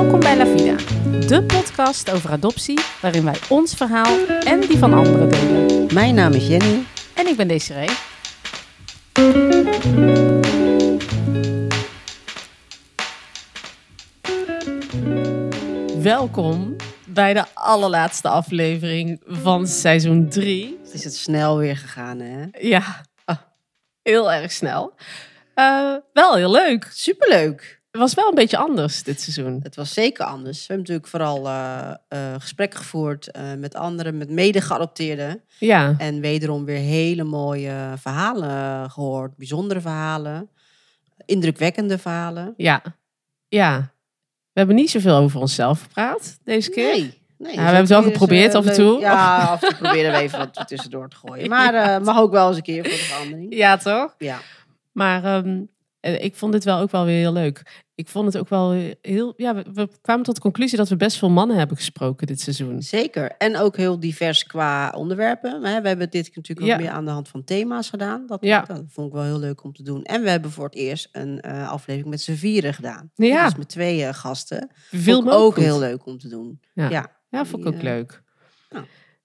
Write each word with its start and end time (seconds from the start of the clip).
Welkom 0.00 0.20
bij 0.20 0.36
La 0.36 0.46
Vida, 0.46 0.76
de 1.26 1.42
podcast 1.42 2.10
over 2.10 2.30
adoptie 2.30 2.80
waarin 3.00 3.24
wij 3.24 3.36
ons 3.48 3.74
verhaal 3.74 4.26
en 4.26 4.60
die 4.60 4.78
van 4.78 4.92
anderen 4.92 5.28
delen. 5.28 5.94
Mijn 5.94 6.14
naam 6.14 6.32
is 6.32 6.46
Jenny. 6.46 6.84
En 7.14 7.26
ik 7.26 7.36
ben 7.36 7.48
Desiree. 7.48 7.88
Welkom 16.02 16.76
bij 17.06 17.34
de 17.34 17.44
allerlaatste 17.54 18.28
aflevering 18.28 19.22
van 19.26 19.66
seizoen 19.66 20.28
3. 20.28 20.78
Het 20.82 20.92
is 20.92 21.04
het 21.04 21.14
snel 21.14 21.58
weer 21.58 21.76
gegaan, 21.76 22.20
hè? 22.20 22.46
Ja, 22.58 23.04
ah, 23.24 23.36
heel 24.02 24.32
erg 24.32 24.52
snel. 24.52 24.94
Uh, 25.54 25.94
wel 26.12 26.34
heel 26.34 26.50
leuk. 26.50 26.88
Superleuk. 26.92 27.79
Het 27.90 28.00
was 28.00 28.14
wel 28.14 28.28
een 28.28 28.34
beetje 28.34 28.56
anders 28.56 29.02
dit 29.02 29.20
seizoen. 29.20 29.60
Het 29.62 29.76
was 29.76 29.92
zeker 29.92 30.24
anders. 30.24 30.58
We 30.58 30.64
hebben 30.66 30.78
natuurlijk 30.78 31.06
vooral 31.06 31.46
uh, 31.46 31.94
uh, 32.08 32.34
gesprekken 32.38 32.78
gevoerd 32.78 33.28
uh, 33.36 33.42
met 33.58 33.74
anderen, 33.74 34.16
met 34.16 34.30
mede-geadopteerden. 34.30 35.42
Ja. 35.58 35.94
En 35.98 36.20
wederom 36.20 36.64
weer 36.64 36.78
hele 36.78 37.24
mooie 37.24 37.94
verhalen 37.96 38.90
gehoord. 38.90 39.36
Bijzondere 39.36 39.80
verhalen. 39.80 40.50
Indrukwekkende 41.24 41.98
verhalen. 41.98 42.54
Ja. 42.56 42.82
Ja. 43.48 43.78
We 44.52 44.58
hebben 44.58 44.76
niet 44.76 44.90
zoveel 44.90 45.16
over 45.16 45.40
onszelf 45.40 45.82
gepraat 45.82 46.38
deze 46.44 46.70
keer. 46.70 46.92
Nee. 46.92 47.18
Nee, 47.38 47.52
ja, 47.52 47.58
we 47.58 47.62
hebben 47.62 47.80
het 47.80 47.88
wel 47.88 48.02
geprobeerd 48.02 48.54
af 48.54 48.66
en 48.66 48.74
toe. 48.74 49.00
Ja, 49.00 49.38
af 49.38 49.62
en 49.62 49.68
toe 49.68 49.78
proberen 49.78 50.12
we 50.12 50.18
even 50.18 50.38
wat 50.38 50.62
tussendoor 50.68 51.08
te 51.08 51.16
gooien. 51.16 51.48
Maar 51.56 51.74
ja. 51.74 51.98
mag 51.98 52.18
ook 52.18 52.30
wel 52.30 52.48
eens 52.48 52.56
een 52.56 52.62
keer 52.62 52.82
voor 52.84 52.92
de 52.92 52.98
verandering. 52.98 53.54
Ja, 53.54 53.76
toch? 53.76 54.14
Ja. 54.18 54.38
Maar 54.92 55.36
um, 55.36 55.68
ik 56.00 56.34
vond 56.34 56.52
dit 56.52 56.64
wel 56.64 56.78
ook 56.78 56.90
wel 56.90 57.04
weer 57.04 57.18
heel 57.18 57.32
leuk. 57.32 57.62
Ik 58.00 58.08
vond 58.08 58.26
het 58.26 58.38
ook 58.38 58.48
wel 58.48 58.94
heel. 59.02 59.34
Ja, 59.36 59.54
we, 59.54 59.64
we, 59.74 59.88
kwamen 60.00 60.24
tot 60.24 60.34
de 60.34 60.40
conclusie 60.40 60.78
dat 60.78 60.88
we 60.88 60.96
best 60.96 61.18
veel 61.18 61.30
mannen 61.30 61.56
hebben 61.56 61.76
gesproken 61.76 62.26
dit 62.26 62.40
seizoen. 62.40 62.82
Zeker. 62.82 63.30
En 63.38 63.56
ook 63.56 63.76
heel 63.76 64.00
divers 64.00 64.44
qua 64.44 64.90
onderwerpen. 64.90 65.60
We 65.60 65.68
hebben 65.68 66.10
dit 66.10 66.34
natuurlijk 66.34 66.60
ook 66.60 66.66
ja. 66.66 66.76
meer 66.76 66.90
aan 66.90 67.04
de 67.04 67.10
hand 67.10 67.28
van 67.28 67.44
thema's 67.44 67.90
gedaan. 67.90 68.26
Dat, 68.26 68.38
ja. 68.40 68.64
dat 68.66 68.82
vond 68.88 69.06
ik 69.06 69.12
wel 69.12 69.22
heel 69.22 69.38
leuk 69.38 69.64
om 69.64 69.72
te 69.72 69.82
doen. 69.82 70.02
En 70.02 70.22
we 70.22 70.30
hebben 70.30 70.50
voor 70.50 70.64
het 70.64 70.74
eerst 70.74 71.08
een 71.12 71.44
uh, 71.46 71.70
aflevering 71.70 72.10
met 72.10 72.20
z'n 72.20 72.34
vieren 72.34 72.74
gedaan. 72.74 73.10
Ja. 73.14 73.44
Dus 73.44 73.56
met 73.56 73.68
twee 73.68 74.00
uh, 74.00 74.12
gasten. 74.12 74.70
Veel 74.90 75.32
ook 75.32 75.56
heel 75.56 75.78
leuk 75.78 76.06
om 76.06 76.18
te 76.18 76.28
doen. 76.28 76.60
Ja, 76.74 76.88
ja. 76.88 77.10
ja 77.28 77.44
vond 77.44 77.66
ik 77.66 77.68
ook 77.68 77.78
uh, 77.78 77.82
leuk. 77.82 78.22
Nou. 78.70 78.84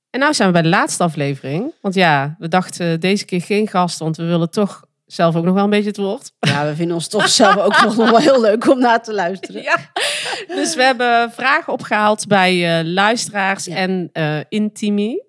En 0.10 0.22
nou 0.22 0.34
zijn 0.34 0.48
we 0.48 0.54
bij 0.54 0.64
de 0.64 0.70
laatste 0.70 1.04
aflevering. 1.04 1.74
Want 1.82 1.96
ja, 1.96 2.36
we 2.40 2.48
dachten 2.48 3.00
deze 3.00 3.26
keer 3.26 3.42
geen 3.42 3.68
gast, 3.68 4.00
want 4.00 4.18
we 4.18 4.26
willen 4.26 4.50
toch 4.50 4.85
zelf 5.06 5.36
ook 5.36 5.44
nog 5.44 5.54
wel 5.54 5.64
een 5.64 5.70
beetje 5.70 5.88
het 5.88 5.98
woord. 5.98 6.32
Ja, 6.40 6.66
we 6.66 6.76
vinden 6.76 6.96
ons 6.96 7.08
toch 7.08 7.30
zelf 7.30 7.58
ook 7.58 7.82
nog 7.82 7.96
wel 7.96 8.18
heel 8.18 8.42
leuk 8.42 8.70
om 8.70 8.80
naar 8.80 9.04
te 9.04 9.14
luisteren. 9.14 9.62
Ja. 9.62 9.78
Dus 10.48 10.76
we 10.76 10.84
hebben 10.84 11.32
vragen 11.32 11.74
opgehaald 11.74 12.28
bij 12.28 12.80
uh, 12.80 12.94
luisteraars 12.94 13.66
Ja. 13.66 13.76
en 13.76 14.10
uh, 14.14 14.40
intimi. 14.50 15.24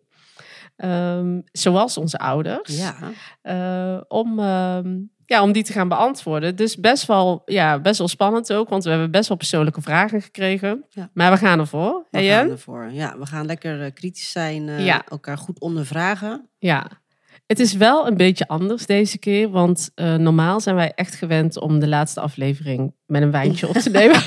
Um, 0.85 1.43
zoals 1.53 1.97
onze 1.97 2.19
ouders. 2.19 2.79
Ja. 2.79 2.95
Uh, 3.43 4.01
om, 4.09 4.39
um, 4.39 5.11
ja, 5.25 5.43
om 5.43 5.53
die 5.53 5.63
te 5.65 5.73
gaan 5.73 5.89
beantwoorden. 5.89 6.57
Dus 6.57 6.77
best 6.77 7.07
wel, 7.07 7.43
ja, 7.45 7.79
best 7.79 7.99
wel 7.99 8.09
spannend 8.09 8.53
ook, 8.53 8.69
want 8.69 8.85
we 8.85 8.91
hebben 8.91 9.11
best 9.11 9.29
wel 9.29 9.37
persoonlijke 9.37 9.81
vragen 9.81 10.23
gekregen. 10.23 10.85
Ja. 10.89 11.11
Maar 11.13 11.31
we 11.31 11.37
gaan 11.37 11.59
ervoor. 11.59 12.07
We 12.11 12.19
Hey, 12.19 12.29
gaan 12.29 12.51
ervoor. 12.51 12.91
Ja, 12.93 13.19
we 13.19 13.27
gaan 13.27 13.47
lekker 13.47 13.93
kritisch 13.93 14.31
zijn, 14.31 14.69
elkaar 15.09 15.39
goed 15.39 15.61
ondervragen. 15.61 16.49
Ja. 16.59 16.87
Het 17.47 17.59
is 17.59 17.73
wel 17.73 18.07
een 18.07 18.17
beetje 18.17 18.49
anders 18.49 18.87
deze 18.87 19.19
keer, 19.19 19.51
want 19.51 19.91
uh, 19.95 20.15
normaal 20.15 20.61
zijn 20.61 20.77
wij 20.77 20.93
echt 20.95 21.15
gewend 21.15 21.59
om 21.61 21.79
de 21.79 21.89
laatste 21.89 22.21
aflevering 22.21 22.95
met 23.07 23.23
een 23.23 23.31
wijntje 23.31 23.69
op 23.69 23.77
te 23.77 23.91
nemen. 23.91 24.23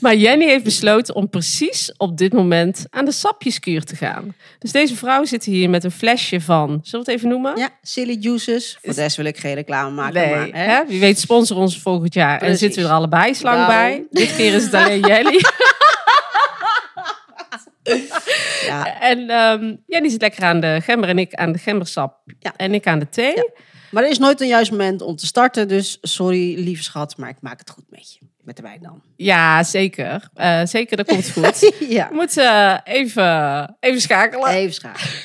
maar 0.00 0.16
Jenny 0.16 0.44
heeft 0.46 0.64
besloten 0.64 1.14
om 1.14 1.28
precies 1.28 1.92
op 1.96 2.18
dit 2.18 2.32
moment 2.32 2.86
aan 2.90 3.04
de 3.04 3.12
sapjeskuur 3.12 3.84
te 3.84 3.96
gaan. 3.96 4.34
Dus 4.58 4.72
deze 4.72 4.96
vrouw 4.96 5.24
zit 5.24 5.44
hier 5.44 5.70
met 5.70 5.84
een 5.84 5.90
flesje 5.90 6.40
van, 6.40 6.68
zullen 6.82 7.04
we 7.06 7.12
het 7.12 7.20
even 7.20 7.28
noemen? 7.28 7.56
Ja, 7.56 7.68
silly 7.82 8.16
juices. 8.20 8.78
Voor 8.82 8.94
de 8.94 9.00
rest 9.00 9.16
wil 9.16 9.26
ik 9.26 9.38
geen 9.38 9.54
reclame 9.54 9.90
maken. 9.90 10.14
Nee, 10.14 10.30
maar, 10.30 10.46
hè? 10.46 10.72
hè? 10.72 10.86
wie 10.86 11.00
weet 11.00 11.18
sponsor 11.18 11.56
ons 11.56 11.78
volgend 11.78 12.14
jaar. 12.14 12.32
En 12.32 12.38
Precies. 12.38 12.58
zitten 12.58 12.82
we 12.82 12.88
er 12.88 12.94
allebei 12.94 13.34
slang 13.34 13.66
Daarom. 13.66 13.76
bij. 13.76 14.06
Dit 14.10 14.36
keer 14.36 14.54
is 14.54 14.64
het 14.64 14.74
alleen 14.74 15.00
Jenny. 15.00 15.40
Ja. 18.66 19.00
En 19.00 19.30
um, 19.30 19.82
Jenny 19.86 20.08
zit 20.08 20.20
lekker 20.20 20.44
aan 20.44 20.60
de 20.60 20.80
gember 20.82 21.08
en 21.08 21.18
ik 21.18 21.34
aan 21.34 21.52
de 21.52 21.58
gembersap. 21.58 22.20
Ja. 22.38 22.52
En 22.56 22.74
ik 22.74 22.86
aan 22.86 22.98
de 22.98 23.08
thee. 23.08 23.36
Ja. 23.36 23.48
Maar 23.90 24.02
er 24.02 24.10
is 24.10 24.18
nooit 24.18 24.40
een 24.40 24.46
juist 24.46 24.70
moment 24.70 25.02
om 25.02 25.16
te 25.16 25.26
starten. 25.26 25.68
Dus 25.68 25.98
sorry, 26.00 26.54
lieve 26.58 26.82
schat, 26.82 27.16
maar 27.16 27.28
ik 27.28 27.40
maak 27.40 27.58
het 27.58 27.70
goed 27.70 27.84
met 27.88 28.12
je. 28.12 28.26
Met 28.42 28.56
de 28.56 28.62
wijn 28.62 28.82
dan. 28.82 29.02
Ja, 29.16 29.62
zeker. 29.62 30.28
Uh, 30.36 30.64
zeker, 30.64 30.96
dat 30.96 31.06
komt 31.06 31.30
goed. 31.30 31.72
ja. 31.88 32.08
We 32.08 32.14
moeten 32.14 32.44
uh, 32.44 32.78
even, 32.84 33.76
even 33.80 34.00
schakelen. 34.00 34.48
Even 34.48 34.74
schakelen. 34.74 35.10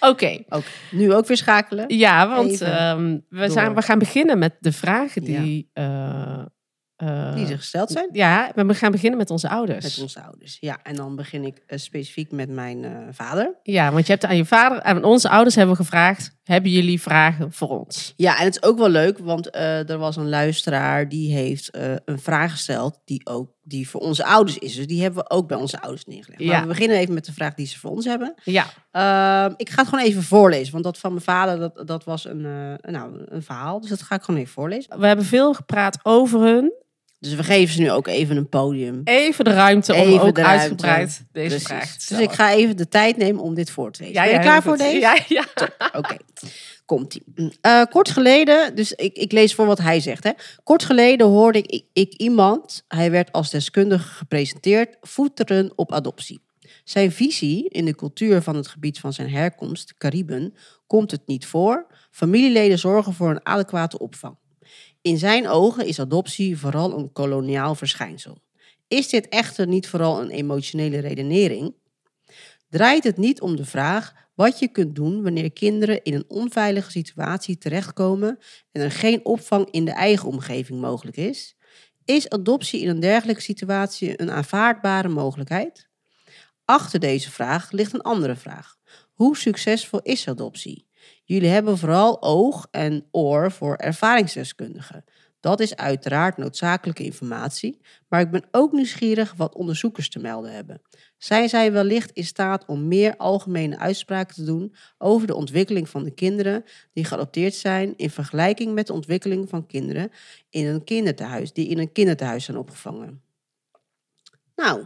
Oké. 0.00 0.42
Okay. 0.48 0.64
Nu 0.90 1.14
ook 1.14 1.26
weer 1.26 1.36
schakelen. 1.36 1.84
Ja, 1.96 2.28
want 2.28 2.60
um, 2.60 3.24
we, 3.28 3.50
zijn, 3.50 3.74
we 3.74 3.82
gaan 3.82 3.98
beginnen 3.98 4.38
met 4.38 4.56
de 4.60 4.72
vragen 4.72 5.24
die... 5.24 5.70
Uh, 5.74 6.42
uh, 7.02 7.34
die 7.34 7.46
er 7.46 7.56
gesteld 7.56 7.90
zijn? 7.90 8.08
Ja, 8.12 8.50
we 8.54 8.74
gaan 8.74 8.90
beginnen 8.90 9.18
met 9.18 9.30
onze 9.30 9.48
ouders. 9.48 9.84
Met 9.84 9.98
onze 10.02 10.22
ouders, 10.22 10.56
ja. 10.60 10.78
En 10.82 10.94
dan 10.94 11.16
begin 11.16 11.44
ik 11.44 11.62
uh, 11.66 11.78
specifiek 11.78 12.32
met 12.32 12.48
mijn 12.48 12.82
uh, 12.82 12.90
vader. 13.10 13.54
Ja, 13.62 13.92
want 13.92 14.06
je 14.06 14.12
hebt 14.12 14.24
aan 14.24 14.36
je 14.36 14.44
vader, 14.44 14.82
aan 14.82 15.04
onze 15.04 15.28
ouders 15.28 15.54
hebben 15.54 15.76
we 15.76 15.82
gevraagd, 15.82 16.36
hebben 16.42 16.70
jullie 16.70 17.00
vragen 17.00 17.52
voor 17.52 17.68
ons? 17.68 18.12
Ja, 18.16 18.38
en 18.38 18.44
het 18.44 18.56
is 18.56 18.62
ook 18.62 18.78
wel 18.78 18.88
leuk, 18.88 19.18
want 19.18 19.56
er 19.56 19.98
was 19.98 20.16
een 20.16 20.28
luisteraar 20.28 21.08
die 21.08 21.32
heeft 21.32 21.68
een 22.04 22.18
vraag 22.18 22.50
gesteld 22.50 23.00
die 23.04 23.26
ook 23.26 23.56
die 23.62 23.88
voor 23.88 24.00
onze 24.00 24.24
ouders 24.24 24.58
is. 24.58 24.74
Dus 24.74 24.86
die 24.86 25.02
hebben 25.02 25.22
we 25.22 25.30
ook 25.30 25.48
bij 25.48 25.56
onze 25.56 25.80
ouders 25.80 26.04
neergelegd. 26.04 26.42
Ja. 26.42 26.50
Maar 26.50 26.60
we 26.60 26.68
beginnen 26.68 26.96
even 26.96 27.14
met 27.14 27.24
de 27.24 27.32
vraag 27.32 27.54
die 27.54 27.66
ze 27.66 27.78
voor 27.78 27.90
ons 27.90 28.04
hebben. 28.04 28.34
Ja. 28.44 28.64
Uh, 28.92 29.54
ik 29.56 29.70
ga 29.70 29.80
het 29.80 29.88
gewoon 29.88 30.04
even 30.04 30.22
voorlezen, 30.22 30.72
want 30.72 30.84
dat 30.84 30.98
van 30.98 31.10
mijn 31.12 31.24
vader, 31.24 31.58
dat, 31.58 31.86
dat 31.86 32.04
was 32.04 32.24
een, 32.24 32.40
nou, 32.80 33.24
een 33.24 33.42
verhaal. 33.42 33.80
Dus 33.80 33.90
dat 33.90 34.02
ga 34.02 34.14
ik 34.14 34.22
gewoon 34.22 34.40
even 34.40 34.52
voorlezen. 34.52 35.00
We 35.00 35.06
hebben 35.06 35.24
veel 35.24 35.54
gepraat 35.54 35.98
over 36.02 36.40
hun. 36.40 36.72
Dus 37.20 37.34
we 37.34 37.42
geven 37.42 37.74
ze 37.74 37.80
nu 37.80 37.90
ook 37.90 38.06
even 38.06 38.36
een 38.36 38.48
podium. 38.48 39.00
Even 39.04 39.44
de 39.44 39.52
ruimte 39.52 39.94
om 39.94 40.18
ook 40.18 40.34
de 40.34 40.44
uitgebreid 40.44 41.24
deze 41.32 41.48
Precies. 41.48 41.66
vraag 41.66 41.96
te 41.96 42.14
Dus 42.14 42.24
ik 42.24 42.32
ga 42.32 42.52
even 42.52 42.76
de 42.76 42.88
tijd 42.88 43.16
nemen 43.16 43.42
om 43.42 43.54
dit 43.54 43.70
voor 43.70 43.92
te 43.92 44.02
lezen. 44.02 44.14
Ja, 44.14 44.22
ben 44.22 44.30
je 44.30 44.36
ja, 44.36 44.42
klaar 44.42 44.62
voor 44.62 44.76
goed. 44.76 44.82
deze? 44.82 44.98
Ja, 44.98 45.18
ja. 45.28 45.44
Oké, 45.86 45.98
okay. 45.98 46.18
komt-ie. 46.84 47.22
Uh, 47.62 47.82
kort 47.90 48.10
geleden, 48.10 48.74
dus 48.74 48.92
ik, 48.92 49.16
ik, 49.16 49.32
lees 49.32 49.54
voor 49.54 49.66
wat 49.66 49.78
hij 49.78 50.00
zegt. 50.00 50.24
Hè. 50.24 50.30
Kort 50.64 50.84
geleden 50.84 51.26
hoorde 51.26 51.62
ik, 51.62 51.84
ik 51.92 52.14
iemand, 52.14 52.84
hij 52.88 53.10
werd 53.10 53.32
als 53.32 53.50
deskundige 53.50 54.08
gepresenteerd, 54.08 54.96
voeteren 55.00 55.72
op 55.76 55.92
adoptie. 55.92 56.40
Zijn 56.84 57.12
visie 57.12 57.68
in 57.68 57.84
de 57.84 57.94
cultuur 57.94 58.42
van 58.42 58.56
het 58.56 58.68
gebied 58.68 58.98
van 58.98 59.12
zijn 59.12 59.30
herkomst, 59.30 59.94
Cariben, 59.94 60.54
komt 60.86 61.10
het 61.10 61.26
niet 61.26 61.46
voor. 61.46 61.86
Familieleden 62.10 62.78
zorgen 62.78 63.12
voor 63.12 63.30
een 63.30 63.46
adequate 63.46 63.98
opvang. 63.98 64.36
In 65.02 65.18
zijn 65.18 65.48
ogen 65.48 65.86
is 65.86 66.00
adoptie 66.00 66.58
vooral 66.58 66.98
een 66.98 67.12
koloniaal 67.12 67.74
verschijnsel. 67.74 68.38
Is 68.88 69.08
dit 69.08 69.28
echter 69.28 69.66
niet 69.66 69.88
vooral 69.88 70.20
een 70.20 70.30
emotionele 70.30 70.98
redenering? 70.98 71.74
Draait 72.68 73.04
het 73.04 73.16
niet 73.16 73.40
om 73.40 73.56
de 73.56 73.64
vraag 73.64 74.12
wat 74.34 74.58
je 74.58 74.68
kunt 74.68 74.94
doen 74.94 75.22
wanneer 75.22 75.52
kinderen 75.52 76.02
in 76.02 76.14
een 76.14 76.24
onveilige 76.28 76.90
situatie 76.90 77.58
terechtkomen 77.58 78.38
en 78.72 78.82
er 78.82 78.90
geen 78.90 79.24
opvang 79.24 79.70
in 79.70 79.84
de 79.84 79.90
eigen 79.90 80.28
omgeving 80.28 80.80
mogelijk 80.80 81.16
is? 81.16 81.56
Is 82.04 82.28
adoptie 82.28 82.80
in 82.80 82.88
een 82.88 83.00
dergelijke 83.00 83.42
situatie 83.42 84.20
een 84.20 84.30
aanvaardbare 84.30 85.08
mogelijkheid? 85.08 85.88
Achter 86.64 87.00
deze 87.00 87.30
vraag 87.30 87.70
ligt 87.70 87.92
een 87.92 88.00
andere 88.00 88.36
vraag. 88.36 88.76
Hoe 89.12 89.36
succesvol 89.36 90.00
is 90.02 90.28
adoptie? 90.28 90.87
Jullie 91.28 91.48
hebben 91.48 91.78
vooral 91.78 92.22
oog 92.22 92.66
en 92.70 93.06
oor 93.10 93.52
voor 93.52 93.76
ervaringsdeskundigen. 93.76 95.04
Dat 95.40 95.60
is 95.60 95.76
uiteraard 95.76 96.36
noodzakelijke 96.36 97.04
informatie, 97.04 97.80
maar 98.08 98.20
ik 98.20 98.30
ben 98.30 98.44
ook 98.50 98.72
nieuwsgierig 98.72 99.34
wat 99.36 99.54
onderzoekers 99.54 100.08
te 100.08 100.18
melden 100.18 100.52
hebben. 100.52 100.80
Zijn 101.18 101.48
zij 101.48 101.72
wellicht 101.72 102.10
in 102.10 102.24
staat 102.24 102.64
om 102.66 102.88
meer 102.88 103.16
algemene 103.16 103.78
uitspraken 103.78 104.34
te 104.34 104.44
doen 104.44 104.74
over 104.98 105.26
de 105.26 105.34
ontwikkeling 105.34 105.88
van 105.88 106.04
de 106.04 106.10
kinderen 106.10 106.64
die 106.92 107.04
geadopteerd 107.04 107.54
zijn 107.54 107.96
in 107.96 108.10
vergelijking 108.10 108.74
met 108.74 108.86
de 108.86 108.92
ontwikkeling 108.92 109.48
van 109.48 109.66
kinderen 109.66 110.10
in 110.50 110.66
een 110.66 110.84
kinderthuis, 110.84 111.52
die 111.52 111.68
in 111.68 111.78
een 111.78 111.92
kinderthuis 111.92 112.44
zijn 112.44 112.56
opgevangen? 112.56 113.22
Nou, 114.56 114.84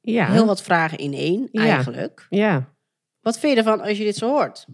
Ja. 0.00 0.32
heel 0.32 0.46
wat 0.46 0.62
vragen 0.62 0.98
in 0.98 1.12
één 1.12 1.48
Ja. 1.52 1.62
eigenlijk. 1.62 2.26
Ja. 2.30 2.74
Wat 3.20 3.38
vind 3.38 3.52
je 3.52 3.58
ervan 3.58 3.80
als 3.80 3.98
je 3.98 4.04
dit 4.04 4.16
zo 4.16 4.28
hoort? 4.28 4.66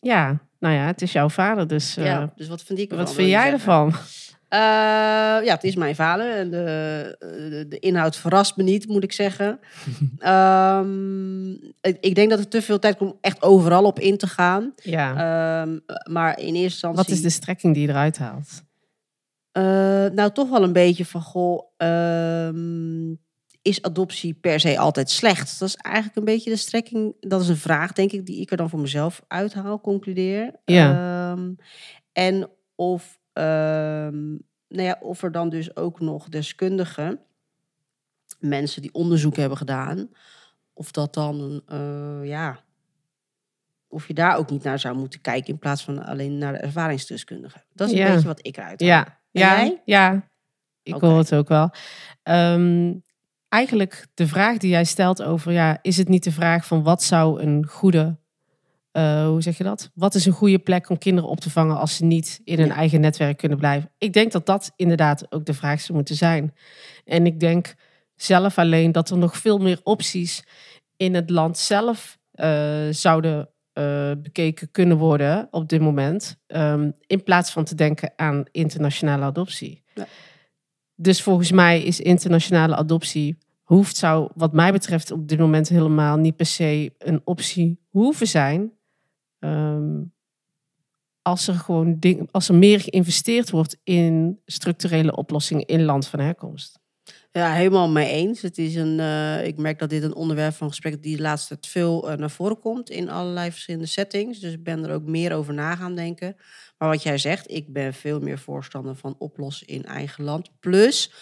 Ja, 0.00 0.38
nou 0.58 0.74
ja, 0.74 0.86
het 0.86 1.02
is 1.02 1.12
jouw 1.12 1.28
vader, 1.28 1.66
dus 1.66 1.98
uh, 1.98 2.04
ja, 2.04 2.32
dus 2.36 2.48
wat 2.48 2.62
vind 2.62 2.78
ik 2.78 2.90
ervan? 2.90 3.04
wat 3.04 3.14
vind 3.14 3.28
jij 3.28 3.52
ervan? 3.52 3.94
Uh, 4.52 4.58
ja, 5.44 5.54
het 5.54 5.64
is 5.64 5.74
mijn 5.74 5.94
vader. 5.94 6.36
En 6.36 6.50
de, 6.50 7.16
de, 7.18 7.66
de, 7.68 7.78
inhoud 7.78 8.16
verrast 8.16 8.56
me 8.56 8.62
niet, 8.62 8.88
moet 8.88 9.02
ik 9.02 9.12
zeggen. 9.12 9.60
um, 10.26 11.52
ik, 11.80 11.96
ik, 12.00 12.14
denk 12.14 12.30
dat 12.30 12.38
er 12.38 12.48
te 12.48 12.62
veel 12.62 12.78
tijd 12.78 12.96
komt 12.96 13.12
om 13.12 13.18
echt 13.20 13.42
overal 13.42 13.84
op 13.84 13.98
in 13.98 14.16
te 14.16 14.26
gaan. 14.26 14.72
Ja. 14.76 15.60
Um, 15.62 15.80
maar 16.10 16.38
in 16.38 16.44
eerste 16.44 16.62
instantie... 16.62 17.02
Wat 17.02 17.08
is 17.08 17.22
de 17.22 17.30
strekking 17.30 17.74
die 17.74 17.82
je 17.82 17.88
eruit 17.88 18.18
haalt? 18.18 18.62
Eh, 19.52 19.62
nou, 20.14 20.32
toch 20.32 20.50
wel 20.50 20.62
een 20.62 20.72
beetje 20.72 21.04
van, 21.04 21.22
goh, 21.22 21.62
ehm, 21.76 23.14
is 23.68 23.82
adoptie 23.82 24.34
per 24.34 24.60
se 24.60 24.78
altijd 24.78 25.10
slecht? 25.10 25.58
Dat 25.58 25.68
is 25.68 25.76
eigenlijk 25.76 26.16
een 26.16 26.24
beetje 26.24 26.50
de 26.50 26.56
strekking. 26.56 27.14
Dat 27.20 27.40
is 27.40 27.48
een 27.48 27.56
vraag, 27.56 27.92
denk 27.92 28.12
ik, 28.12 28.26
die 28.26 28.40
ik 28.40 28.50
er 28.50 28.56
dan 28.56 28.68
voor 28.70 28.80
mezelf 28.80 29.22
uithaal, 29.28 29.80
concludeer. 29.80 30.50
Ja. 30.64 31.32
Ehm, 31.32 31.52
en 32.12 32.50
of, 32.74 33.18
ehm, 33.32 34.18
nou 34.68 34.82
ja, 34.82 34.98
of 35.00 35.22
er 35.22 35.32
dan 35.32 35.48
dus 35.48 35.76
ook 35.76 36.00
nog 36.00 36.28
deskundigen, 36.28 37.20
mensen 38.38 38.82
die 38.82 38.94
onderzoek 38.94 39.36
hebben 39.36 39.58
gedaan, 39.58 40.10
of 40.72 40.90
dat 40.90 41.14
dan, 41.14 41.62
eh, 41.66 42.20
ja, 42.22 42.60
of 43.88 44.06
je 44.06 44.14
daar 44.14 44.36
ook 44.36 44.50
niet 44.50 44.62
naar 44.62 44.78
zou 44.78 44.96
moeten 44.96 45.20
kijken 45.20 45.48
in 45.52 45.58
plaats 45.58 45.84
van 45.84 46.04
alleen 46.04 46.38
naar 46.38 46.52
de 46.52 46.58
ervaringsdeskundigen. 46.58 47.64
Dat 47.74 47.86
is 47.88 47.92
een 47.94 48.00
Ja. 48.00 48.12
beetje 48.12 48.26
wat 48.26 48.46
ik 48.46 48.56
eruit 48.56 48.80
haal. 48.80 48.88
Ja, 48.88 49.04
En 49.06 49.12
ja, 49.30 49.56
jij? 49.60 49.82
ja. 49.84 50.28
Ik 50.82 50.94
hoor 50.94 51.18
het 51.18 51.34
ook 51.34 51.48
wel. 51.48 51.70
Ehm, 52.22 52.94
eigenlijk 53.48 54.06
de 54.14 54.26
vraag 54.26 54.56
die 54.56 54.70
jij 54.70 54.84
stelt 54.84 55.22
over, 55.22 55.52
ja, 55.52 55.78
is 55.82 55.96
het 55.96 56.08
niet 56.08 56.24
de 56.24 56.32
vraag 56.32 56.66
van 56.66 56.82
wat 56.82 57.02
zou 57.02 57.42
een 57.42 57.66
goede, 57.66 58.18
eh, 58.90 59.26
hoe 59.26 59.42
zeg 59.42 59.58
je 59.58 59.64
dat? 59.64 59.90
Wat 59.94 60.14
is 60.14 60.26
een 60.26 60.32
goede 60.32 60.58
plek 60.58 60.88
om 60.90 60.98
kinderen 60.98 61.30
op 61.30 61.40
te 61.40 61.50
vangen 61.50 61.78
als 61.78 61.96
ze 61.96 62.04
niet 62.04 62.40
in 62.44 62.58
hun 62.58 62.70
eigen 62.70 63.00
netwerk 63.00 63.36
kunnen 63.36 63.58
blijven? 63.58 63.90
Ik 63.98 64.12
denk 64.12 64.32
dat 64.32 64.46
dat 64.46 64.72
inderdaad 64.76 65.32
ook 65.32 65.44
de 65.44 65.54
vraag 65.54 65.80
zou 65.80 65.94
moeten 65.94 66.16
zijn. 66.16 66.54
En 67.04 67.26
ik 67.26 67.40
denk 67.40 67.74
zelf 68.16 68.58
alleen 68.58 68.92
dat 68.92 69.10
er 69.10 69.18
nog 69.18 69.36
veel 69.36 69.58
meer 69.58 69.80
opties 69.82 70.44
in 70.96 71.14
het 71.14 71.30
land 71.30 71.58
zelf 71.58 72.18
eh, 72.32 72.86
zouden 72.90 73.48
eh, 73.72 74.12
bekeken 74.18 74.70
kunnen 74.70 74.96
worden 74.96 75.48
op 75.50 75.68
dit 75.68 75.80
moment. 75.80 76.36
ehm, 76.46 76.90
in 77.06 77.22
plaats 77.22 77.50
van 77.50 77.64
te 77.64 77.74
denken 77.74 78.12
aan 78.16 78.44
internationale 78.50 79.24
adoptie. 79.24 79.82
Ja. 79.94 80.06
Dus 81.00 81.22
volgens 81.22 81.52
mij 81.52 81.82
is 81.82 82.00
internationale 82.00 82.76
adoptie 82.76 83.38
hoeft, 83.62 83.96
zou 83.96 84.30
wat 84.34 84.52
mij 84.52 84.72
betreft 84.72 85.10
op 85.10 85.28
dit 85.28 85.38
moment 85.38 85.68
helemaal 85.68 86.16
niet 86.16 86.36
per 86.36 86.46
se 86.46 86.92
een 86.98 87.20
optie 87.24 87.80
hoeven 87.88 88.26
zijn. 88.26 88.72
Ehm, 89.38 90.02
als 91.22 91.48
er 91.48 91.54
gewoon 91.54 91.98
als 92.30 92.48
er 92.48 92.54
meer 92.54 92.80
geïnvesteerd 92.80 93.50
wordt 93.50 93.78
in 93.84 94.40
structurele 94.44 95.16
oplossingen 95.16 95.66
in 95.66 95.84
land 95.84 96.06
van 96.06 96.20
herkomst. 96.20 96.80
Ja, 97.32 97.52
helemaal 97.52 97.88
mee 97.88 98.08
eens. 98.08 98.42
Het 98.42 98.58
is 98.58 98.74
een, 98.74 99.00
eh, 99.00 99.46
ik 99.46 99.56
merk 99.56 99.78
dat 99.78 99.90
dit 99.90 100.02
een 100.02 100.14
onderwerp 100.14 100.54
van 100.54 100.68
gesprek 100.68 101.02
die 101.02 101.16
de 101.16 101.22
laatste 101.22 101.48
tijd 101.48 101.66
veel 101.66 102.10
eh, 102.10 102.18
naar 102.18 102.30
voren 102.30 102.58
komt 102.58 102.90
in 102.90 103.08
allerlei 103.08 103.50
verschillende 103.50 103.86
settings. 103.86 104.38
Dus 104.38 104.52
ik 104.52 104.62
ben 104.64 104.84
er 104.84 104.94
ook 104.94 105.02
meer 105.02 105.32
over 105.32 105.54
na 105.54 105.76
gaan 105.76 105.94
denken. 105.94 106.36
Maar 106.78 106.88
wat 106.88 107.02
jij 107.02 107.18
zegt, 107.18 107.50
ik 107.50 107.72
ben 107.72 107.94
veel 107.94 108.20
meer 108.20 108.38
voorstander 108.38 108.96
van 108.96 109.14
oplossen 109.18 109.66
in 109.66 109.84
eigen 109.84 110.24
land. 110.24 110.50
Plus, 110.60 111.12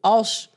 als 0.00 0.54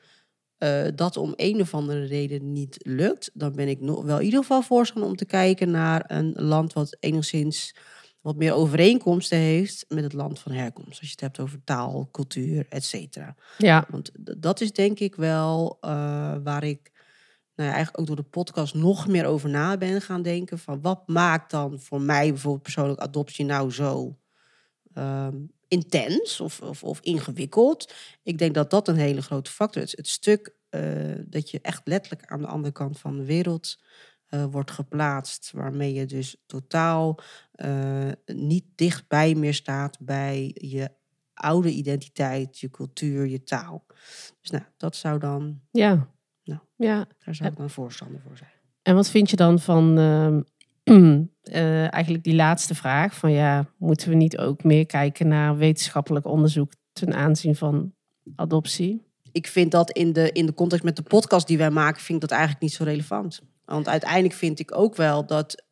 eh, 0.58 0.86
dat 0.96 1.18
om 1.18 1.34
een 1.36 1.62
of 1.62 1.74
andere 1.74 2.06
reden 2.06 2.52
niet 2.52 2.78
lukt, 2.86 3.32
dan 3.34 3.56
ben 3.56 3.68
ik 3.68 3.82
nog 3.82 4.04
wel 4.04 4.18
in 4.20 4.26
ieder 4.26 4.40
geval 4.40 4.62
voorstander 4.62 5.10
om 5.10 5.16
te 5.16 5.26
kijken 5.26 5.72
naar 5.72 6.04
een 6.08 6.34
land 6.36 6.74
wat 6.74 6.98
enigszins 7.00 7.76
wat 8.22 8.36
meer 8.36 8.54
overeenkomsten 8.54 9.38
heeft 9.38 9.86
met 9.88 10.04
het 10.04 10.14
land 10.14 10.40
van 10.40 10.52
herkomst. 10.52 10.90
Als 10.90 11.00
je 11.00 11.12
het 11.12 11.22
hebt 11.22 11.40
over 11.40 11.64
taal, 11.64 12.10
cultuur, 12.12 12.66
et 12.70 12.84
cetera. 12.84 13.36
Ja, 13.58 13.86
Want 13.90 14.12
dat 14.40 14.62
is 14.62 14.72
denk 14.72 15.00
ik 15.00 15.16
wel 15.16 15.78
eh, 15.82 15.90
waar 16.44 16.64
ik 16.64 16.92
nou 17.56 17.70
ja, 17.70 17.76
eigenlijk 17.76 18.00
ook 18.00 18.08
door 18.08 18.16
de 18.16 18.30
podcast 18.30 18.74
nog 18.74 19.08
meer 19.08 19.26
over 19.26 19.50
na 19.50 19.78
ben 19.78 20.02
gaan 20.02 20.22
denken. 20.22 20.60
Van 20.60 20.82
wat 20.82 21.08
maakt 21.08 21.52
dan 21.52 21.80
voor 21.80 22.02
mij 22.02 22.30
bijvoorbeeld 22.30 22.64
persoonlijk 22.64 23.00
adoptie 23.00 23.46
nou 23.46 23.72
zo 23.72 24.18
ehm, 24.94 25.36
intens 25.68 26.40
of, 26.40 26.62
of, 26.62 26.84
of 26.84 27.00
ingewikkeld? 27.02 27.94
Ik 28.24 28.38
denk 28.38 28.54
dat 28.54 28.70
dat 28.70 28.88
een 28.88 28.98
hele 28.98 29.22
grote 29.22 29.52
factor 29.52 29.82
is. 29.82 29.98
Het 29.98 30.08
stuk 30.08 30.56
eh, 30.70 30.82
dat 31.26 31.52
je 31.52 31.60
echt 31.62 31.82
letterlijk 31.84 32.32
aan 32.32 32.42
de 32.42 32.48
andere 32.48 32.74
kant 32.74 33.00
van 33.00 33.18
de 33.18 33.26
wereld 33.26 33.80
eh, 34.30 34.46
wordt 34.52 34.72
geplaatst. 34.72 35.52
Waarmee 35.52 35.94
je 35.94 36.06
dus 36.06 36.36
totaal 36.46 37.20
eh, 37.52 38.12
niet 38.26 38.66
dichtbij 38.76 39.36
meer 39.36 39.54
staat 39.54 39.98
bij 40.00 40.52
je 40.54 40.90
oude 41.34 41.72
identiteit, 41.72 42.60
je 42.60 42.70
cultuur, 42.70 43.28
je 43.28 43.44
taal. 43.44 43.86
Dus 44.42 44.50
nou, 44.50 44.64
dat 44.78 44.96
zou 44.96 45.20
dan, 45.20 45.60
ja. 45.72 46.08
Nou. 46.44 46.60
ja. 46.76 47.08
daar 47.26 47.36
zou 47.36 47.50
ik 47.50 47.58
dan 47.58 47.70
voorstander 47.70 48.22
voor 48.22 48.38
zijn. 48.38 48.52
En 48.82 48.96
wat 48.96 49.10
vind 49.10 49.30
je 49.30 49.36
dan 49.36 49.60
van 49.60 49.98
ehm, 49.98 50.42
eh, 51.44 51.94
eigenlijk 51.94 52.24
die 52.24 52.36
laatste 52.36 52.76
vraag? 52.76 53.16
Van 53.16 53.32
ja, 53.32 53.66
moeten 53.78 54.10
we 54.10 54.16
niet 54.16 54.38
ook 54.38 54.64
meer 54.64 54.86
kijken 54.86 55.28
naar 55.28 55.58
wetenschappelijk 55.58 56.26
onderzoek 56.26 56.72
ten 56.94 57.14
aanzien 57.14 57.56
van 57.56 57.94
adoptie? 58.36 59.08
Ik 59.32 59.48
vind 59.48 59.72
dat 59.72 59.92
in 59.92 60.14
de, 60.14 60.32
in 60.32 60.46
de 60.46 60.54
context 60.54 60.84
met 60.84 60.96
de 60.96 61.02
podcast 61.02 61.48
die 61.48 61.58
wij 61.58 61.72
maken, 61.72 62.02
vind 62.02 62.24
ik 62.24 62.30
dat 62.30 62.38
eigenlijk 62.38 62.62
niet 62.62 62.74
zo 62.74 62.84
relevant. 62.84 63.42
Want 63.70 63.88
uiteindelijk 63.88 64.34
vind 64.34 64.60
ik 64.60 64.78
ook 64.78 64.96
wel 64.96 65.26
dat. 65.26 65.64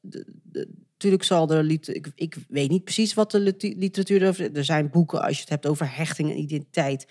Natuurlijk 0.91 1.23
zal 1.23 1.49
er. 1.51 1.71
Ik, 1.71 2.11
ik 2.15 2.35
weet 2.47 2.69
niet 2.69 2.83
precies 2.83 3.13
wat 3.13 3.31
de 3.31 3.39
lit- 3.39 3.73
literatuur. 3.77 4.51
Er 4.55 4.65
zijn 4.65 4.89
boeken, 4.89 5.21
als 5.21 5.35
je 5.35 5.41
het 5.41 5.49
hebt 5.49 5.67
over 5.67 5.95
hechting 5.95 6.31
en 6.31 6.39
identiteit. 6.39 7.07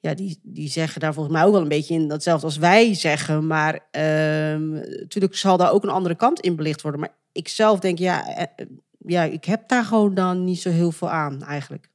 Ja, 0.00 0.14
die, 0.14 0.38
die 0.42 0.68
zeggen 0.68 1.00
daar 1.00 1.14
volgens 1.14 1.34
mij 1.34 1.44
ook 1.44 1.52
wel 1.52 1.62
een 1.62 1.68
beetje 1.68 1.94
in 1.94 2.08
datzelfde 2.08 2.46
als 2.46 2.56
wij 2.56 2.94
zeggen. 2.94 3.46
Maar 3.46 3.88
ehm, 3.90 4.70
natuurlijk 4.70 5.36
zal 5.36 5.56
daar 5.56 5.72
ook 5.72 5.82
een 5.82 5.88
andere 5.88 6.14
kant 6.14 6.40
in 6.40 6.56
belicht 6.56 6.82
worden. 6.82 7.00
Maar 7.00 7.14
ik 7.32 7.48
zelf 7.48 7.80
denk, 7.80 7.98
ja, 7.98 8.36
eh, 8.36 8.42
eh, 8.56 8.66
ja, 8.98 9.22
ik 9.22 9.44
heb 9.44 9.68
daar 9.68 9.84
gewoon 9.84 10.14
dan 10.14 10.44
niet 10.44 10.60
zo 10.60 10.70
heel 10.70 10.92
veel 10.92 11.10
aan 11.10 11.42
eigenlijk. 11.42 11.90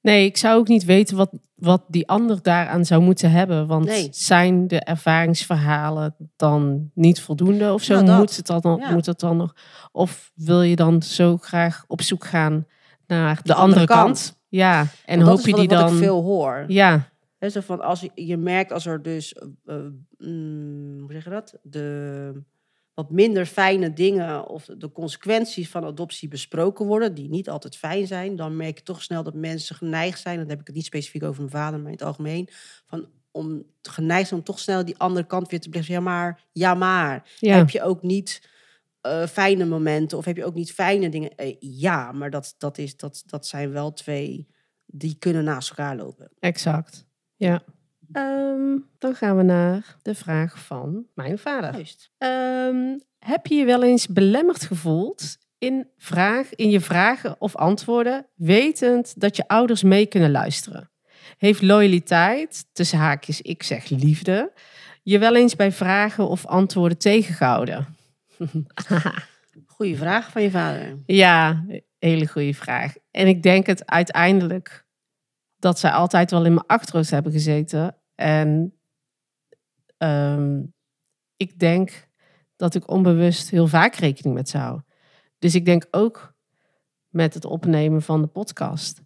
Nee, 0.00 0.24
ik 0.24 0.36
zou 0.36 0.58
ook 0.58 0.68
niet 0.68 0.84
weten 0.84 1.16
wat, 1.16 1.30
wat 1.54 1.84
die 1.88 2.08
ander 2.08 2.42
daaraan 2.42 2.84
zou 2.84 3.02
moeten 3.02 3.30
hebben. 3.30 3.66
Want 3.66 3.84
Nee. 3.84 4.08
zijn 4.10 4.68
de 4.68 4.80
ervaringsverhalen 4.80 6.14
dan 6.36 6.90
niet 6.94 7.20
voldoende 7.20 7.72
of 7.72 7.82
zo? 7.82 7.94
Nou, 7.94 8.06
dat. 8.06 8.18
moet, 8.18 8.36
het 8.36 8.62
dan, 8.62 8.76
Ja. 8.80 8.90
moet 8.92 9.06
het 9.06 9.20
dan 9.20 9.36
nog? 9.36 9.54
Of 9.92 10.32
wil 10.34 10.62
je 10.62 10.76
dan 10.76 11.02
zo 11.02 11.36
graag 11.36 11.84
op 11.86 12.02
zoek 12.02 12.24
gaan 12.24 12.66
naar 13.06 13.36
de, 13.36 13.42
De 13.42 13.54
andere, 13.54 13.80
andere 13.80 13.86
kant? 13.86 14.04
kant. 14.04 14.38
Ja, 14.48 14.86
en 15.04 15.20
hoop 15.20 15.38
je 15.40 15.54
die 15.54 15.68
wat 15.68 15.78
dan... 15.78 15.92
ik 15.92 15.98
veel 15.98 16.22
hoor. 16.22 16.64
Ja, 16.68 17.12
Hè, 17.38 17.50
zo 17.50 17.60
van 17.60 17.80
als 17.80 18.00
je, 18.00 18.10
je 18.14 18.36
merkt 18.36 18.72
als 18.72 18.86
er 18.86 19.02
dus, 19.02 19.32
eh, 19.34 19.46
eh, 19.66 19.82
mm, 20.18 21.00
hoe 21.00 21.12
zeg 21.12 21.24
je 21.24 21.30
dat? 21.30 21.58
De 21.62 22.42
wat 22.94 23.10
minder 23.10 23.46
fijne 23.46 23.92
dingen 23.92 24.48
of 24.48 24.64
de 24.64 24.92
consequenties 24.92 25.68
van 25.68 25.84
adoptie 25.84 26.28
besproken 26.28 26.86
worden, 26.86 27.14
die 27.14 27.28
niet 27.28 27.48
altijd 27.48 27.76
fijn 27.76 28.06
zijn, 28.06 28.36
dan 28.36 28.56
merk 28.56 28.78
je 28.78 28.84
toch 28.84 29.02
snel 29.02 29.22
dat 29.22 29.34
mensen 29.34 29.76
geneigd 29.76 30.20
zijn, 30.20 30.38
dan 30.38 30.48
heb 30.48 30.60
ik 30.60 30.66
het 30.66 30.76
niet 30.76 30.84
specifiek 30.84 31.22
over 31.22 31.40
mijn 31.40 31.50
vader, 31.50 31.78
maar 31.78 31.90
in 31.90 31.96
het 31.96 32.06
algemeen, 32.06 32.48
van 32.86 33.08
om 33.30 33.64
geneigd 33.82 34.28
zijn 34.28 34.40
om 34.40 34.46
toch 34.46 34.58
snel 34.58 34.84
die 34.84 34.98
andere 34.98 35.26
kant 35.26 35.50
weer 35.50 35.60
te 35.60 35.68
blijven. 35.68 35.94
Ja, 35.94 36.00
maar, 36.00 36.44
ja, 36.52 36.74
maar. 36.74 37.30
ja. 37.38 37.56
Heb 37.56 37.70
je 37.70 37.82
ook 37.82 38.02
niet 38.02 38.48
eh, 39.00 39.26
fijne 39.26 39.64
momenten 39.64 40.18
of 40.18 40.24
heb 40.24 40.36
je 40.36 40.44
ook 40.44 40.54
niet 40.54 40.72
fijne 40.72 41.08
dingen? 41.08 41.36
Eh, 41.36 41.56
ja, 41.58 42.12
maar 42.12 42.30
dat, 42.30 42.54
dat, 42.58 42.78
is, 42.78 42.96
dat, 42.96 43.22
dat 43.26 43.46
zijn 43.46 43.72
wel 43.72 43.92
twee 43.92 44.46
die 44.86 45.16
kunnen 45.18 45.44
naast 45.44 45.68
elkaar 45.68 45.96
lopen. 45.96 46.30
Exact. 46.38 47.06
Ja. 47.36 47.62
Ehm, 48.12 48.78
dan 48.98 49.14
gaan 49.14 49.36
we 49.36 49.42
naar 49.42 49.96
de 50.02 50.14
vraag 50.14 50.58
van 50.58 51.06
mijn 51.14 51.38
vader. 51.38 51.94
Ehm, 52.18 52.98
heb 53.18 53.46
je 53.46 53.54
je 53.54 53.64
wel 53.64 53.82
eens 53.82 54.06
belemmerd 54.06 54.64
gevoeld 54.64 55.38
in, 55.58 55.88
vraag, 55.96 56.54
in 56.54 56.70
je 56.70 56.80
vragen 56.80 57.36
of 57.38 57.56
antwoorden, 57.56 58.26
wetend 58.34 59.20
dat 59.20 59.36
je 59.36 59.48
ouders 59.48 59.82
mee 59.82 60.06
kunnen 60.06 60.30
luisteren? 60.30 60.90
Heeft 61.38 61.62
loyaliteit, 61.62 62.66
tussen 62.72 62.98
haakjes 62.98 63.40
ik 63.40 63.62
zeg 63.62 63.88
liefde, 63.88 64.52
je 65.02 65.18
wel 65.18 65.36
eens 65.36 65.56
bij 65.56 65.72
vragen 65.72 66.28
of 66.28 66.46
antwoorden 66.46 66.98
tegengehouden? 66.98 67.86
Goeie 69.66 69.96
vraag 69.96 70.30
van 70.30 70.42
je 70.42 70.50
vader. 70.50 70.98
Ja, 71.06 71.64
hele 71.98 72.26
goede 72.26 72.54
vraag. 72.54 72.94
En 73.10 73.26
ik 73.26 73.42
denk 73.42 73.66
het 73.66 73.86
uiteindelijk 73.86 74.83
dat 75.64 75.78
zij 75.78 75.90
altijd 75.90 76.30
wel 76.30 76.44
in 76.44 76.54
mijn 76.54 76.66
achterhoofd 76.66 77.10
hebben 77.10 77.32
gezeten. 77.32 77.96
En 78.14 78.74
ehm, 79.98 80.62
ik 81.36 81.58
denk 81.58 82.08
dat 82.56 82.74
ik 82.74 82.90
onbewust 82.90 83.50
heel 83.50 83.66
vaak 83.66 83.94
rekening 83.94 84.34
met 84.34 84.48
ze 84.48 84.58
hou. 84.58 84.80
Dus 85.38 85.54
ik 85.54 85.64
denk 85.64 85.86
ook 85.90 86.34
met 87.08 87.34
het 87.34 87.44
opnemen 87.44 88.02
van 88.02 88.22
de 88.22 88.26
podcast. 88.26 89.02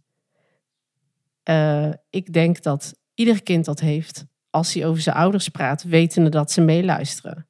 Eh, 1.43 1.91
ik 2.11 2.33
denk 2.33 2.63
dat 2.63 2.99
ieder 3.15 3.43
kind 3.43 3.65
dat 3.65 3.81
heeft 3.81 4.25
als 4.51 4.75
hij 4.75 4.87
over 4.87 5.03
zijn 5.03 5.17
ouders 5.17 5.49
praat, 5.49 5.83
wetende 5.83 6.31
dat 6.31 6.51
ze 6.51 6.61
meeluisteren. 6.61 7.48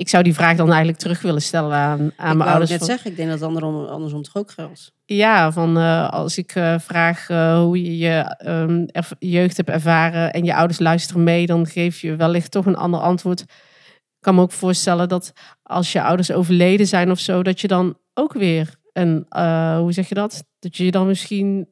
Ik 0.00 0.08
zou 0.08 0.22
die 0.22 0.34
vraag 0.34 0.56
dan 0.56 0.68
eigenlijk 0.68 0.98
terug 0.98 1.22
willen 1.22 1.42
stellen 1.42 1.76
aan, 1.76 1.98
aan 2.00 2.08
ik 2.08 2.16
mijn 2.16 2.36
wou 2.38 2.48
ouders. 2.50 2.70
net 2.70 2.78
van- 2.78 2.88
zeggen, 2.88 3.10
ik 3.10 3.16
denk 3.16 3.28
dat 3.28 3.38
het 3.38 3.48
andersom, 3.48 3.84
andersom 3.84 4.22
toch 4.22 4.36
ook 4.36 4.50
geldt. 4.50 4.92
ja, 5.04 5.52
van 5.52 5.76
eh, 5.78 6.08
als 6.08 6.38
ik 6.38 6.54
eh, 6.54 6.78
vraag 6.78 7.28
eh, 7.30 7.58
hoe 7.60 7.82
je 7.82 7.98
je 7.98 8.34
ehm, 8.38 8.86
jeugd 9.18 9.56
hebt 9.56 9.68
ervaren 9.68 10.32
en 10.32 10.44
je 10.44 10.54
ouders 10.54 10.78
luisteren 10.78 11.24
mee, 11.24 11.46
dan 11.46 11.66
geef 11.66 12.00
je 12.00 12.16
wellicht 12.16 12.50
toch 12.50 12.66
een 12.66 12.76
ander 12.76 13.00
antwoord. 13.00 13.40
Ik 13.40 13.46
kan 14.20 14.34
me 14.34 14.40
ook 14.40 14.52
voorstellen 14.52 15.08
dat 15.08 15.32
als 15.62 15.92
je 15.92 16.02
ouders 16.02 16.32
overleden 16.32 16.86
zijn 16.86 17.10
of 17.10 17.18
zo, 17.18 17.42
dat 17.42 17.60
je 17.60 17.68
dan 17.68 17.98
ook 18.14 18.32
weer 18.32 18.74
een, 18.92 19.26
hoe 19.78 19.92
zeg 19.92 20.08
je 20.08 20.14
dat? 20.14 20.44
Dat 20.58 20.76
je 20.76 20.84
je 20.84 20.90
dan 20.90 21.06
misschien 21.06 21.68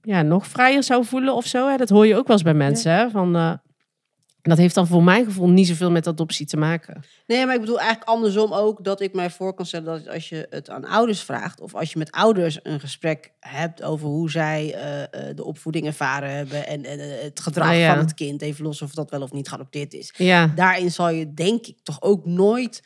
ja, 0.00 0.22
nog 0.22 0.46
vrijer 0.46 0.82
zou 0.82 1.04
voelen 1.04 1.34
of 1.34 1.46
zo. 1.46 1.68
Hè? 1.68 1.76
Dat 1.76 1.88
hoor 1.88 2.06
je 2.06 2.16
ook 2.16 2.26
wel 2.26 2.36
eens 2.36 2.44
bij 2.44 2.54
mensen. 2.54 2.92
Hè? 2.92 3.10
Van, 3.10 3.60
eh, 4.42 4.50
dat 4.50 4.58
heeft 4.58 4.74
dan 4.74 4.86
voor 4.86 5.02
mijn 5.02 5.24
gevoel 5.24 5.48
niet 5.48 5.66
zoveel 5.66 5.90
met 5.90 6.06
adoptie 6.06 6.46
te 6.46 6.56
maken. 6.56 7.02
Nee, 7.26 7.46
maar 7.46 7.54
ik 7.54 7.60
bedoel 7.60 7.78
eigenlijk 7.80 8.08
andersom 8.10 8.52
ook 8.52 8.84
dat 8.84 9.00
ik 9.00 9.14
mij 9.14 9.30
voor 9.30 9.54
kan 9.54 9.66
stellen 9.66 10.04
dat 10.04 10.14
als 10.14 10.28
je 10.28 10.46
het 10.50 10.70
aan 10.70 10.84
ouders 10.84 11.20
vraagt 11.22 11.60
of 11.60 11.74
als 11.74 11.92
je 11.92 11.98
met 11.98 12.10
ouders 12.10 12.58
een 12.62 12.80
gesprek 12.80 13.32
hebt 13.40 13.82
over 13.82 14.06
hoe 14.06 14.30
zij 14.30 14.74
eh, 14.74 15.02
eh, 15.02 15.36
de 15.36 15.44
opvoeding 15.44 15.86
ervaren 15.86 16.30
hebben 16.30 16.66
en, 16.66 16.84
en 16.84 16.98
eh, 17.00 17.22
het 17.22 17.40
gedrag 17.40 17.68
Ah, 17.68 17.78
ja. 17.78 17.94
van 17.94 18.04
het 18.04 18.14
kind, 18.14 18.42
even 18.42 18.64
los 18.64 18.82
of 18.82 18.94
dat 18.94 19.10
wel 19.10 19.22
of 19.22 19.32
niet 19.32 19.48
geadopteerd 19.48 19.92
is. 19.94 20.14
Ja, 20.16 20.46
Daarin 20.46 20.90
zal 20.90 21.08
je 21.08 21.34
denk 21.34 21.66
ik 21.66 21.76
toch 21.82 22.02
ook 22.02 22.26
nooit 22.26 22.82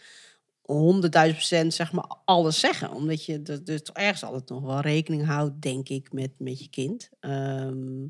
honderdduizend 0.63 1.37
procent 1.39 1.75
zeg 1.75 1.93
maar 1.93 2.17
alles 2.25 2.61
zeggen, 2.61 2.93
omdat 2.93 3.25
je 3.25 3.41
er 3.45 3.65
dus 3.65 3.83
toch 3.83 3.97
ergens 3.97 4.25
altijd 4.25 4.49
nog 4.49 4.63
wel 4.63 4.81
rekening 4.81 5.27
houdt, 5.27 5.63
denk 5.63 5.89
ik, 5.89 6.13
met, 6.13 6.31
met 6.39 6.59
je 6.61 6.69
kind. 6.69 7.11
Ehm, 7.21 8.07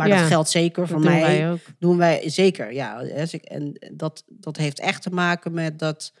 maar 0.00 0.16
Ja, 0.16 0.20
dat 0.20 0.30
geldt 0.30 0.48
zeker 0.48 0.88
voor 0.88 1.00
doen 1.00 1.10
mij 1.10 1.20
wij 1.20 1.50
ook. 1.50 1.58
doen 1.78 1.96
wij 1.96 2.30
zeker, 2.30 2.72
ja. 2.72 3.02
En 3.02 3.90
dat, 3.92 4.24
dat 4.28 4.56
heeft 4.56 4.80
echt 4.80 5.02
te 5.02 5.10
maken 5.10 5.52
met 5.52 5.78
dat... 5.78 6.12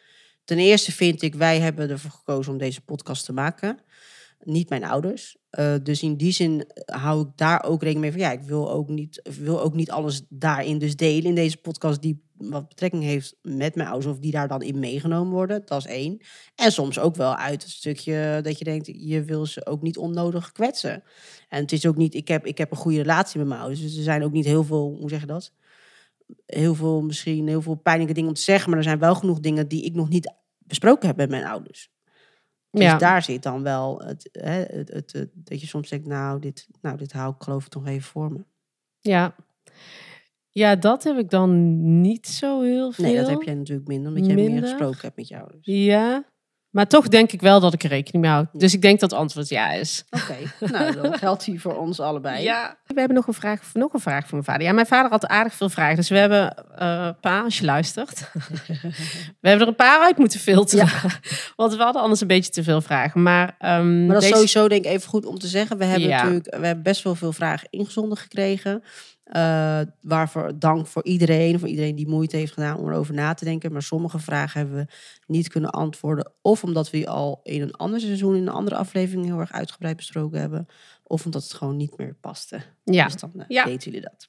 Ten 0.44 0.58
eerste 0.58 0.92
vind 0.92 1.22
ik, 1.22 1.34
wij 1.34 1.60
hebben 1.60 1.90
ervoor 1.90 2.10
gekozen 2.10 2.52
om 2.52 2.58
deze 2.58 2.80
podcast 2.80 3.24
te 3.24 3.32
maken. 3.32 3.78
Niet 4.42 4.68
mijn 4.68 4.84
ouders. 4.84 5.36
Eh, 5.50 5.74
dus 5.82 6.02
in 6.02 6.16
die 6.16 6.32
zin 6.32 6.66
hou 6.84 7.20
ik 7.20 7.28
daar 7.36 7.64
ook 7.64 7.82
rekening 7.82 8.00
mee 8.00 8.10
van... 8.10 8.20
Ja, 8.20 8.32
ik 8.32 8.48
wil 8.48 8.70
ook, 8.70 8.88
niet, 8.88 9.22
wil 9.40 9.60
ook 9.60 9.74
niet 9.74 9.90
alles 9.90 10.22
daarin 10.28 10.78
dus 10.78 10.96
delen 10.96 11.24
in 11.24 11.34
deze 11.34 11.56
podcast... 11.56 12.02
die 12.02 12.22
wat 12.40 12.68
betrekking 12.68 13.02
heeft 13.02 13.36
met 13.42 13.74
mijn 13.74 13.88
ouders... 13.88 14.12
of 14.12 14.18
die 14.18 14.30
daar 14.32 14.48
dan 14.48 14.62
in 14.62 14.78
meegenomen 14.78 15.32
worden. 15.32 15.62
Dat 15.64 15.78
is 15.78 15.86
één. 15.86 16.20
En 16.54 16.72
soms 16.72 16.98
ook 16.98 17.16
wel 17.16 17.36
uit 17.36 17.62
het 17.62 17.72
stukje 17.72 18.40
dat 18.42 18.58
je 18.58 18.64
denkt... 18.64 18.86
je 18.86 19.24
wil 19.24 19.46
ze 19.46 19.66
ook 19.66 19.82
niet 19.82 19.98
onnodig 19.98 20.52
kwetsen. 20.52 21.02
En 21.48 21.60
het 21.60 21.72
is 21.72 21.86
ook 21.86 21.96
niet... 21.96 22.14
Ik 22.14 22.28
heb, 22.28 22.46
ik 22.46 22.58
heb 22.58 22.70
een 22.70 22.76
goede 22.76 23.00
relatie 23.00 23.38
met 23.38 23.48
mijn 23.48 23.60
ouders. 23.60 23.80
Dus 23.80 23.96
er 23.96 24.02
zijn 24.02 24.22
ook 24.24 24.32
niet 24.32 24.44
heel 24.44 24.64
veel... 24.64 24.96
Hoe 25.00 25.08
zeg 25.08 25.20
je 25.20 25.26
dat? 25.26 25.52
heel 26.46 26.74
veel, 26.74 27.02
misschien 27.02 27.48
heel 27.48 27.62
veel 27.62 27.74
pijnlijke 27.74 28.14
dingen 28.14 28.28
om 28.28 28.34
te 28.34 28.40
zeggen, 28.42 28.68
maar 28.68 28.78
er 28.78 28.84
zijn 28.84 28.98
wel 28.98 29.14
genoeg 29.14 29.40
dingen 29.40 29.68
die 29.68 29.84
ik 29.84 29.94
nog 29.94 30.08
niet 30.08 30.32
besproken 30.58 31.06
heb 31.08 31.16
met 31.16 31.30
mijn 31.30 31.44
ouders. 31.44 31.90
Dus 32.70 32.82
Ja. 32.82 32.98
daar 32.98 33.22
zit 33.22 33.42
dan 33.42 33.62
wel 33.62 34.00
het, 34.00 34.28
hè, 34.32 34.62
het, 34.62 34.88
het, 34.92 35.12
het- 35.12 35.30
dat 35.34 35.60
je 35.60 35.66
soms 35.66 35.88
denkt, 35.88 36.06
nou 36.06 36.38
dit, 36.40 36.68
nou, 36.80 36.96
dit 36.96 37.12
hou 37.12 37.34
ik 37.34 37.42
geloof 37.42 37.66
ik 37.66 37.74
nog 37.74 37.86
even 37.86 38.02
voor 38.10 38.32
me. 38.32 38.44
Ja. 39.00 39.34
Ja, 40.50 40.76
dat 40.76 41.04
heb 41.04 41.18
ik 41.18 41.30
dan 41.30 41.50
niet 42.00 42.26
zo 42.28 42.62
heel 42.62 42.92
veel. 42.92 43.04
Nee, 43.04 43.16
dat 43.16 43.28
heb 43.28 43.42
jij 43.42 43.54
natuurlijk 43.54 43.88
minder, 43.88 44.08
omdat 44.08 44.26
jij 44.26 44.34
meer 44.34 44.62
gesproken 44.62 44.98
hebt 45.00 45.16
met 45.16 45.32
ouders. 45.32 45.58
Ja, 45.66 46.24
maar 46.70 46.86
toch 46.86 47.08
denk 47.08 47.32
ik 47.32 47.40
wel 47.40 47.60
dat 47.60 47.72
ik 47.72 47.82
er 47.82 47.88
rekening 47.88 48.24
mee 48.24 48.32
houd. 48.32 48.46
Dus 48.52 48.74
ik 48.74 48.82
denk 48.82 49.00
dat 49.00 49.10
het 49.10 49.20
antwoord 49.20 49.48
ja 49.48 49.70
is. 49.72 50.04
Oké, 50.10 50.68
nou 50.72 50.94
dan 51.00 51.18
geldt 51.18 51.44
die 51.44 51.60
voor 51.60 51.76
ons 51.78 52.00
allebei. 52.00 52.42
Ja. 52.42 52.76
We 52.86 52.98
hebben 52.98 53.16
nog 53.16 53.26
een 53.26 53.34
vraag, 53.34 53.62
nog 53.72 53.92
een 53.92 54.00
vraag 54.00 54.20
van 54.20 54.30
mijn 54.30 54.44
vader. 54.44 54.62
Ja, 54.62 54.72
mijn 54.72 54.86
vader 54.86 55.10
had 55.10 55.26
aardig 55.26 55.54
veel 55.54 55.68
vragen. 55.68 55.96
Dus 55.96 56.08
we 56.08 56.18
hebben, 56.18 56.54
eh 56.76 57.08
pa, 57.20 57.40
als 57.42 57.58
je 57.58 57.64
luistert. 57.64 58.30
we 59.40 59.48
hebben 59.48 59.60
er 59.60 59.68
een 59.68 59.74
paar 59.74 60.00
uit 60.00 60.18
moeten 60.18 60.40
filteren. 60.40 60.88
Want 61.56 61.76
we 61.76 61.82
hadden 61.82 62.02
anders 62.02 62.20
een 62.20 62.26
beetje 62.26 62.52
te 62.52 62.62
veel 62.62 62.80
vragen. 62.80 63.22
Maar, 63.22 63.56
ehm, 63.58 63.98
Maar 64.06 64.14
dat 64.14 64.22
is 64.22 64.28
deze- 64.28 64.34
sowieso 64.34 64.68
denk 64.68 64.84
ik 64.84 64.90
even 64.90 65.08
goed 65.08 65.26
om 65.26 65.38
te 65.38 65.46
zeggen. 65.46 65.78
We 65.78 65.84
hebben 65.84 66.08
Ja. 66.08 66.16
natuurlijk 66.16 66.56
we 66.58 66.66
hebben 66.66 66.84
best 66.84 67.02
wel 67.02 67.14
veel 67.14 67.32
vragen 67.32 67.66
ingezonden 67.70 68.18
gekregen. 68.18 68.82
Eh, 69.30 69.80
waarvoor 70.00 70.58
dank 70.58 70.86
voor 70.86 71.04
iedereen, 71.04 71.58
voor 71.58 71.68
iedereen 71.68 71.96
die 71.96 72.08
moeite 72.08 72.36
heeft 72.36 72.52
gedaan 72.52 72.76
om 72.76 72.88
erover 72.88 73.14
na 73.14 73.34
te 73.34 73.44
denken. 73.44 73.72
Maar 73.72 73.82
sommige 73.82 74.18
vragen 74.18 74.60
hebben 74.60 74.76
we 74.78 74.86
niet 75.26 75.48
kunnen 75.48 75.70
antwoorden. 75.70 76.32
Of 76.42 76.64
omdat 76.64 76.90
we 76.90 76.96
die 76.96 77.08
al 77.08 77.40
in 77.42 77.62
een 77.62 77.74
ander 77.74 78.00
seizoen, 78.00 78.34
in 78.34 78.42
een 78.42 78.48
andere 78.48 78.76
aflevering 78.76 79.26
heel 79.26 79.38
erg 79.40 79.52
uitgebreid 79.52 79.96
besproken 79.96 80.40
hebben. 80.40 80.66
Of 81.02 81.24
omdat 81.24 81.42
het 81.42 81.52
gewoon 81.52 81.76
niet 81.76 81.96
meer 81.98 82.14
paste. 82.20 82.60
Ja. 82.84 83.04
Dus 83.04 83.16
dan 83.16 83.32
eh, 83.36 83.44
Ja. 83.48 83.64
weten 83.64 83.90
jullie 83.90 84.08
dat. 84.10 84.28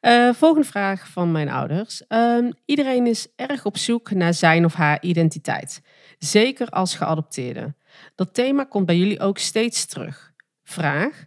Eh, 0.00 0.32
volgende 0.34 0.68
vraag 0.68 1.08
van 1.08 1.32
mijn 1.32 1.48
ouders. 1.48 2.06
Ehm, 2.06 2.50
iedereen 2.64 3.06
is 3.06 3.26
erg 3.36 3.64
op 3.64 3.76
zoek 3.78 4.10
naar 4.10 4.34
zijn 4.34 4.64
of 4.64 4.74
haar 4.74 5.02
identiteit. 5.02 5.80
Zeker 6.18 6.68
als 6.68 6.94
geadopteerde. 6.94 7.74
Dat 8.14 8.34
thema 8.34 8.64
komt 8.64 8.86
bij 8.86 8.96
jullie 8.96 9.20
ook 9.20 9.38
steeds 9.38 9.86
terug. 9.86 10.32
Vraag. 10.64 11.24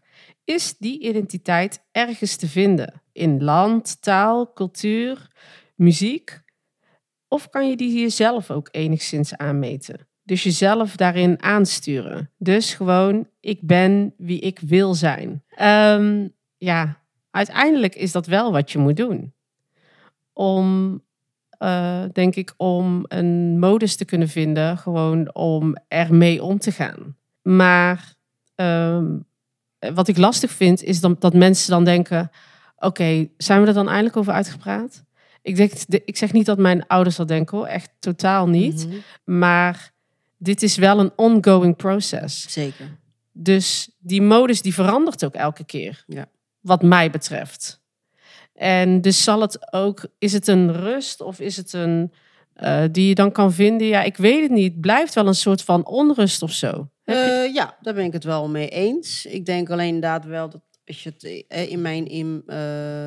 Is 0.48 0.78
die 0.78 1.00
identiteit 1.00 1.86
ergens 1.92 2.36
te 2.36 2.48
vinden? 2.48 3.02
In 3.12 3.44
land, 3.44 4.02
taal, 4.02 4.54
cultuur, 4.54 5.28
muziek? 5.76 6.42
Of 7.28 7.50
kan 7.50 7.70
je 7.70 7.78
die 7.78 8.00
jezelf 8.00 8.52
ook 8.52 8.70
enigszins 8.72 9.38
aanmeten? 9.38 10.08
Dus 10.24 10.44
jezelf 10.44 10.96
daarin 10.96 11.42
aansturen. 11.44 12.32
Dus 12.38 12.74
gewoon, 12.74 13.30
ik 13.40 13.60
ben 13.62 14.14
wie 14.18 14.40
ik 14.40 14.60
wil 14.60 14.94
zijn. 14.94 15.44
Ehm, 15.50 16.28
ja, 16.58 17.04
uiteindelijk 17.32 17.96
is 17.96 18.12
dat 18.12 18.26
wel 18.26 18.52
wat 18.52 18.72
je 18.72 18.78
moet 18.78 18.98
doen. 18.98 19.34
Om, 20.34 21.02
eh, 21.50 22.04
denk 22.12 22.36
ik, 22.36 22.54
om 22.58 23.04
een 23.08 23.60
modus 23.60 23.96
te 23.96 24.06
kunnen 24.06 24.30
vinden, 24.30 24.78
gewoon 24.78 25.34
om 25.36 25.76
ermee 25.88 26.44
om 26.44 26.58
te 26.58 26.72
gaan. 26.72 27.18
Maar 27.42 28.16
ehm, 28.56 29.18
wat 29.80 30.08
ik 30.08 30.18
lastig 30.18 30.52
vind, 30.52 30.84
is 30.84 31.00
dan, 31.00 31.16
dat 31.20 31.34
mensen 31.34 31.72
dan 31.72 31.84
denken: 31.84 32.32
oké, 32.78 33.28
zijn 33.38 33.62
we 33.62 33.68
er 33.68 33.74
dan 33.74 33.88
eindelijk 33.88 34.18
over 34.18 34.34
uitgepraat? 34.34 35.04
Ik, 35.42 35.56
denk, 35.56 35.72
ik 35.88 36.18
zeg 36.18 36.32
niet 36.34 36.46
dat 36.46 36.58
mijn 36.58 36.88
ouders 36.88 37.16
dat 37.16 37.28
denken 37.28 37.58
hoor, 37.58 37.68
echt 37.68 37.90
totaal 38.00 38.48
niet. 38.48 38.88
Mhm. 38.88 38.98
Maar 39.24 39.92
dit 40.38 40.64
is 40.64 40.76
wel 40.76 41.00
een 41.00 41.12
ongoing 41.16 41.76
process. 41.76 42.52
Zeker. 42.52 42.98
Dus 43.32 43.90
die 44.00 44.22
modus 44.22 44.62
die 44.62 44.74
verandert 44.74 45.26
ook 45.26 45.34
elke 45.34 45.66
keer. 45.66 46.04
Ja. 46.08 46.26
Wat 46.60 46.82
mij 46.82 47.10
betreft. 47.10 47.82
En 48.54 49.02
dus 49.02 49.24
zal 49.24 49.42
het 49.42 49.74
ook, 49.74 50.06
is 50.18 50.34
het 50.34 50.48
een 50.48 50.74
rust 50.74 51.22
of 51.22 51.40
is 51.40 51.58
het 51.58 51.74
een 51.74 52.14
eh, 52.58 52.84
die 52.92 53.08
je 53.08 53.16
dan 53.16 53.32
kan 53.32 53.54
vinden? 53.54 53.88
Ja, 53.88 54.04
ik 54.04 54.18
weet 54.18 54.42
het 54.42 54.52
niet. 54.52 54.82
Blijft 54.82 55.14
wel 55.14 55.28
een 55.28 55.36
soort 55.36 55.62
van 55.62 55.86
onrust 55.86 56.42
of 56.42 56.52
zo. 56.52 56.90
Eh, 57.04 57.54
ja, 57.54 57.78
daar 57.82 57.94
ben 57.94 58.06
ik 58.06 58.14
het 58.14 58.24
wel 58.24 58.50
mee 58.50 58.70
eens. 58.70 59.26
Ik 59.26 59.46
denk 59.46 59.70
alleen 59.70 59.88
inderdaad 59.88 60.26
wel 60.26 60.50
dat 60.50 60.62
als 60.86 61.04
je 61.04 61.10
het 61.10 61.46
eh, 61.48 61.72
in 61.72 61.82
mijn 61.82 62.08
in, 62.08 62.44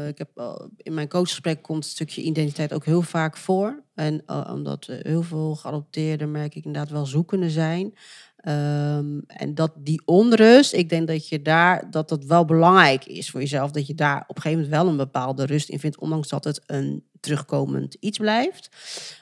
ik 0.09 0.19
heb 0.19 0.59
in 0.77 0.95
mijn 0.95 1.09
coachgesprek 1.09 1.63
komt 1.63 1.85
het 1.85 1.93
stukje 1.93 2.23
identiteit 2.23 2.73
ook 2.73 2.85
heel 2.85 3.03
vaak 3.03 3.37
voor. 3.37 3.83
En 3.95 4.23
omdat 4.51 4.87
heel 4.87 5.23
veel 5.23 5.55
geadopteerden 5.55 6.31
merk 6.31 6.55
ik 6.55 6.65
inderdaad 6.65 6.91
wel 6.91 7.07
zoekende 7.07 7.51
zijn. 7.51 7.95
Ehm, 8.41 9.19
en 9.27 9.55
dat 9.55 9.73
die 9.77 10.03
onrust, 10.05 10.73
ik 10.73 10.89
denk 10.89 11.07
dat 11.07 11.29
je 11.29 11.43
daar 11.43 11.91
dat 11.91 12.09
dat 12.09 12.25
wel 12.25 12.45
belangrijk 12.45 13.05
is 13.05 13.31
voor 13.31 13.41
jezelf, 13.41 13.71
dat 13.71 13.87
je 13.87 13.95
daar 13.95 14.25
op 14.27 14.37
een 14.37 14.43
gegeven 14.43 14.65
moment 14.65 14.83
wel 14.83 14.91
een 14.91 14.97
bepaalde 14.97 15.47
rust 15.47 15.69
in 15.69 15.79
vindt, 15.79 15.99
ondanks 15.99 16.29
dat 16.29 16.45
het 16.45 16.63
een 16.67 17.05
terugkomend 17.21 17.95
iets 17.95 18.19
blijft. 18.19 18.69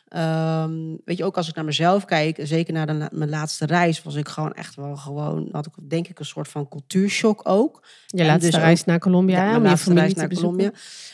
Ehm, 0.09 0.97
weet 1.05 1.17
je, 1.19 1.25
ook 1.25 1.37
als 1.37 1.49
ik 1.49 1.55
naar 1.55 1.65
mezelf 1.65 2.05
kijk, 2.05 2.38
zeker 2.43 2.73
naar 2.73 2.87
de, 2.87 3.09
mijn 3.12 3.31
laatste 3.31 3.67
reis, 3.67 4.03
was 4.03 4.15
ik 4.15 4.29
gewoon 4.29 4.53
echt 4.55 4.75
wel 4.75 4.97
gewoon, 4.97 5.49
had 5.53 5.67
ik 5.67 5.73
denk 5.91 6.09
ik 6.09 6.19
een 6.19 6.25
soort 6.25 6.49
van 6.49 6.69
cultuurshock 6.69 7.41
ook. 7.49 7.87
je 8.07 8.19
en 8.21 8.27
laatste 8.27 8.50
dus 8.50 8.61
reis 8.61 8.81
ook- 8.81 8.87
naar 8.87 8.99
Colombia, 8.99 9.37
Ja, 9.45 9.50
mijn 9.50 9.62
laatste 9.62 9.95
reis 9.95 10.15
naar. 10.15 10.29
Colombia. 10.29 10.71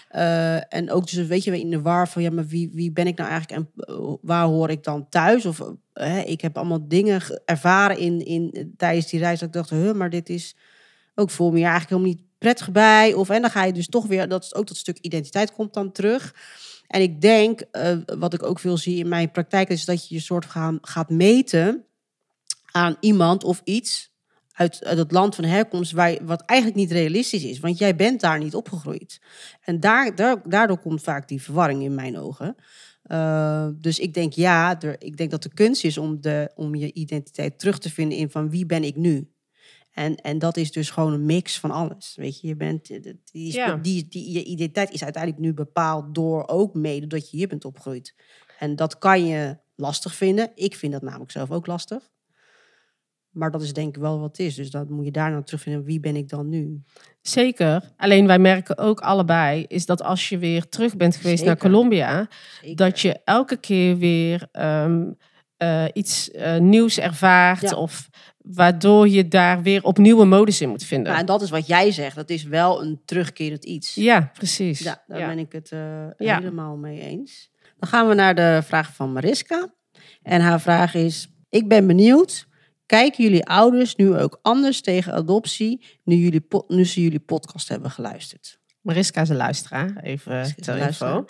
Eh, 0.09 0.75
en 0.75 0.91
ook 0.91 1.11
dus 1.11 1.27
weet 1.27 1.45
je 1.45 1.61
in 1.61 1.71
de 1.71 1.81
war 1.83 2.09
van 2.09 2.23
ja, 2.23 2.31
maar 2.31 2.47
wie, 2.47 2.71
wie 2.73 2.93
ben 2.93 3.07
ik 3.07 3.17
nou 3.19 3.31
eigenlijk 3.31 3.61
en 3.61 3.85
eh, 3.95 4.13
waar 4.23 4.45
hoor 4.47 4.71
ik 4.71 4.85
dan 4.85 5.09
thuis? 5.09 5.47
Of 5.47 5.63
eh, 5.93 6.27
ik 6.29 6.41
heb 6.41 6.57
allemaal 6.57 6.89
dingen 6.89 7.21
ge- 7.21 7.43
ervaren 7.45 7.99
in, 7.99 8.25
in 8.25 8.73
tijdens 8.77 9.07
die 9.11 9.21
reis 9.21 9.39
dat 9.39 9.49
ik 9.49 9.55
dacht, 9.55 9.71
huh, 9.71 9.93
maar 9.93 10.11
dit 10.11 10.29
is 10.29 10.57
ook 11.15 11.31
voor 11.31 11.53
me 11.53 11.59
eigenlijk 11.61 11.89
helemaal 11.91 12.11
niet 12.11 12.23
prettig 12.39 12.73
bij. 12.73 13.13
Of 13.13 13.31
en 13.31 13.41
dan 13.41 13.51
ga 13.51 13.65
je 13.65 13.73
dus 13.73 13.89
toch 13.89 14.07
weer 14.07 14.29
dat 14.29 14.45
is 14.45 14.55
ook 14.55 14.67
dat 14.67 14.77
stuk 14.77 14.99
identiteit 14.99 15.53
komt 15.53 15.75
dan 15.75 15.93
terug. 15.93 16.35
En 16.95 17.01
ik 17.01 17.21
denk, 17.21 17.61
eh, 17.61 17.97
wat 18.19 18.35
ik 18.35 18.43
ook 18.43 18.59
veel 18.59 18.77
zie 18.77 18.99
in 18.99 19.09
mijn 19.09 19.31
praktijk, 19.31 19.69
is 19.69 19.85
dat 19.85 20.09
je 20.09 20.15
je 20.15 20.21
soort 20.21 20.45
gaan, 20.45 20.79
gaat 20.83 21.11
meten 21.11 21.85
aan 22.71 22.97
iemand 23.01 23.45
of 23.45 23.61
iets 23.65 24.13
uit, 24.53 24.85
uit 24.85 24.99
het 24.99 25.13
land 25.13 25.35
van 25.35 25.45
herkomst, 25.45 25.93
waar, 25.93 26.25
wat 26.25 26.43
eigenlijk 26.45 26.81
niet 26.81 26.91
realistisch 26.91 27.45
is. 27.45 27.61
Want 27.61 27.79
jij 27.79 27.97
bent 27.97 28.21
daar 28.21 28.39
niet 28.39 28.55
opgegroeid. 28.55 29.21
En 29.61 29.81
daar, 29.81 30.15
daar, 30.15 30.49
daardoor 30.49 30.79
komt 30.79 31.03
vaak 31.03 31.29
die 31.29 31.43
verwarring 31.43 31.83
in 31.83 31.95
mijn 31.95 32.19
ogen. 32.19 32.57
Eh, 33.03 33.69
dus 33.75 33.99
ik 33.99 34.15
denk 34.15 34.33
ja, 34.33 34.81
ik 34.99 35.17
denk 35.17 35.31
dat 35.31 35.43
de 35.43 35.55
kunst 35.55 35.85
is 35.85 35.99
om, 35.99 36.21
de, 36.21 36.51
om 36.55 36.75
je 36.75 36.93
identiteit 36.93 37.59
terug 37.59 37.79
te 37.79 37.91
vinden 37.91 38.19
in 38.19 38.31
van 38.31 38.51
wie 38.51 38.67
ben 38.67 38.85
ik 38.85 38.97
nu. 38.97 39.34
En, 39.95 40.15
en 40.17 40.39
dat 40.39 40.57
is 40.57 40.73
dus 40.73 40.91
gewoon 40.91 41.13
een 41.13 41.27
mix 41.27 41.59
van 41.61 41.71
alles. 41.71 42.15
Weet 42.17 42.41
je, 42.41 42.47
je 42.47 42.57
bent, 42.57 42.87
die, 42.87 43.49
is, 43.49 43.55
Ja. 43.55 43.77
die, 43.77 44.09
die, 44.09 44.33
je 44.33 44.45
identiteit 44.45 44.91
is 44.91 45.03
uiteindelijk 45.05 45.43
nu 45.43 45.55
bepaald 45.55 46.15
door 46.15 46.49
ook 46.49 46.75
mede 46.75 47.07
dat 47.07 47.31
je 47.31 47.37
hier 47.37 47.49
bent 47.49 47.65
opgegroeid. 47.65 48.15
En 48.59 48.77
dat 48.77 48.99
kan 48.99 49.27
je 49.27 49.59
lastig 49.75 50.15
vinden. 50.15 50.51
Ik 50.55 50.77
vind 50.77 50.93
dat 50.93 51.03
namelijk 51.03 51.31
zelf 51.31 51.51
ook 51.51 51.67
lastig. 51.67 52.13
Maar 53.31 53.51
dat 53.51 53.63
is 53.63 53.73
denk 53.73 53.97
ik 53.97 54.03
wel 54.03 54.21
wat 54.21 54.37
het 54.37 54.47
is. 54.47 54.55
Dus 54.55 54.71
dan 54.71 54.87
moet 54.93 55.05
je 55.05 55.11
daar 55.11 55.31
naar 55.31 55.45
terugvinden. 55.45 55.85
Wie 55.85 56.01
ben 56.01 56.17
ik 56.17 56.29
dan 56.29 56.49
nu? 56.49 56.83
Zeker. 57.21 57.93
Alleen 57.97 58.27
wij 58.27 58.39
merken 58.39 58.79
ook 58.79 59.01
allebei, 59.01 59.65
is 59.69 59.87
dat 59.87 60.03
als 60.03 60.29
je 60.29 60.39
weer 60.39 60.69
terug 60.69 60.97
bent 60.97 61.17
geweest 61.17 61.45
naar. 61.45 61.57
Colombia, 61.57 62.29
Zeker. 62.61 62.77
dat 62.77 63.01
je 63.01 63.21
elke 63.25 63.57
keer 63.57 63.97
weer 63.97 64.49
ehm, 64.53 65.13
eh, 65.57 65.85
iets 65.93 66.31
eh, 66.31 66.59
nieuws 66.59 66.99
ervaart. 66.99 67.61
Ja. 67.61 67.77
Of 67.77 68.09
waardoor 68.45 69.09
je 69.09 69.29
daar 69.29 69.63
weer 69.63 69.83
opnieuw 69.85 70.21
een 70.21 70.29
modus 70.29 70.61
in 70.61 70.69
moet 70.69 70.85
vinden. 70.85 71.07
Nou, 71.09 71.19
en 71.21 71.27
dat 71.27 71.43
is 71.43 71.51
wat 71.51 71.67
jij 71.67 71.91
zegt. 71.93 72.17
Dat 72.17 72.31
is 72.31 72.43
wel 72.43 72.83
een 72.83 73.01
terugkerend 73.05 73.65
iets. 73.65 73.95
ja, 73.95 74.31
precies. 74.35 74.79
Ja, 74.79 75.03
daar 75.07 75.19
Ja. 75.19 75.27
ben 75.29 75.39
ik 75.39 75.53
het 75.53 75.73
eh, 75.73 76.07
Ja. 76.17 76.39
helemaal 76.39 76.77
mee 76.77 77.01
eens. 77.01 77.51
Dan 77.79 77.89
gaan 77.89 78.09
we 78.09 78.15
naar 78.15 78.35
de 78.35 78.61
vraag 78.65 78.95
van 78.95 79.13
Mariska. 79.13 79.75
En 80.23 80.41
haar 80.41 80.61
vraag 80.61 80.95
is: 80.95 81.29
Ik 81.49 81.69
ben 81.69 81.87
benieuwd. 81.87 82.47
Kijken 82.87 83.25
jullie 83.25 83.45
ouders 83.47 83.97
nu 83.97 84.17
ook 84.17 84.39
anders 84.43 84.81
tegen 84.81 85.13
adoptie 85.13 85.85
nu, 86.05 86.15
jullie 86.17 86.47
nu 86.69 86.85
ze 86.85 87.03
jullie 87.03 87.21
podcast 87.21 87.69
hebben 87.69 87.91
geluisterd? 87.91 88.59
Mariska 88.81 89.21
is 89.21 89.29
een 89.29 89.37
luisteraar, 89.37 89.97
even 90.03 90.55
ter 90.57 90.77
info. 90.77 91.25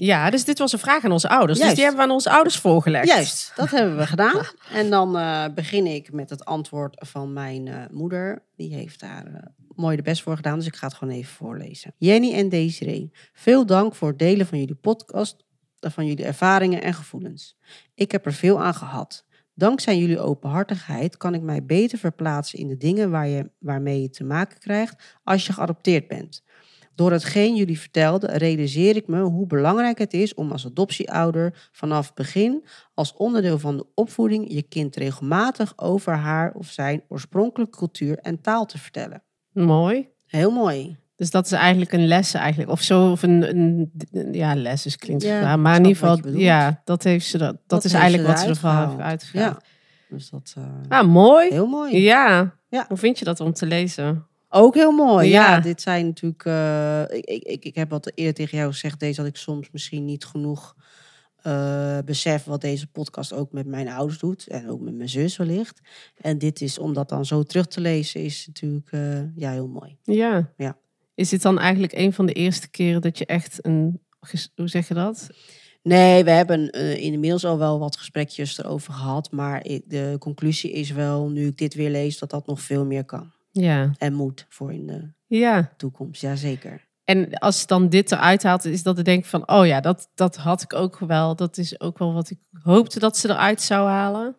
Ja, 0.00 0.30
dus 0.30 0.44
dit 0.44 0.58
was 0.58 0.72
een 0.72 0.78
vraag 0.78 1.04
aan 1.04 1.12
onze 1.12 1.28
ouders. 1.28 1.58
Juist. 1.58 1.74
Dus 1.74 1.74
die 1.74 1.84
hebben 1.84 2.04
we 2.04 2.08
aan 2.08 2.16
onze 2.16 2.30
ouders 2.30 2.58
voorgelegd. 2.58 3.06
Juist, 3.06 3.52
dat 3.56 3.70
hebben 3.70 3.96
we 3.96 4.06
gedaan. 4.06 4.42
En 4.72 4.90
dan 4.90 5.16
eh, 5.16 5.44
begin 5.54 5.86
ik 5.86 6.12
met 6.12 6.30
het 6.30 6.44
antwoord 6.44 7.06
van 7.08 7.32
mijn 7.32 7.68
eh, 7.68 7.82
moeder. 7.90 8.42
Die 8.56 8.74
heeft 8.74 9.00
daar 9.00 9.26
eh, 9.26 9.42
mooi 9.74 9.96
de 9.96 10.02
best 10.02 10.22
voor 10.22 10.36
gedaan, 10.36 10.58
dus 10.58 10.66
ik 10.66 10.76
ga 10.76 10.86
het 10.86 10.96
gewoon 10.96 11.14
even 11.14 11.32
voorlezen. 11.32 11.94
Jenny 11.98 12.34
en 12.34 12.48
Desiree, 12.48 13.12
veel 13.32 13.66
dank 13.66 13.94
voor 13.94 14.08
het 14.08 14.18
delen 14.18 14.46
van 14.46 14.58
jullie 14.58 14.74
podcast, 14.74 15.44
van 15.80 16.06
jullie 16.06 16.24
ervaringen 16.24 16.82
en 16.82 16.94
gevoelens. 16.94 17.56
Ik 17.94 18.12
heb 18.12 18.26
er 18.26 18.32
veel 18.32 18.62
aan 18.62 18.74
gehad. 18.74 19.26
Dankzij 19.54 19.98
jullie 19.98 20.20
openhartigheid 20.20 21.16
kan 21.16 21.34
ik 21.34 21.42
mij 21.42 21.64
beter 21.64 21.98
verplaatsen 21.98 22.58
in 22.58 22.68
de 22.68 22.76
dingen 22.76 23.10
waar 23.10 23.28
je, 23.28 23.50
waarmee 23.58 24.02
je 24.02 24.10
te 24.10 24.24
maken 24.24 24.58
krijgt 24.58 25.18
als 25.24 25.46
je 25.46 25.52
geadopteerd 25.52 26.08
bent. 26.08 26.42
Door 26.98 27.12
hetgeen 27.12 27.56
jullie 27.56 27.80
vertelden, 27.80 28.30
realiseer 28.36 28.96
ik 28.96 29.06
me 29.06 29.20
hoe 29.20 29.46
belangrijk 29.46 29.98
het 29.98 30.12
is 30.12 30.34
om 30.34 30.52
als 30.52 30.66
adoptieouder 30.66 31.68
vanaf 31.72 32.06
het 32.06 32.14
begin 32.14 32.64
als 32.94 33.14
onderdeel 33.14 33.58
van 33.58 33.76
de 33.76 33.86
opvoeding 33.94 34.52
je 34.52 34.62
kind 34.62 34.96
regelmatig 34.96 35.72
over 35.76 36.12
haar 36.12 36.52
of 36.54 36.66
zijn 36.66 37.02
oorspronkelijke 37.08 37.78
cultuur 37.78 38.18
en 38.18 38.40
taal 38.40 38.66
te 38.66 38.78
vertellen. 38.78 39.22
Mooi. 39.52 40.08
Heel 40.26 40.50
mooi. 40.50 40.96
Dus 41.16 41.30
dat 41.30 41.46
is 41.46 41.52
eigenlijk 41.52 41.92
een 41.92 42.06
les 42.06 42.34
eigenlijk. 42.34 42.70
Of 42.70 42.82
zo, 42.82 43.10
of 43.10 43.22
een, 43.22 43.48
een 43.48 44.32
ja, 44.32 44.54
les 44.54 44.86
is 44.86 44.96
klinkt 44.96 45.22
Ja. 45.22 45.56
Maar 45.56 45.76
in 45.76 45.84
ieder 45.84 45.96
geval, 45.96 46.36
ja, 46.36 46.80
dat 46.84 47.02
heeft 47.02 47.26
ze, 47.26 47.38
dat, 47.38 47.56
dat, 47.66 47.84
is 47.84 47.92
eigenlijk 47.92 48.28
wat 48.28 48.38
ze 48.38 48.46
ervan 48.46 48.76
heeft 48.76 48.84
gehaald. 48.86 49.00
uitgehaald. 49.00 49.56
Ja, 49.60 50.16
dus 50.16 50.30
dat 50.30 50.54
eh, 50.56 50.98
Ah, 50.98 51.08
mooi. 51.08 51.50
heel 51.50 51.66
mooi. 51.66 52.00
Ja. 52.00 52.56
Ja. 52.68 52.84
Hoe 52.88 52.96
vind 52.96 53.18
je 53.18 53.24
dat 53.24 53.40
om 53.40 53.52
te 53.52 53.66
lezen? 53.66 54.27
Ook 54.48 54.74
heel 54.74 54.92
mooi. 54.92 55.28
Ja, 55.28 55.50
Ja. 55.54 55.60
dit 55.60 55.80
zijn 55.82 56.06
natuurlijk. 56.06 56.44
eh, 56.44 57.02
ik, 57.18 57.24
ik, 57.42 57.64
ik, 57.64 57.74
heb 57.74 57.90
wat 57.90 58.12
eerder 58.14 58.34
tegen 58.34 58.58
jou 58.58 58.70
gezegd, 58.72 59.00
deze 59.00 59.20
dat 59.20 59.26
ik 59.30 59.36
soms 59.36 59.68
misschien 59.70 60.04
niet 60.04 60.24
genoeg 60.24 60.74
eh, 61.38 61.98
besef 62.04 62.44
wat 62.44 62.60
deze 62.60 62.86
podcast 62.86 63.32
ook 63.32 63.52
met 63.52 63.66
mijn 63.66 63.88
ouders 63.88 64.18
doet. 64.18 64.46
En 64.46 64.68
ook 64.70 64.80
met 64.80 64.94
mijn 64.94 65.08
zus 65.08 65.36
wellicht. 65.36 65.80
En 66.16 66.38
dit 66.38 66.60
is, 66.60 66.78
om 66.78 66.92
dat 66.94 67.08
dan 67.08 67.24
zo 67.24 67.42
terug 67.42 67.66
te 67.66 67.80
lezen, 67.80 68.22
is 68.24 68.46
natuurlijk 68.46 68.88
eh, 68.90 69.36
ja, 69.36 69.50
heel 69.52 69.68
mooi. 69.68 69.96
Ja. 70.02 70.52
Ja. 70.56 70.76
Is 71.14 71.28
dit 71.28 71.42
dan 71.42 71.58
eigenlijk 71.58 71.92
een 71.92 72.12
van 72.12 72.26
de 72.26 72.32
eerste 72.32 72.68
keren 72.70 73.00
dat 73.00 73.18
je 73.18 73.26
echt 73.26 73.58
een, 73.66 74.00
hoe 74.54 74.68
zeg 74.68 74.88
je 74.88 74.94
dat? 74.94 75.28
Nee, 75.82 76.24
we 76.24 76.30
hebben 76.30 76.70
eh, 76.70 76.96
inmiddels 77.02 77.44
al 77.44 77.58
wel 77.58 77.78
wat 77.78 77.96
gesprekjes 77.96 78.58
erover 78.58 78.92
gehad. 78.92 79.30
Maar 79.32 79.64
ik- 79.66 79.82
de 79.90 80.16
conclusie 80.18 80.70
is 80.72 80.90
wel, 80.90 81.28
nu 81.30 81.46
ik 81.46 81.56
dit 81.58 81.74
weer 81.74 81.90
lees, 81.90 82.18
dat 82.18 82.30
dat 82.30 82.46
nog 82.46 82.60
veel 82.60 82.84
meer 82.84 83.04
kan. 83.04 83.32
Ja. 83.60 83.90
En 83.98 84.14
moet 84.14 84.46
voor 84.48 84.72
in 84.72 84.86
de 84.86 85.10
Ja. 85.26 85.72
toekomst. 85.76 86.20
Jazeker. 86.20 86.86
En 87.04 87.32
als 87.38 87.66
dan 87.66 87.88
dit 87.88 88.12
eruit 88.12 88.42
haalt, 88.42 88.64
is 88.64 88.82
dat 88.82 88.98
ik 88.98 89.04
denk 89.04 89.24
van, 89.24 89.48
oh 89.50 89.66
ja, 89.66 89.80
dat, 89.80 90.08
dat 90.14 90.36
had 90.36 90.62
ik 90.62 90.74
ook 90.74 90.98
wel. 90.98 91.36
Dat 91.36 91.56
is 91.58 91.80
ook 91.80 91.98
wel 91.98 92.12
wat 92.12 92.30
ik 92.30 92.38
hoopte 92.62 92.98
dat 92.98 93.16
ze 93.16 93.28
eruit 93.28 93.60
zou 93.62 93.88
halen. 93.88 94.36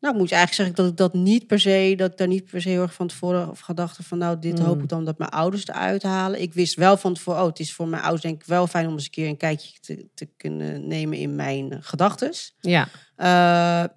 Nou, 0.00 0.14
ik 0.14 0.20
moet 0.20 0.28
je 0.30 0.34
eigenlijk 0.36 0.68
zeggen 0.68 0.74
dat 0.74 1.06
ik 1.08 1.12
dat 1.14 1.22
niet 1.22 1.46
per 1.46 1.60
se, 1.60 1.94
dat 1.96 2.10
ik 2.10 2.16
daar 2.18 2.26
niet 2.28 2.44
per 2.50 2.60
se 2.62 2.68
heel 2.68 2.82
erg 2.82 2.94
van 2.94 3.06
tevoren 3.06 3.50
of 3.50 3.60
gedacht 3.60 3.96
heb 3.96 4.06
van, 4.06 4.18
nou, 4.18 4.38
dit 4.38 4.58
Mm. 4.58 4.64
hoop 4.64 4.82
ik 4.82 4.88
dan 4.88 5.04
dat 5.04 5.18
mijn 5.18 5.30
ouders 5.30 5.66
eruit 5.66 6.02
halen. 6.02 6.40
Ik 6.42 6.54
wist 6.54 6.74
wel 6.74 6.96
van 6.96 7.14
tevoren, 7.14 7.40
oh, 7.40 7.46
het 7.46 7.58
is 7.60 7.72
voor 7.72 7.88
mijn 7.88 8.02
ouders 8.02 8.22
denk 8.22 8.40
ik 8.42 8.46
wel 8.48 8.66
fijn 8.66 8.86
om 8.86 8.92
eens 8.92 9.04
een 9.04 9.10
keer 9.10 9.28
een 9.28 9.36
kijkje 9.36 9.80
te, 9.80 10.08
te 10.14 10.26
kunnen 10.36 10.86
nemen 10.88 11.18
in 11.18 11.34
mijn 11.34 11.82
gedachtes. 11.82 12.54
Ja. 12.60 12.88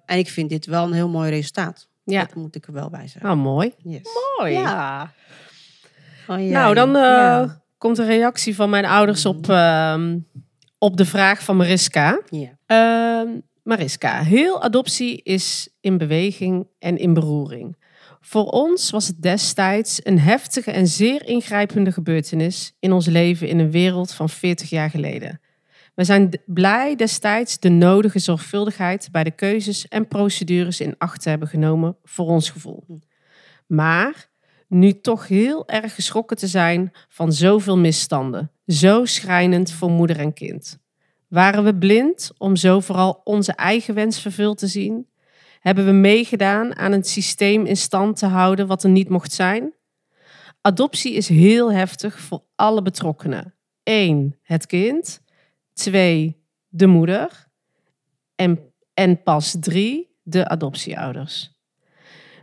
en 0.06 0.18
ik 0.18 0.28
vind 0.28 0.48
dit 0.50 0.66
wel 0.66 0.84
een 0.84 0.92
heel 0.92 1.08
mooi 1.08 1.30
resultaat. 1.30 1.88
Ja. 2.04 2.20
Dat 2.24 2.34
moet 2.34 2.54
ik 2.56 2.66
er 2.66 2.72
wel 2.72 2.90
bij 2.90 3.00
zeggen. 3.08 3.22
Nou, 3.22 3.36
mooi. 3.36 3.72
Yes. 3.82 4.02
Mooi. 4.38 4.52
Ja. 4.52 5.12
Oh, 6.28 6.38
jij. 6.38 6.48
Nou, 6.48 6.74
dan 6.74 6.96
eh, 6.96 7.02
Ja. 7.02 7.62
komt 7.78 7.98
een 7.98 8.06
reactie 8.06 8.54
van 8.54 8.70
mijn 8.70 8.84
ouders 8.84 9.26
op, 9.26 9.48
ehm, 9.48 10.18
op 10.78 10.96
de 10.96 11.04
vraag 11.04 11.42
van 11.42 11.56
Mariska. 11.56 12.20
Ja. 12.28 12.58
Ehm, 12.66 13.28
Mariska, 13.62 14.22
heel 14.22 14.62
adoptie 14.62 15.22
is 15.22 15.68
in 15.80 15.98
beweging 15.98 16.66
en 16.78 16.96
in 16.96 17.14
beroering. 17.14 17.78
Voor 18.20 18.44
ons 18.44 18.90
was 18.90 19.06
het 19.06 19.22
destijds 19.22 20.00
een 20.02 20.18
heftige 20.18 20.70
en 20.70 20.86
zeer 20.86 21.26
ingrijpende 21.26 21.92
gebeurtenis 21.92 22.76
in 22.78 22.92
ons 22.92 23.06
leven 23.06 23.48
in 23.48 23.58
een 23.58 23.70
wereld 23.70 24.12
van 24.14 24.28
40 24.28 24.70
jaar 24.70 24.90
geleden. 24.90 25.40
We 25.94 26.04
zijn 26.04 26.40
blij 26.46 26.96
destijds 26.96 27.58
de 27.58 27.68
nodige 27.68 28.18
zorgvuldigheid 28.18 29.08
bij 29.12 29.24
de 29.24 29.30
keuzes 29.30 29.88
en 29.88 30.08
procedures 30.08 30.80
in 30.80 30.94
acht 30.98 31.22
te 31.22 31.28
hebben 31.28 31.48
genomen 31.48 31.96
voor 32.02 32.26
ons 32.26 32.50
gevoel. 32.50 33.00
Maar 33.66 34.28
nu 34.68 35.00
toch 35.00 35.28
heel 35.28 35.68
erg 35.68 35.94
geschrokken 35.94 36.36
te 36.36 36.46
zijn 36.46 36.92
van 37.08 37.32
zoveel 37.32 37.78
misstanden, 37.78 38.50
zo 38.66 39.04
schrijnend 39.04 39.72
voor 39.72 39.90
moeder 39.90 40.18
en 40.18 40.32
kind. 40.32 40.78
Waren 41.28 41.64
we 41.64 41.74
blind 41.74 42.32
om 42.38 42.56
zo 42.56 42.80
vooral 42.80 43.20
onze 43.24 43.52
eigen 43.52 43.94
wens 43.94 44.20
vervuld 44.20 44.58
te 44.58 44.66
zien? 44.66 45.08
Hebben 45.60 45.84
we 45.84 45.92
meegedaan 45.92 46.76
aan 46.76 46.92
een 46.92 47.04
systeem 47.04 47.66
in 47.66 47.76
stand 47.76 48.16
te 48.16 48.26
houden 48.26 48.66
wat 48.66 48.82
er 48.82 48.90
niet 48.90 49.08
mocht 49.08 49.32
zijn? 49.32 49.74
Adoptie 50.60 51.14
is 51.14 51.28
heel 51.28 51.72
heftig 51.72 52.20
voor 52.20 52.42
alle 52.54 52.82
betrokkenen. 52.82 53.54
1. 53.82 54.38
Het 54.42 54.66
kind. 54.66 55.22
2. 55.80 56.36
De 56.68 56.86
moeder. 56.86 57.46
En, 58.34 58.58
en 58.94 59.22
pas 59.22 59.56
3. 59.60 60.08
De 60.22 60.48
adoptieouders. 60.48 61.58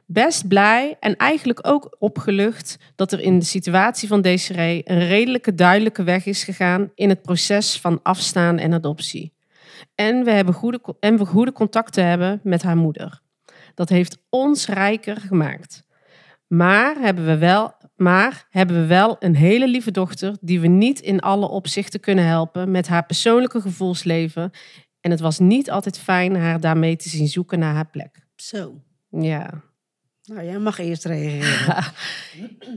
Best 0.06 0.48
blij 0.48 0.98
en 1.00 1.16
eigenlijk 1.16 1.68
ook 1.68 1.96
opgelucht 2.00 2.78
dat 2.96 3.12
er 3.12 3.20
in 3.20 3.40
de 3.40 3.46
situatie 3.46 4.08
van 4.08 4.22
Desiree 4.22 4.82
een 4.84 5.08
redelijke 5.08 5.56
duidelijke 5.56 6.04
weg 6.04 6.26
is 6.26 6.44
gegaan 6.44 6.92
in 6.96 7.10
het 7.10 7.22
proces 7.22 7.80
van 7.80 8.00
afstaan 8.04 8.58
en 8.58 8.74
adoptie. 8.74 9.34
En 9.96 10.24
we, 10.24 10.32
hebben 10.32 10.54
goede, 10.54 10.80
en 11.00 11.18
we 11.18 11.26
goede 11.26 11.52
contacten 11.52 12.06
hebben 12.06 12.40
met 12.44 12.62
haar 12.64 12.78
moeder. 12.78 13.22
Dat 13.74 13.90
heeft 13.90 14.18
ons 14.30 14.68
rijker 14.68 15.18
gemaakt. 15.18 15.84
Maar 16.48 16.96
hebben, 16.96 17.26
we 17.26 17.38
wel, 17.38 17.74
maar 17.98 18.48
hebben 18.50 18.82
we 18.82 18.86
wel 18.86 19.16
een 19.20 19.36
hele 19.36 19.68
lieve 19.68 19.92
dochter 19.92 20.38
die 20.42 20.60
we 20.60 20.68
niet 20.68 21.00
in 21.00 21.20
alle 21.20 21.48
opzichten 21.50 22.00
kunnen 22.00 22.26
helpen 22.26 22.72
met 22.72 22.88
haar 22.88 23.06
persoonlijke 23.06 23.62
gevoelsleven. 23.62 24.52
En 25.02 25.12
het 25.12 25.20
was 25.20 25.40
niet 25.40 25.72
altijd 25.72 26.00
fijn 26.00 26.36
haar 26.36 26.60
daarmee 26.60 26.96
te 26.96 27.10
zien 27.10 27.28
zoeken 27.28 27.60
naar 27.60 27.74
haar 27.74 27.90
plek. 27.90 28.26
Zo. 28.36 28.82
Ja, 29.10 29.50
Nou, 30.24 30.46
jij 30.46 30.60
mag 30.60 30.78
eerst 30.80 31.06
reageren. 31.06 31.84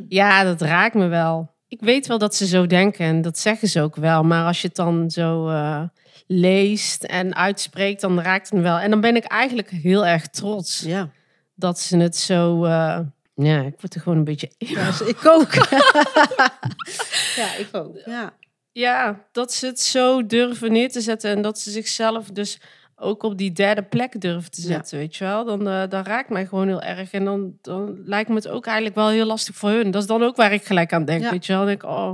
Ja, 0.08 0.44
dat 0.44 0.60
raakt 0.60 0.94
me 0.94 1.06
wel. 1.06 1.54
Ik 1.68 1.80
weet 1.80 2.06
wel 2.06 2.18
dat 2.18 2.34
ze 2.34 2.46
zo 2.46 2.66
denken 2.66 3.04
en 3.06 3.22
dat 3.22 3.38
zeggen 3.38 3.68
ze 3.68 3.80
ook 3.80 3.96
wel. 3.96 4.22
Maar 4.22 4.46
als 4.46 4.60
je 4.60 4.66
het 4.66 4.76
dan 4.76 5.10
zo 5.10 5.48
eh, 5.48 5.82
leest 6.26 7.04
en 7.04 7.34
uitspreekt, 7.34 8.00
dan 8.00 8.20
raakt 8.20 8.48
het 8.48 8.58
me 8.58 8.60
wel. 8.64 8.78
En 8.78 8.90
dan 8.90 9.00
ben 9.00 9.16
ik 9.16 9.24
eigenlijk 9.24 9.70
heel 9.70 10.06
erg 10.06 10.26
trots 10.28 10.80
ja. 10.80 11.10
dat 11.54 11.78
ze 11.78 11.96
het 11.96 12.16
zo... 12.16 12.64
eh, 12.64 13.00
ja, 13.44 13.60
ik 13.60 13.80
word 13.80 13.94
er 13.94 14.00
gewoon 14.00 14.18
een 14.18 14.24
beetje... 14.24 14.50
ja 14.58 14.86
dus 14.86 15.00
ik 15.00 15.26
ook. 15.26 15.54
ja, 17.40 17.54
ik 17.58 17.68
ook. 17.72 17.96
Ja. 18.04 18.32
Ja, 18.72 19.26
dat 19.32 19.52
ze 19.52 19.66
het 19.66 19.80
zo 19.80 20.26
durven 20.26 20.72
neer 20.72 20.90
te 20.90 21.00
zetten 21.00 21.30
en 21.30 21.42
dat 21.42 21.58
ze 21.58 21.70
zichzelf 21.70 22.26
dus 22.30 22.60
ook 22.96 23.22
op 23.22 23.38
die 23.38 23.52
derde 23.52 23.82
plek 23.82 24.20
durven 24.20 24.50
te 24.50 24.60
Ja. 24.62 24.66
zetten, 24.66 24.98
weet 24.98 25.16
je 25.16 25.24
wel. 25.24 25.44
Dan, 25.44 25.68
eh 25.68 25.82
dan 25.88 26.04
raakt 26.04 26.28
mij 26.28 26.46
gewoon 26.46 26.66
heel 26.66 26.82
erg. 26.82 27.10
En 27.12 27.24
dan, 27.24 27.58
dan 27.60 28.02
lijkt 28.04 28.28
me 28.28 28.34
het 28.34 28.48
ook 28.48 28.66
eigenlijk 28.66 28.96
wel 28.96 29.08
heel 29.08 29.26
lastig 29.26 29.54
voor 29.54 29.70
hun. 29.70 29.90
Dat 29.90 30.02
is 30.02 30.08
dan 30.08 30.22
ook 30.22 30.36
waar 30.36 30.52
ik 30.52 30.64
gelijk 30.64 30.92
aan 30.92 31.04
denk, 31.04 31.22
Ja. 31.22 31.30
weet 31.30 31.46
je 31.46 31.52
wel. 31.52 31.60
Dan 31.60 31.70
denk 31.70 31.82
ik, 31.82 31.88
oh. 31.88 32.12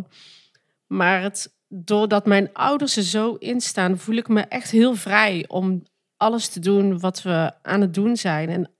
Maar 0.87 1.23
het, 1.23 1.55
doordat 1.69 2.27
mijn 2.27 2.51
ouders 2.53 2.97
er 2.97 3.03
zo 3.03 3.35
in 3.35 3.61
staan, 3.61 3.99
voel 3.99 4.17
ik 4.17 4.29
me 4.29 4.41
echt 4.41 4.71
heel 4.71 4.95
vrij 4.95 5.45
om 5.49 5.83
alles 6.17 6.49
te 6.49 6.61
doen 6.61 7.01
wat 7.01 7.23
we 7.23 7.53
aan 7.63 7.81
het 7.81 7.95
doen 7.95 8.17
zijn. 8.17 8.49
En 8.49 8.71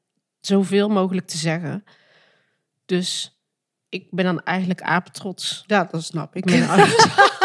zoveel 0.41 0.89
mogelijk 0.89 1.27
te 1.27 1.37
zeggen. 1.39 1.85
Dus 2.87 3.41
ik 3.89 4.07
ben 4.11 4.25
dan 4.25 4.43
eigenlijk 4.43 4.83
apetrots. 4.83 5.65
ja, 5.67 5.89
dat 5.91 6.03
snap 6.03 6.37
ik. 6.37 6.45
Mijn 6.45 6.69
ouders. 6.69 7.07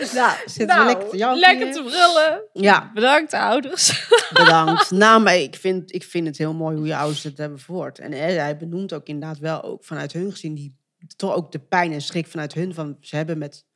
Nou, 0.14 0.36
zitten 0.44 0.78
we 0.78 0.84
lekker 0.84 1.08
te 1.08 1.36
lekker 1.36 1.72
te 1.72 1.82
brullen. 1.82 2.42
Ja, 2.52 2.90
Bedankt, 2.94 3.32
ouders. 3.32 4.08
bedankt. 4.32 4.90
nou, 4.90 5.22
maar 5.22 5.36
ik 5.36 5.56
vind, 5.56 5.94
ik 5.94 6.04
vind 6.04 6.26
het 6.26 6.38
heel 6.38 6.54
mooi 6.54 6.76
hoe 6.76 6.86
je 6.86 6.96
ouders 6.96 7.22
het 7.22 7.38
hebben 7.38 7.58
verwoord. 7.58 7.98
En 7.98 8.12
eh, 8.12 8.20
hij 8.20 8.56
benoemt 8.56 8.92
ook 8.92 9.06
inderdaad 9.06 9.38
wel 9.38 9.62
ook 9.62 9.84
vanuit 9.84 10.12
hun 10.12 10.30
gezien 10.30 10.54
die 10.54 10.78
toch 11.16 11.34
ook 11.34 11.52
de 11.52 11.58
pijn 11.58 11.92
en 11.92 12.02
schrik 12.02 12.26
vanuit 12.26 12.54
hun 12.54 12.74
van 12.74 12.96
ze 13.00 13.16
hebben 13.16 13.38
met 13.38 13.66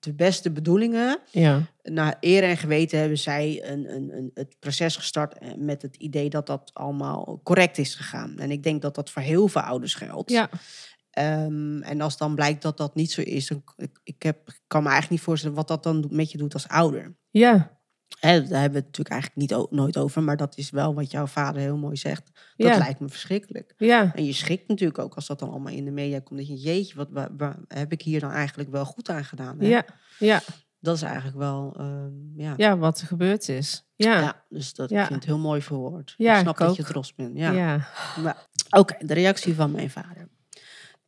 de 0.00 0.12
beste 0.12 0.50
bedoelingen. 0.50 1.18
Ja. 1.30 1.62
Naar 1.82 2.16
eer 2.20 2.42
en 2.42 2.56
geweten 2.56 2.98
hebben 2.98 3.18
zij 3.18 3.62
een, 3.64 3.94
een, 3.94 4.16
een, 4.16 4.30
het 4.34 4.56
proces 4.58 4.96
gestart 4.96 5.38
eh, 5.38 5.48
met 5.56 5.82
het 5.82 5.96
idee 5.96 6.30
dat 6.30 6.46
dat 6.46 6.70
allemaal 6.72 7.40
correct 7.42 7.78
is 7.78 7.94
gegaan. 7.94 8.38
En 8.38 8.50
ik 8.50 8.62
denk 8.62 8.82
dat 8.82 8.94
dat 8.94 9.10
voor 9.10 9.22
heel 9.22 9.48
veel 9.48 9.60
ouders 9.60 9.94
geldt. 9.94 10.30
Ja. 10.30 10.50
Ehm, 11.10 11.82
en 11.82 12.00
als 12.00 12.16
dan 12.16 12.34
blijkt 12.34 12.62
dat 12.62 12.76
dat 12.76 12.94
niet 12.94 13.12
zo 13.12 13.20
is, 13.20 13.46
dan, 13.46 13.62
ik, 13.76 14.00
ik 14.04 14.22
heb, 14.22 14.48
ik 14.48 14.60
kan 14.66 14.82
me 14.82 14.88
eigenlijk 14.88 15.18
niet 15.18 15.28
voorstellen 15.28 15.56
wat 15.56 15.68
dat 15.68 15.82
dan 15.82 16.06
met 16.10 16.30
je 16.30 16.38
doet 16.38 16.54
als 16.54 16.68
ouder. 16.68 17.16
Ja. 17.30 17.79
Hè, 18.18 18.30
daar 18.42 18.60
hebben 18.60 18.80
we 18.82 18.86
het 18.86 18.96
natuurlijk 18.96 19.10
eigenlijk 19.10 19.36
niet 19.52 19.70
nooit 19.70 19.96
over, 19.98 20.22
maar 20.22 20.36
dat 20.36 20.56
is 20.56 20.70
wel 20.70 20.94
wat 20.94 21.10
jouw 21.10 21.26
vader 21.26 21.60
heel 21.60 21.76
mooi 21.76 21.96
zegt. 21.96 22.30
Dat 22.56 22.66
Ja. 22.68 22.78
lijkt 22.78 23.00
me 23.00 23.08
verschrikkelijk. 23.08 23.74
Ja. 23.76 24.14
En 24.14 24.24
je 24.24 24.32
schrikt 24.32 24.68
natuurlijk 24.68 24.98
ook 24.98 25.14
als 25.14 25.26
dat 25.26 25.38
dan 25.38 25.50
allemaal 25.50 25.72
in 25.72 25.84
de 25.84 25.90
media 25.90 26.18
komt. 26.20 26.38
Dat 26.38 26.48
je, 26.48 26.56
jeetje, 26.56 26.94
wat 26.96 27.08
wa- 27.10 27.28
wa- 27.36 27.58
heb 27.68 27.92
ik 27.92 28.02
hier 28.02 28.20
dan 28.20 28.30
eigenlijk 28.30 28.70
wel 28.70 28.84
goed 28.84 29.08
aan 29.10 29.24
gedaan? 29.24 29.60
Hè? 29.60 29.66
Ja. 29.66 29.84
Ja. 30.18 30.40
Dat 30.80 30.96
is 30.96 31.02
eigenlijk 31.02 31.36
wel, 31.36 31.74
ehm, 31.78 32.40
ja. 32.40 32.54
Ja, 32.56 32.76
wat 32.78 33.00
er 33.00 33.06
gebeurd 33.06 33.48
is. 33.48 33.84
Ja. 33.96 34.20
Ja, 34.20 34.44
dus 34.48 34.74
dat 34.74 34.90
Ja. 34.90 35.00
ik 35.00 35.06
vind 35.06 35.18
het 35.18 35.28
heel 35.28 35.38
mooi 35.38 35.62
verwoord. 35.62 36.14
Ja, 36.16 36.34
ik 36.34 36.40
snap 36.40 36.60
ik 36.60 36.66
dat 36.66 36.76
je 36.76 36.84
trots 36.84 37.14
bent. 37.14 37.36
Ja. 37.38 37.86
Oké, 38.70 39.06
de 39.06 39.14
reactie 39.14 39.54
van 39.54 39.70
mijn 39.70 39.90
vader. 39.90 40.28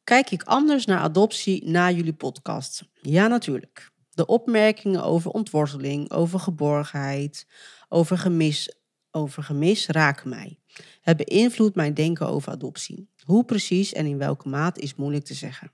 Kijk 0.04 0.30
ik 0.30 0.42
anders 0.42 0.86
naar 0.86 0.98
adoptie 0.98 1.68
na 1.70 1.90
jullie 1.90 2.12
podcast? 2.12 2.82
Ja, 3.00 3.26
natuurlijk. 3.26 3.90
De 4.22 4.28
opmerkingen 4.28 5.04
over 5.04 5.30
ontworteling, 5.30 6.11
over 6.11 6.40
geborgenheid, 6.40 7.46
over 7.88 8.18
gemis, 8.18 8.74
over 9.11 9.42
gemis 9.42 9.87
raken 9.87 10.28
mij. 10.28 10.58
Het 11.00 11.16
beïnvloedt 11.16 11.74
mijn 11.74 11.94
denken 11.94 12.28
over 12.28 12.52
adoptie. 12.52 13.08
Hoe 13.24 13.44
precies 13.44 13.92
en 13.92 14.06
in 14.06 14.18
welke 14.18 14.48
maat 14.48 14.78
is 14.78 14.94
moeilijk 14.94 15.24
te 15.24 15.35
zeggen. 15.35 15.72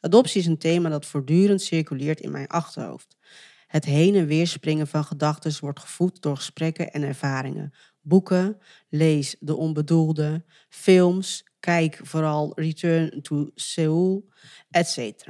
Adoptie 0.00 0.40
is 0.40 0.46
een 0.46 0.58
thema 0.58 0.88
dat 0.88 1.06
voortdurend 1.06 1.62
circuleert 1.62 2.20
in 2.20 2.30
mijn 2.30 2.46
achterhoofd. 2.46 3.16
Het 3.66 3.84
heen 3.84 4.14
en 4.14 4.26
weer 4.26 4.46
springen 4.46 4.86
van 4.86 5.04
gedachten 5.04 5.56
wordt 5.60 5.80
gevoed 5.80 6.22
door 6.22 6.36
gesprekken 6.36 6.92
en 6.92 7.02
ervaringen. 7.02 7.72
Boeken, 8.00 8.58
lees 8.88 9.36
De 9.40 9.56
Onbedoelde, 9.56 10.44
films, 10.68 11.44
kijk 11.60 12.00
vooral 12.02 12.52
Return 12.54 13.22
to 13.22 13.50
Seoul, 13.54 14.28
etc. 14.70 15.24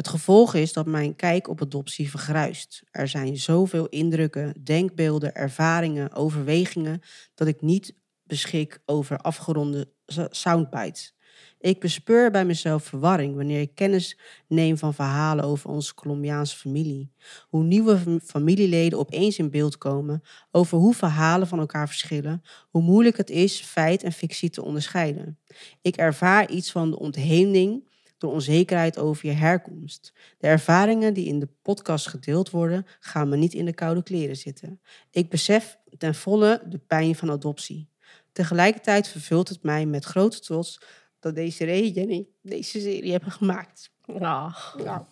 Het 0.00 0.08
gevolg 0.08 0.54
is 0.54 0.72
dat 0.72 0.86
mijn 0.86 1.16
kijk 1.16 1.48
op 1.48 1.62
adoptie 1.62 2.10
vergruist. 2.10 2.82
Er 2.90 3.08
zijn 3.08 3.36
zoveel 3.36 3.86
indrukken, 3.88 4.64
denkbeelden, 4.64 5.34
ervaringen, 5.34 6.12
overwegingen 6.12 7.00
dat 7.34 7.48
ik 7.48 7.60
niet 7.60 7.94
beschik 8.22 8.78
over 8.84 9.18
afgeronde 9.18 9.92
soundbites. 10.30 11.14
Ik 11.58 11.80
bespeur 11.80 12.30
bij 12.30 12.44
mezelf 12.44 12.84
verwarring 12.84 13.36
wanneer 13.36 13.60
ik 13.60 13.74
kennis 13.74 14.18
neem 14.48 14.78
van 14.78 14.94
verhalen 14.94 15.44
over 15.44 15.70
onze 15.70 15.94
Colombiaanse 15.94 16.56
familie. 16.56 17.12
Hoe 17.48 17.62
nieuwe 17.62 17.98
fam- 17.98 18.20
familieleden 18.20 18.98
opeens 18.98 19.38
in 19.38 19.50
beeld 19.50 19.78
komen, 19.78 20.22
over 20.50 20.78
hoe 20.78 20.94
verhalen 20.94 21.46
van 21.46 21.58
elkaar 21.58 21.86
verschillen, 21.86 22.42
hoe 22.70 22.82
moeilijk 22.82 23.16
het 23.16 23.30
is 23.30 23.60
feit 23.60 24.02
en 24.02 24.12
fictie 24.12 24.50
te 24.50 24.64
onderscheiden. 24.64 25.38
Ik 25.82 25.96
ervaar 25.96 26.50
iets 26.50 26.70
van 26.70 26.90
de 26.90 26.98
ontheemding 26.98 27.88
door 28.20 28.32
onzekerheid 28.32 28.98
over 28.98 29.26
je 29.26 29.32
herkomst. 29.32 30.12
De 30.38 30.46
ervaringen 30.46 31.14
die 31.14 31.26
in 31.26 31.38
de 31.38 31.48
podcast 31.62 32.08
gedeeld 32.08 32.50
worden, 32.50 32.86
gaan 33.00 33.28
me 33.28 33.36
niet 33.36 33.52
in 33.52 33.64
de 33.64 33.74
koude 33.74 34.02
kleren 34.02 34.36
zitten. 34.36 34.80
Ik 35.10 35.30
besef 35.30 35.78
ten 35.98 36.14
volle 36.14 36.62
de 36.68 36.78
pijn 36.78 37.14
van 37.14 37.30
adoptie. 37.30 37.90
Tegelijkertijd 38.32 39.08
vervult 39.08 39.48
het 39.48 39.62
mij 39.62 39.86
met 39.86 40.04
grote 40.04 40.40
trots 40.40 40.80
dat 41.20 41.34
deze 41.34 41.66
en 41.66 41.88
Jenny 41.88 42.28
deze 42.42 42.80
serie 42.80 43.12
hebben 43.12 43.30
gemaakt. 43.30 43.92
Ah. 44.06 44.74
Nou, 44.76 45.04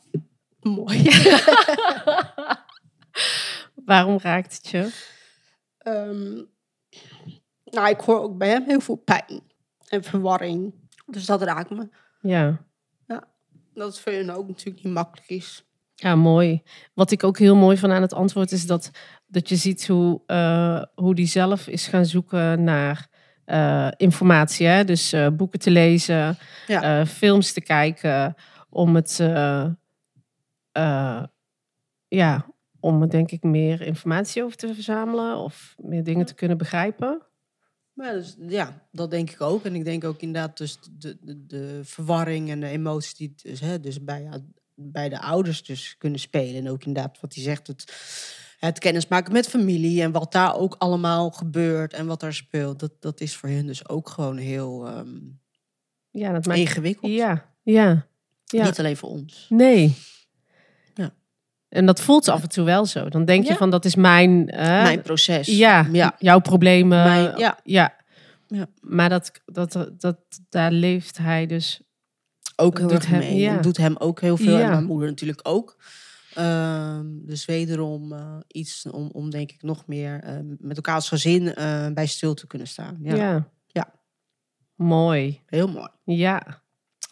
mooi. 0.77 1.03
Waarom 3.85 4.19
raakt 4.19 4.57
het 4.57 4.69
je? 4.69 4.93
Ehm, 5.79 6.43
nou, 7.65 7.89
ik 7.89 8.01
hoor 8.01 8.21
ook 8.21 8.39
bij 8.39 8.49
hem 8.49 8.65
heel 8.65 8.81
veel 8.81 8.97
pijn 8.97 9.43
en 9.89 10.05
verwarring. 10.05 10.75
Dus 11.07 11.27
dat 11.27 11.43
raakt 11.43 11.71
me. 11.71 11.89
Ja. 12.21 12.67
Dat 13.79 13.89
het 13.89 13.99
voor 13.99 14.13
hun 14.13 14.31
ook 14.31 14.49
natuurlijk 14.49 14.85
niet 14.85 14.95
makkelijk 14.95 15.29
is. 15.29 15.65
Ja, 15.95 16.15
mooi. 16.15 16.63
Wat 16.95 17.11
ik 17.11 17.25
ook 17.25 17.39
heel 17.39 17.57
mooi 17.57 17.77
van 17.77 17.93
aan 17.93 18.03
het 18.03 18.13
antwoord 18.13 18.53
is 18.53 18.67
dat, 18.67 18.91
dat 19.27 19.49
je 19.49 19.57
ziet 19.57 19.87
hoe, 19.87 20.23
eh, 20.27 20.83
hoe 20.95 21.15
die 21.15 21.27
zelf 21.27 21.67
is 21.67 21.87
gaan 21.87 22.07
zoeken 22.07 22.65
naar 22.65 23.09
eh, 23.45 23.89
informatie. 23.97 24.67
Hè? 24.67 24.85
Dus 24.85 25.13
eh, 25.13 25.29
boeken 25.29 25.59
te 25.59 25.71
lezen, 25.71 26.39
Ja. 26.67 27.07
films 27.07 27.53
te 27.53 27.61
kijken, 27.61 28.35
om 28.71 28.95
het, 28.95 29.17
ja, 32.09 32.47
om 32.81 33.03
er 33.03 33.11
denk 33.11 33.31
ik 33.31 33.43
meer 33.43 33.81
informatie 33.81 34.45
over 34.45 34.57
te 34.57 34.75
verzamelen 34.75 35.37
of 35.37 35.75
meer 35.79 36.05
dingen 36.05 36.27
te 36.27 36.35
kunnen 36.35 36.59
begrijpen. 36.59 37.28
Maar 37.99 38.13
dus, 38.13 38.37
ja, 38.49 38.89
dat 38.93 39.11
denk 39.11 39.31
ik 39.31 39.41
ook. 39.41 39.65
En 39.65 39.75
ik 39.75 39.85
denk 39.85 40.05
ook 40.05 40.21
inderdaad 40.21 40.57
dus 40.57 40.79
de, 40.99 41.19
de, 41.21 41.47
de 41.47 41.81
verwarring 41.85 42.51
en 42.51 42.61
de 42.61 42.67
emoties 42.67 43.15
die 43.15 43.35
dus, 43.43 43.61
hè, 43.61 43.81
dus 43.81 44.05
bij, 44.05 44.29
bij 44.75 45.09
de 45.09 45.21
ouders 45.21 45.63
dus 45.63 45.95
kunnen 45.99 46.21
spelen. 46.21 46.55
En 46.65 46.71
ook 46.71 46.85
inderdaad 46.85 47.21
wat 47.21 47.35
hij 47.35 47.43
zegt, 47.43 47.67
het, 47.67 47.93
het 48.59 48.79
kennismaken 48.79 49.33
met 49.33 49.49
familie 49.49 50.03
en 50.03 50.13
wat 50.13 50.33
daar 50.33 50.57
ook 50.57 50.75
allemaal 50.79 51.31
gebeurt 51.31 51.93
en 51.93 52.07
wat 52.07 52.21
daar 52.21 52.35
speelt. 52.35 52.81
Dat, 52.81 52.93
dat 53.01 53.21
is 53.21 53.37
voor 53.37 53.49
hen 53.49 53.67
dus 53.67 53.89
ook 53.89 54.09
gewoon 54.09 54.37
heel 54.37 54.87
ehm, 54.87 55.19
Ja, 56.11 56.33
dat 56.33 56.47
maakt. 56.47 56.59
ingewikkeld. 56.59 57.13
Ja, 57.13 57.55
ja, 57.63 58.07
ja. 58.45 58.65
Niet 58.65 58.79
alleen 58.79 58.97
voor 58.97 59.11
ons. 59.11 59.47
Nee. 59.49 59.97
En 61.69 61.87
dat 61.87 62.01
voelt 62.01 62.29
af 62.29 62.43
en 62.43 62.49
toe 62.49 62.65
wel 62.65 62.87
zo. 62.87 63.09
Dan 63.09 63.25
denk 63.25 63.45
je 63.45 63.51
Ja. 63.51 63.57
van 63.57 63.71
dat 63.71 63.85
is 63.85 63.95
mijn, 63.95 64.49
eh, 64.49 64.83
Mijn 64.83 65.03
proces. 65.03 65.47
ja, 65.47 65.87
ja. 65.93 66.15
jouw 66.19 66.39
problemen. 66.41 67.05
Mijn- 67.05 67.39
ja. 67.39 67.59
ja. 67.65 67.97
Ja. 68.47 68.67
Maar 68.81 69.09
dat, 69.09 69.33
dat, 69.45 69.89
dat, 69.99 70.17
daar 70.49 70.71
leeft 70.73 71.19
hij 71.19 71.47
dus. 71.47 71.81
ook 72.57 72.79
heel 72.79 72.91
erg 72.93 73.07
hem- 73.07 73.19
mee. 73.19 73.37
ja. 73.39 73.53
Het 73.53 73.63
doet 73.63 73.77
hem 73.77 73.97
ook 73.97 74.21
heel 74.21 74.37
veel. 74.37 74.59
En 74.59 74.69
mijn 74.71 74.85
moeder 74.85 75.09
natuurlijk 75.09 75.41
ook. 75.43 75.77
Ehm, 76.35 77.07
dus 77.11 77.45
wederom 77.45 78.13
eh, 78.13 78.37
iets 78.49 78.87
om, 78.91 79.11
om 79.13 79.31
denk 79.31 79.51
ik 79.53 79.63
nog 79.63 79.87
meer 79.87 80.21
eh, 80.23 80.37
met 80.59 80.77
elkaar 80.77 80.95
als 80.95 81.09
gezin 81.09 81.53
bij 81.95 82.07
stil 82.07 82.35
te 82.35 82.47
kunnen 82.47 82.69
staan. 82.69 82.99
Ja. 83.03 83.49
Ja. 83.67 83.93
Mooi. 84.75 85.43
heel 85.47 85.69
mooi. 85.69 85.89
Ja. 86.05 86.63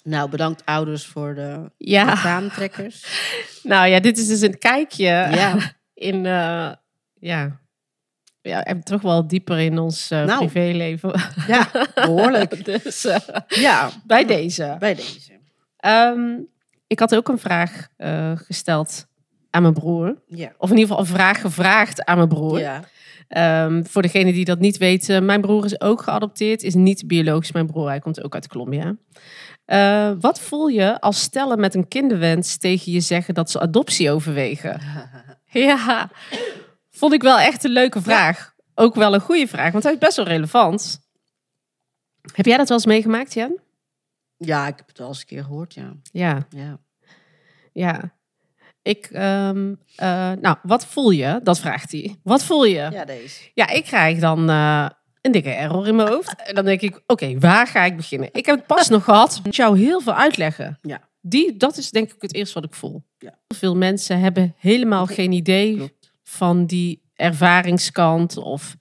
Nou, 0.06 0.30
bedankt 0.30 0.62
ouders 0.64 1.06
voor 1.06 1.34
de 1.34 1.70
Ja. 1.78 2.14
traantrekkers. 2.14 3.04
Nou 3.62 3.86
ja, 3.88 4.00
dit 4.00 4.18
is 4.18 4.26
dus 4.28 4.40
een 4.40 4.58
kijkje 4.58 5.04
ja, 5.06 5.56
in. 5.94 6.26
eh, 6.26 6.72
ja. 7.14 7.60
Ja, 8.42 8.64
en 8.64 8.80
toch 8.82 9.02
wel 9.02 9.26
dieper 9.26 9.58
in 9.58 9.78
ons 9.78 10.10
eh, 10.10 10.24
Nou. 10.24 10.38
privéleven. 10.38 11.20
ja, 11.46 11.68
behoorlijk. 11.94 12.64
dus 12.64 13.04
eh, 13.04 13.16
Ja, 13.48 13.90
bij 14.04 14.24
deze. 14.24 14.76
bij 14.78 14.94
deze. 14.94 15.30
Ehm, 15.76 16.38
ik 16.86 16.98
had 16.98 17.14
ook 17.14 17.28
een 17.28 17.38
vraag 17.38 17.88
gesteld 18.34 19.06
aan 19.50 19.62
mijn 19.62 19.74
broer. 19.74 20.22
Ja. 20.26 20.52
Of 20.58 20.70
in 20.70 20.76
ieder 20.76 20.88
geval 20.96 20.98
een 21.10 21.14
vraag 21.18 21.40
gevraagd 21.40 22.04
aan 22.04 22.16
mijn 22.16 22.28
broer. 22.28 22.58
Ja. 22.60 22.80
Ehm, 23.28 23.84
voor 23.84 24.02
degene 24.02 24.32
die 24.32 24.44
dat 24.44 24.58
niet 24.58 24.76
weten, 24.76 25.24
mijn 25.24 25.40
broer 25.40 25.64
is 25.64 25.80
ook 25.80 26.02
geadopteerd. 26.02 26.62
Is 26.62 26.74
niet 26.74 27.06
biologisch 27.06 27.52
mijn 27.52 27.66
broer, 27.66 27.88
hij 27.88 27.98
komt 28.00 28.22
ook 28.22 28.34
uit 28.34 28.48
Colombia. 28.48 28.96
Eh, 29.66 30.12
wat 30.20 30.40
voel 30.40 30.66
je 30.66 31.00
als 31.00 31.20
stellen 31.20 31.60
met 31.60 31.74
een 31.74 31.88
kinderwens 31.88 32.56
tegen 32.56 32.92
je 32.92 33.00
zeggen 33.00 33.34
dat 33.34 33.50
ze 33.50 33.60
adoptie 33.60 34.10
overwegen? 34.10 34.80
Ja, 35.48 36.10
vond 36.90 37.12
ik 37.12 37.22
wel 37.22 37.38
echt 37.38 37.64
een 37.64 37.70
leuke 37.70 38.02
vraag. 38.02 38.54
Ook 38.74 38.94
wel 38.94 39.14
een 39.14 39.20
goede 39.20 39.46
vraag, 39.46 39.72
want 39.72 39.84
hij 39.84 39.92
is 39.92 39.98
best 39.98 40.16
wel 40.16 40.26
relevant. 40.26 41.00
Heb 42.32 42.46
jij 42.46 42.56
dat 42.56 42.68
wel 42.68 42.76
eens 42.76 42.86
meegemaakt, 42.86 43.34
Jan? 43.34 43.58
ja, 44.38 44.66
ik 44.66 44.76
heb 44.76 44.88
het 44.88 44.98
wel 44.98 45.08
eens 45.08 45.20
een 45.20 45.26
keer 45.26 45.44
gehoord, 45.44 45.74
ja. 45.74 45.92
Ja, 46.12 46.46
ja. 46.50 46.78
ja. 47.72 48.14
Ik, 48.82 49.06
ehm, 49.06 49.74
eh, 49.96 50.32
nou, 50.32 50.56
wat 50.62 50.86
voel 50.86 51.10
je? 51.10 51.40
Dat 51.42 51.60
vraagt 51.60 51.92
hij. 51.92 52.16
Wat 52.22 52.44
voel 52.44 52.64
je? 52.64 52.88
Ja, 52.92 53.04
deze. 53.04 53.50
Ja, 53.54 53.68
ik 53.68 53.84
krijg 53.84 54.18
dan 54.18 54.50
eh, 54.50 54.88
een 55.26 55.32
dikke 55.32 55.50
error 55.50 55.88
in 55.88 55.96
mijn 55.96 56.08
hoofd. 56.08 56.42
En 56.42 56.54
dan 56.54 56.64
denk 56.64 56.80
ik, 56.80 57.02
oké, 57.06 57.38
waar 57.38 57.66
ga 57.66 57.84
ik 57.84 57.96
beginnen? 57.96 58.28
Ik 58.32 58.46
heb 58.46 58.56
het 58.56 58.66
pas 58.66 58.88
nog 58.88 59.04
gehad. 59.04 59.40
Ik 59.44 59.54
jou 59.54 59.78
heel 59.78 60.00
veel 60.00 60.14
uitleggen. 60.14 60.78
Ja. 60.82 61.00
Die, 61.20 61.56
dat 61.56 61.76
is 61.76 61.90
denk 61.90 62.12
ik 62.12 62.22
het 62.22 62.34
eerste 62.34 62.60
wat 62.60 62.70
ik 62.70 62.74
voel. 62.74 63.02
Ja. 63.18 63.38
Veel 63.54 63.76
mensen 63.76 64.20
hebben 64.20 64.54
helemaal 64.58 65.06
geen 65.06 65.32
idee 65.32 65.76
klopt. 65.76 66.12
van 66.22 66.66
die 66.66 67.02
ervaringskant. 67.14 68.36
Of 68.36 68.76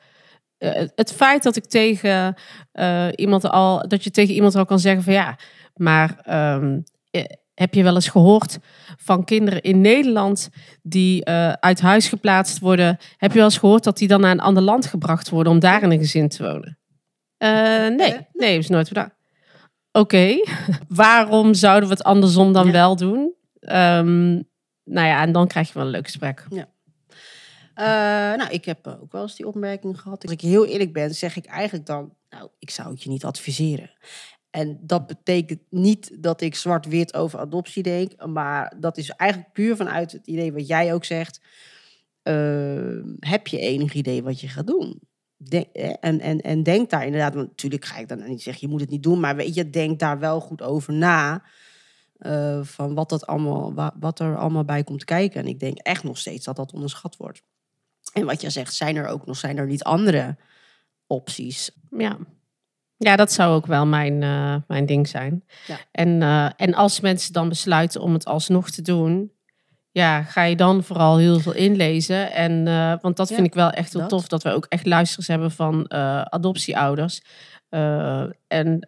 eh, 0.57 0.83
het 0.95 1.13
feit 1.13 1.43
dat 1.43 1.55
ik 1.55 1.65
tegen 1.65 2.35
eh, 2.71 3.07
iemand 3.15 3.49
al, 3.49 3.87
dat 3.87 4.03
je 4.03 4.11
tegen 4.11 4.33
iemand 4.33 4.55
al 4.55 4.65
kan 4.65 4.79
zeggen 4.79 5.03
van 5.03 5.13
ja, 5.13 5.37
maar 5.75 6.19
eh, 6.23 7.23
heb 7.55 7.73
je 7.73 7.83
wel 7.83 7.95
eens 7.95 8.07
gehoord 8.07 8.57
van 8.97 9.23
kinderen 9.25 9.61
in 9.61 9.81
Nederland 9.81 10.49
die 10.81 11.23
eh, 11.23 11.51
uit 11.51 11.81
huis 11.81 12.07
geplaatst 12.07 12.59
worden? 12.59 12.97
Heb 13.17 13.31
je 13.31 13.35
wel 13.37 13.45
eens 13.47 13.57
gehoord 13.57 13.83
dat 13.83 13.97
die 13.97 14.07
dan 14.07 14.21
naar 14.21 14.31
een 14.31 14.39
ander 14.39 14.63
land 14.63 14.85
gebracht 14.85 15.29
worden 15.29 15.53
om 15.53 15.59
daar 15.59 15.83
in 15.83 15.91
een 15.91 15.99
gezin 15.99 16.29
te 16.29 16.43
wonen? 16.43 16.77
Eh, 17.37 17.49
nee, 17.87 18.13
Eh, 18.13 18.19
nee, 18.33 18.57
is 18.57 18.69
nooit 18.69 18.87
gedaan. 18.87 19.13
Oké, 19.91 20.35
waarom 20.87 21.53
zouden 21.53 21.89
we 21.89 21.95
het 21.95 22.03
andersom 22.03 22.53
dan 22.53 22.65
Ja. 22.65 22.71
wel 22.71 22.95
doen? 22.95 23.33
Ehm, 23.59 24.31
nou 24.83 25.07
ja, 25.07 25.21
en 25.21 25.31
dan 25.31 25.47
krijg 25.47 25.67
je 25.67 25.73
wel 25.73 25.83
een 25.83 25.89
leuk 25.89 26.05
gesprek. 26.05 26.45
Eh, 27.73 27.85
nou, 28.37 28.49
ik 28.49 28.65
heb 28.65 28.87
ook 28.87 29.11
wel 29.11 29.21
eens 29.21 29.35
die 29.35 29.47
opmerking 29.47 29.99
gehad. 30.01 30.23
Als 30.23 30.31
ik 30.31 30.41
heel 30.41 30.65
eerlijk 30.65 30.93
ben, 30.93 31.15
zeg 31.15 31.35
ik 31.35 31.45
eigenlijk 31.45 31.85
dan, 31.85 32.13
nou, 32.29 32.49
ik 32.59 32.69
zou 32.69 32.89
het 32.91 33.03
je 33.03 33.09
niet 33.09 33.25
adviseren. 33.25 33.91
En 34.55 34.79
dat 34.81 35.07
betekent 35.07 35.61
niet 35.69 36.23
dat 36.23 36.41
ik 36.41 36.55
zwart-wit 36.55 37.13
over 37.13 37.39
adoptie 37.39 37.83
denk, 37.83 38.25
maar 38.25 38.73
dat 38.79 38.97
is 38.97 39.09
eigenlijk 39.09 39.51
puur 39.51 39.75
vanuit 39.75 40.11
het 40.11 40.27
idee 40.27 40.53
wat 40.53 40.67
jij 40.67 40.93
ook 40.93 41.05
zegt. 41.05 41.41
Eh, 42.21 42.99
heb 43.19 43.47
je 43.47 43.59
enig 43.59 43.93
idee 43.93 44.23
wat 44.23 44.39
je 44.39 44.47
gaat 44.47 44.67
doen? 44.67 44.99
Denk, 45.37 45.65
en, 45.99 46.19
en, 46.19 46.41
en 46.41 46.63
denk 46.63 46.89
daar 46.89 47.05
inderdaad, 47.05 47.33
want 47.33 47.47
natuurlijk 47.47 47.85
ga 47.85 47.97
ik 47.97 48.07
dan 48.07 48.27
niet 48.27 48.41
zeggen, 48.41 48.67
je 48.67 48.71
moet 48.73 48.81
het 48.81 48.89
niet 48.89 49.03
doen, 49.03 49.19
maar 49.19 49.35
weet 49.35 49.53
je, 49.55 49.69
denk 49.69 49.99
daar 49.99 50.19
wel 50.19 50.39
goed 50.39 50.61
over 50.61 50.93
na. 50.93 51.43
eh, 52.17 52.63
van 52.63 52.93
wat, 52.93 53.09
dat 53.09 53.27
allemaal, 53.27 53.73
wa- 53.73 53.95
wat 53.99 54.19
er 54.19 54.37
allemaal 54.37 54.65
bij 54.65 54.83
komt 54.83 55.03
kijken. 55.03 55.41
En 55.41 55.47
ik 55.47 55.59
denk 55.59 55.77
echt 55.77 56.03
nog 56.03 56.17
steeds 56.17 56.45
dat 56.45 56.55
dat 56.55 56.73
onderschat 56.73 57.17
wordt. 57.17 57.41
En 58.13 58.25
wat 58.25 58.41
je 58.41 58.49
zegt, 58.49 58.73
zijn 58.73 58.95
er 58.95 59.07
ook 59.07 59.25
nog 59.25 59.37
zijn 59.37 59.57
er 59.57 59.65
niet 59.67 59.83
andere 59.83 60.37
opties? 61.07 61.71
Ja. 61.97 62.17
Ja, 63.05 63.15
dat 63.15 63.31
zou 63.31 63.55
ook 63.55 63.65
wel 63.65 63.85
mijn, 63.85 64.23
eh, 64.23 64.55
mijn 64.67 64.85
ding 64.85 65.07
zijn. 65.07 65.43
Ja. 65.67 65.77
En, 65.91 66.21
eh, 66.21 66.49
en 66.55 66.73
als 66.73 66.99
mensen 66.99 67.33
dan 67.33 67.49
besluiten 67.49 68.01
om 68.01 68.13
het 68.13 68.25
alsnog 68.25 68.69
te 68.69 68.81
doen, 68.81 69.31
ja, 69.91 70.23
ga 70.23 70.43
je 70.43 70.55
dan 70.55 70.83
vooral 70.83 71.17
heel 71.17 71.39
veel 71.39 71.53
inlezen. 71.53 72.31
En, 72.31 72.67
eh, 72.67 72.93
want 73.01 73.17
dat 73.17 73.29
Ja, 73.29 73.35
vind 73.35 73.47
ik 73.47 73.53
wel 73.53 73.69
echt 73.69 73.91
heel 73.91 74.01
dat. 74.01 74.09
tof, 74.09 74.27
dat 74.27 74.43
we 74.43 74.51
ook 74.51 74.65
echt 74.69 74.85
luisteraars 74.85 75.27
hebben 75.27 75.51
van 75.51 75.91
adoptieouders. 76.31 77.21
En 78.47 78.87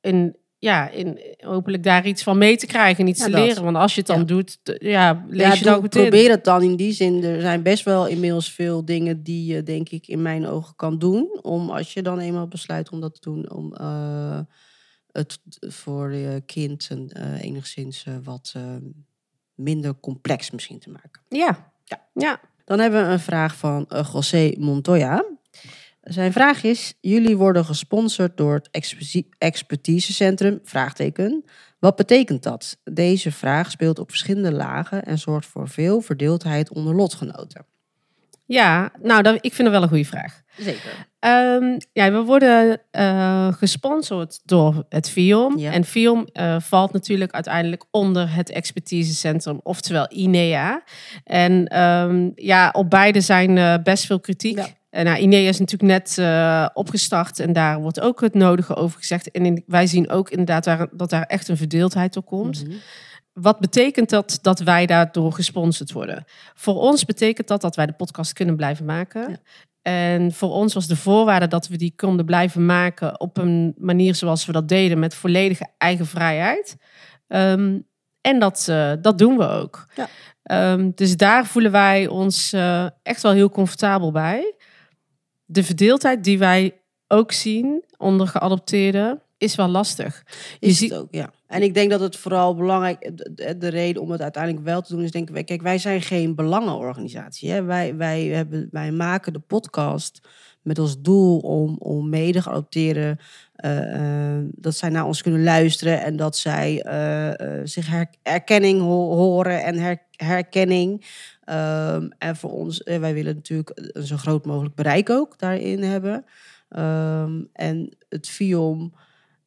in, 0.00 0.36
ja, 0.64 0.88
in, 0.90 1.18
hopelijk 1.38 1.82
daar 1.82 2.06
iets 2.06 2.22
van 2.22 2.38
mee 2.38 2.56
te 2.56 2.66
krijgen 2.66 3.04
en 3.04 3.10
iets 3.10 3.18
Ja, 3.18 3.24
te 3.24 3.30
dat. 3.30 3.40
leren. 3.40 3.64
Want 3.64 3.76
als 3.76 3.94
je 3.94 3.98
het 3.98 4.08
dan 4.08 4.18
Ja. 4.18 4.24
doet, 4.24 4.58
ja, 4.78 5.24
lees 5.28 5.46
ja, 5.46 5.54
je 5.54 5.64
dan 5.64 5.80
goed 5.80 5.88
probeer 5.90 6.24
in. 6.24 6.30
het 6.30 6.44
dan 6.44 6.62
in 6.62 6.76
die 6.76 6.92
zin. 6.92 7.24
Er 7.24 7.40
zijn 7.40 7.62
best 7.62 7.84
wel 7.84 8.06
inmiddels 8.06 8.52
veel 8.52 8.84
dingen 8.84 9.22
die 9.22 9.54
je, 9.54 9.62
denk 9.62 9.88
ik, 9.88 10.06
in 10.06 10.22
mijn 10.22 10.46
ogen 10.46 10.76
kan 10.76 10.98
doen. 10.98 11.38
Om 11.42 11.70
als 11.70 11.92
je 11.92 12.02
dan 12.02 12.18
eenmaal 12.18 12.48
besluit 12.48 12.90
om 12.90 13.00
dat 13.00 13.14
te 13.14 13.20
doen, 13.20 13.50
om 13.50 13.74
eh, 13.74 14.40
het 15.12 15.38
voor 15.60 16.12
je 16.12 16.42
kind 16.46 16.86
een, 16.90 17.10
eh, 17.12 17.42
enigszins 17.42 18.04
eh, 18.04 18.14
wat 18.22 18.54
minder 19.54 20.00
complex 20.00 20.50
misschien 20.50 20.78
te 20.78 20.90
maken. 20.90 21.22
Ja. 21.28 21.72
Ja. 21.84 22.00
ja. 22.14 22.40
Dan 22.64 22.78
hebben 22.78 23.06
we 23.06 23.12
een 23.12 23.20
vraag 23.20 23.56
van 23.56 23.86
José 24.12 24.52
Montoya. 24.58 25.24
Zijn 26.04 26.32
vraag 26.32 26.62
is: 26.62 26.94
jullie 27.00 27.36
worden 27.36 27.64
gesponsord 27.64 28.36
door 28.36 28.54
het 28.54 28.68
Experti- 28.70 29.28
expertisecentrum? 29.38 30.60
Vraagteken. 30.62 31.44
Wat 31.78 31.96
betekent 31.96 32.42
dat? 32.42 32.80
Deze 32.84 33.32
vraag 33.32 33.70
speelt 33.70 33.98
op 33.98 34.08
verschillende 34.08 34.52
lagen 34.52 35.04
en 35.04 35.18
zorgt 35.18 35.46
voor 35.46 35.68
veel 35.68 36.00
verdeeldheid 36.00 36.70
onder 36.70 36.94
lotgenoten. 36.94 37.66
Ja, 38.54 38.90
nou, 39.02 39.22
dat, 39.22 39.34
ik 39.34 39.54
vind 39.54 39.58
het 39.68 39.70
wel 39.70 39.82
een 39.82 39.88
goede 39.88 40.04
vraag. 40.04 40.42
Zeker. 40.58 41.06
Ehm, 41.18 41.78
ja, 41.92 42.12
we 42.12 42.22
worden 42.22 42.80
eh, 42.90 43.52
gesponsord 43.52 44.40
door 44.44 44.84
het 44.88 45.10
FIOM. 45.10 45.58
Ja. 45.58 45.72
En 45.72 45.84
FIOM 45.84 46.26
eh, 46.32 46.56
valt 46.60 46.92
natuurlijk 46.92 47.32
uiteindelijk 47.32 47.84
onder 47.90 48.34
het 48.34 48.50
expertisecentrum, 48.50 49.60
oftewel 49.62 50.06
INEA. 50.08 50.82
En 51.24 51.66
ehm, 51.66 52.30
ja, 52.34 52.68
op 52.72 52.90
beide 52.90 53.20
zijn 53.20 53.58
eh, 53.58 53.74
best 53.82 54.06
veel 54.06 54.20
kritiek. 54.20 54.56
Ja. 54.90 55.02
Nou, 55.02 55.18
INEA 55.18 55.48
is 55.48 55.58
natuurlijk 55.58 55.92
net 55.92 56.18
opgestart 56.74 57.38
en 57.38 57.52
daar 57.52 57.80
wordt 57.80 58.00
ook 58.00 58.20
het 58.20 58.34
nodige 58.34 58.74
over 58.74 58.98
gezegd. 58.98 59.30
En 59.30 59.44
in- 59.46 59.62
wij 59.66 59.86
zien 59.86 60.10
ook 60.10 60.30
inderdaad 60.30 60.88
dat 60.92 61.10
daar 61.10 61.22
echt 61.22 61.48
een 61.48 61.56
verdeeldheid 61.56 62.12
door 62.12 62.22
komt. 62.22 62.64
Mhm. 62.66 62.76
Wat 63.34 63.58
betekent 63.58 64.10
dat 64.10 64.38
dat 64.42 64.58
wij 64.58 64.86
daardoor 64.86 65.32
gesponsord 65.32 65.92
worden? 65.92 66.24
Voor 66.54 66.74
ons 66.74 67.04
betekent 67.04 67.48
dat 67.48 67.60
dat 67.60 67.76
wij 67.76 67.86
de 67.86 67.92
podcast 67.92 68.32
kunnen 68.32 68.56
blijven 68.56 68.84
maken. 68.84 69.30
Ja. 69.30 69.36
En 69.82 70.32
voor 70.32 70.50
ons 70.50 70.74
was 70.74 70.86
de 70.86 70.96
voorwaarde 70.96 71.46
dat 71.46 71.68
we 71.68 71.76
die 71.76 71.92
konden 71.96 72.26
blijven 72.26 72.66
maken 72.66 73.20
op 73.20 73.36
een 73.36 73.74
manier 73.78 74.14
zoals 74.14 74.46
we 74.46 74.52
dat 74.52 74.68
deden, 74.68 74.98
met 74.98 75.14
volledige 75.14 75.66
eigen 75.78 76.06
vrijheid. 76.06 76.76
Ehm, 77.28 77.78
en 78.20 78.38
dat, 78.38 78.66
eh, 78.68 78.92
dat 79.00 79.18
doen 79.18 79.36
we 79.36 79.48
ook. 79.48 79.86
Ja. 79.94 80.08
Ehm, 80.42 80.90
dus 80.94 81.16
daar 81.16 81.46
voelen 81.46 81.72
wij 81.72 82.06
ons 82.06 82.52
eh, 82.52 82.86
echt 83.02 83.22
wel 83.22 83.32
heel 83.32 83.50
comfortabel 83.50 84.12
bij. 84.12 84.54
De 85.44 85.64
verdeeldheid 85.64 86.24
die 86.24 86.38
wij 86.38 86.80
ook 87.08 87.32
zien 87.32 87.84
onder 87.96 88.26
geadopteerden 88.26 89.22
is 89.44 89.54
wel 89.54 89.68
lastig. 89.68 90.22
Je 90.58 90.66
Is 90.66 90.78
ziet- 90.78 90.90
het 90.90 90.98
ook, 90.98 91.08
ja. 91.14 91.30
En 91.46 91.62
ik 91.62 91.74
denk 91.74 91.90
dat 91.90 92.00
het 92.00 92.16
vooral 92.16 92.54
belangrijk, 92.54 93.16
de, 93.16 93.30
de- 93.34 93.56
de 93.58 93.68
reden 93.68 94.02
om 94.02 94.10
het 94.10 94.20
uiteindelijk 94.22 94.64
wel 94.64 94.80
te 94.82 94.94
doen, 94.94 95.04
is 95.04 95.10
denken 95.10 95.34
wij, 95.34 95.44
kijk, 95.44 95.62
wij 95.62 95.78
zijn 95.78 96.02
geen 96.02 96.34
belangenorganisatie. 96.34 97.50
Hè? 97.50 97.62
Wij, 97.62 97.96
wij, 97.96 98.24
hebben, 98.24 98.68
wij 98.70 98.92
maken 98.92 99.32
de 99.32 99.38
podcast 99.38 100.28
met 100.62 100.78
als 100.78 101.00
doel 101.00 101.38
om, 101.38 101.76
om 101.78 102.08
mede 102.08 102.42
geadopteerden, 102.42 103.18
eh, 103.54 104.36
eh, 104.36 104.44
dat 104.50 104.74
zij 104.74 104.88
naar 104.88 105.04
ons 105.06 105.22
kunnen 105.22 105.42
luisteren 105.42 106.02
en 106.02 106.16
dat 106.16 106.36
zij 106.36 106.82
eh, 106.82 107.58
eh, 107.58 107.60
zich 107.66 107.86
her, 107.90 108.06
erkenning 108.22 108.80
ho- 108.80 109.14
horen 109.14 109.64
en 109.64 109.78
her, 109.78 109.98
herkenning. 110.10 111.04
Ehm, 111.44 112.08
en 112.18 112.36
voor 112.36 112.50
ons, 112.50 112.82
eh, 112.82 112.98
wij 112.98 113.14
willen 113.14 113.34
natuurlijk 113.34 113.70
een 113.74 114.06
zo 114.06 114.16
groot 114.16 114.44
mogelijk 114.46 114.74
bereik 114.74 115.10
ook 115.10 115.38
daarin 115.38 115.82
hebben. 115.82 116.24
Ehm, 116.68 117.42
en 117.52 117.96
het 118.08 118.28
FIOM, 118.28 118.94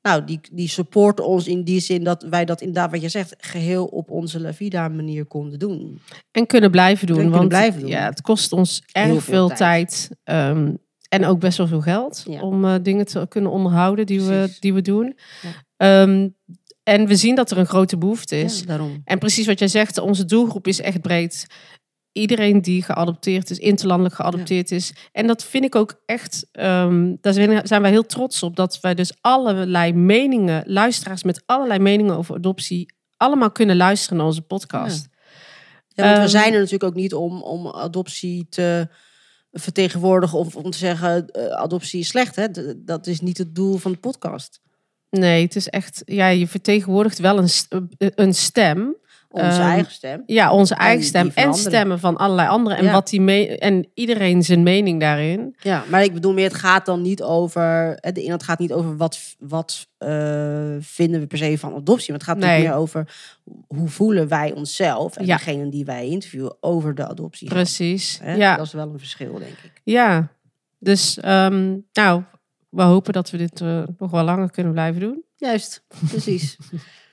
nou, 0.07 0.23
die, 0.23 0.39
die 0.51 0.67
supporten 0.67 1.25
ons 1.25 1.47
in 1.47 1.63
die 1.63 1.79
zin 1.79 2.03
dat 2.03 2.23
wij 2.29 2.45
dat 2.45 2.61
inderdaad, 2.61 2.91
wat 2.91 3.01
je 3.01 3.09
zegt, 3.09 3.35
geheel 3.37 3.85
op 3.85 4.09
onze 4.11 4.39
La 4.41 4.53
Vida 4.53 4.87
manier 4.87 5.25
konden 5.25 5.59
doen. 5.59 5.99
En 6.31 6.45
kunnen 6.45 6.71
blijven 6.71 7.07
doen. 7.07 7.19
En 7.19 7.29
want 7.29 7.47
blijven 7.47 7.79
doen. 7.79 7.89
Ja, 7.89 8.05
het 8.05 8.21
kost 8.21 8.51
ons 8.51 8.83
erg 8.91 9.07
veel, 9.07 9.19
veel 9.19 9.49
tijd. 9.49 10.09
ehm, 10.23 10.73
en 11.09 11.25
ook 11.25 11.39
best 11.39 11.57
wel 11.57 11.67
veel 11.67 11.81
geld 11.81 12.23
Ja. 12.29 12.41
om 12.41 12.65
eh, 12.65 12.75
dingen 12.81 13.05
te 13.05 13.25
kunnen 13.29 13.51
onderhouden 13.51 14.05
die, 14.05 14.21
we, 14.21 14.55
die 14.59 14.73
we 14.73 14.81
doen. 14.81 15.17
Ja. 15.41 15.49
Ehm, 15.77 16.29
en 16.83 17.07
we 17.07 17.15
zien 17.15 17.35
dat 17.35 17.51
er 17.51 17.57
een 17.57 17.65
grote 17.65 17.97
behoefte 17.97 18.39
is. 18.39 18.59
Ja, 18.59 18.65
daarom. 18.65 19.01
En 19.03 19.19
precies 19.19 19.45
wat 19.45 19.59
jij 19.59 19.67
zegt, 19.67 19.97
onze 19.97 20.25
doelgroep 20.25 20.67
is 20.67 20.81
echt 20.81 21.01
breed. 21.01 21.45
Iedereen 22.17 22.61
die 22.61 22.83
geadopteerd 22.83 23.49
is, 23.49 23.57
interlandelijk 23.57 24.15
geadopteerd 24.15 24.71
is. 24.71 24.93
En 25.11 25.27
dat 25.27 25.43
vind 25.43 25.63
ik 25.63 25.75
ook 25.75 26.01
echt, 26.05 26.47
ehm, 26.51 27.15
daar 27.21 27.33
zijn, 27.33 27.81
wij 27.81 27.89
heel 27.89 28.05
trots 28.05 28.43
op. 28.43 28.55
Dat 28.55 28.79
wij 28.79 28.95
dus 28.95 29.17
allerlei 29.21 29.93
meningen, 29.93 30.63
luisteraars 30.65 31.23
met 31.23 31.43
allerlei 31.45 31.79
meningen 31.79 32.17
over 32.17 32.35
adoptie, 32.35 32.93
allemaal 33.17 33.51
kunnen 33.51 33.75
luisteren 33.75 34.17
naar 34.17 34.25
onze 34.25 34.41
podcast. 34.41 35.07
Ja, 35.87 36.03
want 36.03 36.15
Ehm, 36.15 36.21
we 36.21 36.27
zijn 36.27 36.53
er 36.53 36.59
natuurlijk 36.59 36.83
ook 36.83 36.95
niet 36.95 37.13
om, 37.13 37.41
om 37.41 37.67
adoptie 37.67 38.47
te 38.49 38.87
vertegenwoordigen 39.51 40.39
of 40.39 40.55
om 40.55 40.69
te 40.69 40.77
zeggen 40.77 41.29
eh, 41.29 41.45
adoptie 41.45 41.99
is 41.99 42.07
slecht. 42.07 42.35
Hè? 42.35 42.47
Dat 42.77 43.07
is 43.07 43.19
niet 43.19 43.37
het 43.37 43.55
doel 43.55 43.77
van 43.77 43.91
de 43.91 43.97
podcast. 43.97 44.61
Nee, 45.09 45.43
het 45.43 45.55
is 45.55 45.67
echt, 45.67 46.01
ja, 46.05 46.27
je 46.27 46.47
vertegenwoordigt 46.47 47.19
wel 47.19 47.37
een, 47.37 47.49
een 47.97 48.33
stem. 48.33 48.95
Onze 49.37 49.59
Ehm, 49.61 49.69
eigen 49.69 49.91
stem. 49.91 50.23
Ja, 50.25 50.51
onze 50.51 50.73
En 50.75 50.79
eigen 50.79 51.05
stem 51.05 51.31
en 51.35 51.53
stemmen 51.53 51.99
van 51.99 52.17
allerlei 52.17 52.47
anderen. 52.47 52.77
En, 52.77 52.83
Ja. 52.83 52.91
wat 52.91 53.09
die 53.09 53.21
me 53.21 53.57
en 53.57 53.87
iedereen 53.93 54.43
zijn 54.43 54.63
mening 54.63 54.99
daarin. 54.99 55.55
Ja, 55.59 55.83
maar 55.89 56.03
ik 56.03 56.13
bedoel 56.13 56.33
meer, 56.33 56.47
het 56.49 56.53
gaat 56.57 56.85
dan 56.85 57.01
niet 57.01 57.23
over. 57.23 57.97
De 58.13 58.23
inhoud 58.23 58.43
gaat 58.43 58.59
niet 58.59 58.73
over 58.73 58.97
wat, 58.97 59.19
wat 59.39 59.87
eh, 59.97 60.75
vinden 60.79 61.19
we 61.19 61.27
per 61.27 61.37
se 61.37 61.57
van 61.57 61.73
adoptie. 61.75 62.09
Maar 62.11 62.19
het 62.19 62.27
gaat 62.29 62.37
Nee. 62.37 62.61
meer 62.61 62.73
over 62.73 63.15
hoe 63.67 63.87
voelen 63.89 64.27
wij 64.27 64.53
onszelf 64.53 65.15
en 65.17 65.25
Ja. 65.25 65.35
degene 65.37 65.69
die 65.69 65.85
wij 65.85 66.07
interviewen 66.07 66.55
over 66.59 66.95
de 66.95 67.07
adoptie. 67.07 67.47
Precies. 67.49 68.19
Ja, 68.35 68.55
Dat 68.57 68.65
is 68.65 68.73
wel 68.73 68.89
een 68.91 68.99
verschil, 68.99 69.31
denk 69.33 69.57
ik. 69.63 69.81
ja. 69.83 70.27
Dus, 70.79 71.19
ehm, 71.19 71.75
nou, 71.93 72.21
we 72.69 72.81
hopen 72.81 73.13
dat 73.13 73.29
we 73.29 73.37
dit 73.37 73.61
eh, 73.61 73.83
nog 73.97 74.11
wel 74.11 74.23
langer 74.23 74.51
kunnen 74.51 74.71
blijven 74.73 75.01
doen. 75.01 75.23
Juist, 75.35 75.83
precies. 76.09 76.57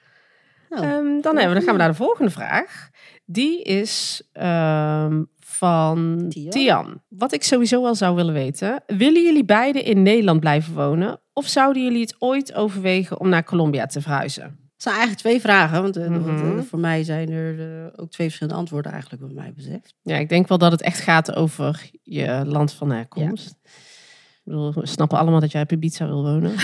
Oh, 0.78 0.84
Ehm, 0.84 1.20
dan, 1.20 1.36
hebben 1.36 1.48
we, 1.48 1.54
dan 1.54 1.62
gaan 1.62 1.72
we 1.72 1.78
naar 1.78 1.88
de 1.88 1.94
volgende 1.94 2.30
vraag. 2.30 2.88
Die 3.24 3.62
is 3.62 4.22
ehm, 4.32 5.22
van 5.40 6.26
Tian. 6.28 6.50
Tian. 6.50 7.02
Wat 7.08 7.32
ik 7.32 7.42
sowieso 7.42 7.82
wel 7.82 7.94
zou 7.94 8.14
willen 8.16 8.34
weten. 8.34 8.82
Willen 8.86 9.22
jullie 9.22 9.44
beiden 9.44 9.84
in 9.84 10.02
Nederland 10.02 10.40
blijven 10.40 10.74
wonen? 10.74 11.20
Of 11.32 11.46
zouden 11.46 11.82
jullie 11.84 12.00
het 12.00 12.16
ooit 12.18 12.54
overwegen 12.54 13.20
om 13.20 13.28
naar 13.28 13.44
Colombia 13.44 13.86
te 13.86 14.00
verhuizen? 14.00 14.42
Het 14.44 14.82
zijn 14.82 14.94
eigenlijk 14.94 15.24
twee 15.26 15.40
vragen, 15.40 15.82
want, 15.82 15.96
eh, 15.96 16.08
want, 16.08 16.26
eh, 16.26 16.32
Mhm. 16.32 16.62
voor 16.62 16.78
mij 16.78 17.04
zijn 17.04 17.30
er 17.30 17.60
eh, 17.60 17.86
ook 17.96 18.10
twee 18.10 18.26
verschillende 18.26 18.58
antwoorden 18.58 18.92
eigenlijk 18.92 19.22
wat 19.22 19.32
mij 19.32 19.52
betreft. 19.56 19.94
Ja, 20.02 20.16
ik 20.16 20.28
denk 20.28 20.48
wel 20.48 20.58
dat 20.58 20.72
het 20.72 20.82
echt 20.82 21.00
gaat 21.00 21.34
over 21.34 21.90
je 22.02 22.42
land 22.46 22.72
van 22.72 22.90
herkomst. 22.90 23.50
Ik 23.64 24.40
bedoel, 24.44 24.72
we 24.74 24.86
snappen 24.86 25.18
allemaal 25.18 25.40
dat 25.40 25.52
jij 25.52 25.62
op 25.62 25.72
Ibiza 25.72 26.06
wil 26.06 26.22
wonen. 26.22 26.54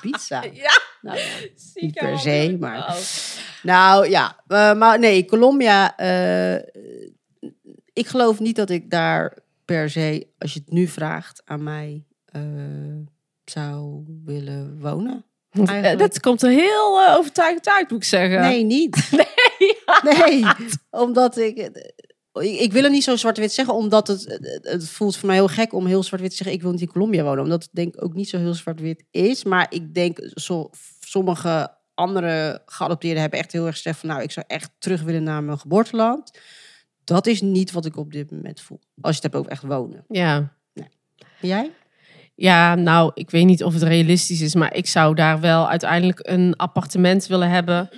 Pizza. 0.00 0.42
Ja. 0.52 0.70
Nou, 1.04 1.18
ja. 1.18 1.24
Niet 1.74 1.94
per 1.94 2.18
se, 2.18 2.56
maar- 2.60 2.96
Nou 3.62 4.08
ja, 4.08 4.42
eh, 4.46 4.74
maar 4.74 4.98
nee, 4.98 5.24
Colombia. 5.24 5.96
eh, 5.96 6.54
ik 7.92 8.06
geloof 8.06 8.40
niet 8.40 8.56
dat 8.56 8.70
ik 8.70 8.90
daar 8.90 9.38
per 9.64 9.90
se, 9.90 10.26
als 10.38 10.52
je 10.52 10.60
het 10.64 10.70
nu 10.72 10.86
vraagt 10.86 11.42
aan 11.44 11.62
mij, 11.62 12.04
eh, 12.24 12.42
zou 13.44 14.04
willen 14.24 14.78
wonen. 14.80 15.24
Eigenlijk- 15.52 15.98
Dat 15.98 16.20
komt 16.20 16.42
er 16.42 16.50
heel 16.50 17.00
eh, 17.06 17.14
overtuigend 17.16 17.68
uit, 17.70 17.90
moet 17.90 17.98
ik 18.02 18.04
zeggen. 18.08 18.40
Nee, 18.40 18.64
niet. 18.64 19.10
Nee, 20.02 20.44
omdat 20.90 21.36
ik, 21.38 21.56
ik... 22.40 22.72
Wil 22.72 22.82
het 22.82 22.92
niet 22.92 23.04
zo 23.04 23.16
zwart-wit 23.16 23.52
zeggen, 23.52 23.74
omdat 23.74 24.06
het, 24.08 24.24
het, 24.24 24.58
het 24.62 24.88
voelt 24.88 25.16
voor 25.16 25.26
mij 25.26 25.36
heel 25.36 25.48
gek 25.48 25.72
om 25.72 25.86
heel 25.86 26.02
zwart-wit 26.02 26.30
te 26.30 26.36
zeggen, 26.36 26.56
ik 26.56 26.62
wil 26.62 26.70
niet 26.70 26.80
in 26.80 26.92
Colombia 26.92 27.22
wonen. 27.22 27.42
Omdat 27.44 27.62
het 27.62 27.70
denk 27.72 27.94
ik 27.94 28.04
ook 28.04 28.14
niet 28.14 28.28
zo 28.28 28.38
heel 28.38 28.54
zwart-wit 28.54 29.04
is. 29.10 29.44
Maar 29.44 29.66
ik 29.70 29.94
denk, 29.94 30.18
zo, 30.34 30.70
sommige 31.14 31.68
andere 31.94 32.62
geadopteerden 32.66 33.20
hebben 33.20 33.38
echt 33.38 33.52
heel 33.52 33.66
erg 33.66 33.74
gezegd 33.74 33.98
van, 33.98 34.08
nou, 34.08 34.22
ik 34.22 34.30
zou 34.30 34.46
echt 34.48 34.70
terug 34.78 35.02
willen 35.02 35.22
naar 35.22 35.42
mijn 35.42 35.58
geboorteland. 35.58 36.38
Dat 37.04 37.26
is 37.26 37.40
niet 37.40 37.72
wat 37.72 37.84
ik 37.84 37.96
op 37.96 38.12
dit 38.12 38.30
moment 38.30 38.60
voel. 38.60 38.80
Als 39.00 39.16
je 39.16 39.22
het 39.22 39.32
hebt 39.32 39.34
over 39.34 39.50
echt 39.50 39.62
wonen. 39.62 40.04
Ja. 40.08 40.52
Jij? 41.40 41.70
ja, 42.34 42.74
nou, 42.74 43.10
ik 43.14 43.30
weet 43.30 43.44
niet 43.44 43.64
of 43.64 43.72
het 43.72 43.82
realistisch 43.82 44.40
is, 44.40 44.54
maar 44.54 44.74
ik 44.74 44.86
zou 44.86 45.14
daar 45.14 45.40
wel 45.40 45.68
uiteindelijk 45.68 46.20
een 46.22 46.56
appartement 46.56 47.26
willen 47.26 47.50
hebben 47.50 47.90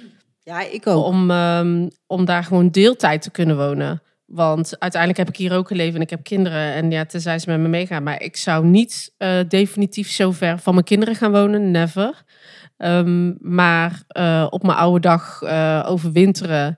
Ja, 0.42 0.60
ik 0.60 0.86
ook. 0.86 1.04
om, 1.04 1.30
ehm, 1.30 1.88
om 2.06 2.24
daar 2.24 2.44
gewoon 2.44 2.70
deeltijd 2.70 3.22
te 3.22 3.30
kunnen 3.30 3.56
wonen. 3.56 4.02
Want 4.26 4.78
uiteindelijk 4.78 5.20
heb 5.20 5.28
ik 5.28 5.36
hier 5.36 5.52
ook 5.52 5.68
geleefd 5.68 5.94
en 5.94 6.00
ik 6.00 6.10
heb 6.10 6.22
kinderen. 6.22 6.72
En 6.72 6.90
ja, 6.90 7.04
tenzij 7.04 7.38
ze 7.38 7.50
met 7.50 7.60
me 7.60 7.68
meegaan. 7.68 8.02
Maar 8.02 8.22
ik 8.22 8.36
zou 8.36 8.64
niet 8.64 9.14
eh, 9.16 9.38
definitief 9.48 10.10
zo 10.10 10.32
ver 10.32 10.58
van 10.58 10.74
mijn 10.74 10.86
kinderen 10.86 11.14
gaan 11.14 11.32
wonen. 11.32 11.70
Never. 11.70 12.24
Ehm, 12.76 13.34
maar 13.38 14.02
eh, 14.08 14.46
op 14.50 14.62
mijn 14.62 14.78
oude 14.78 15.00
dag 15.00 15.42
eh, 15.42 15.84
overwinteren 15.88 16.76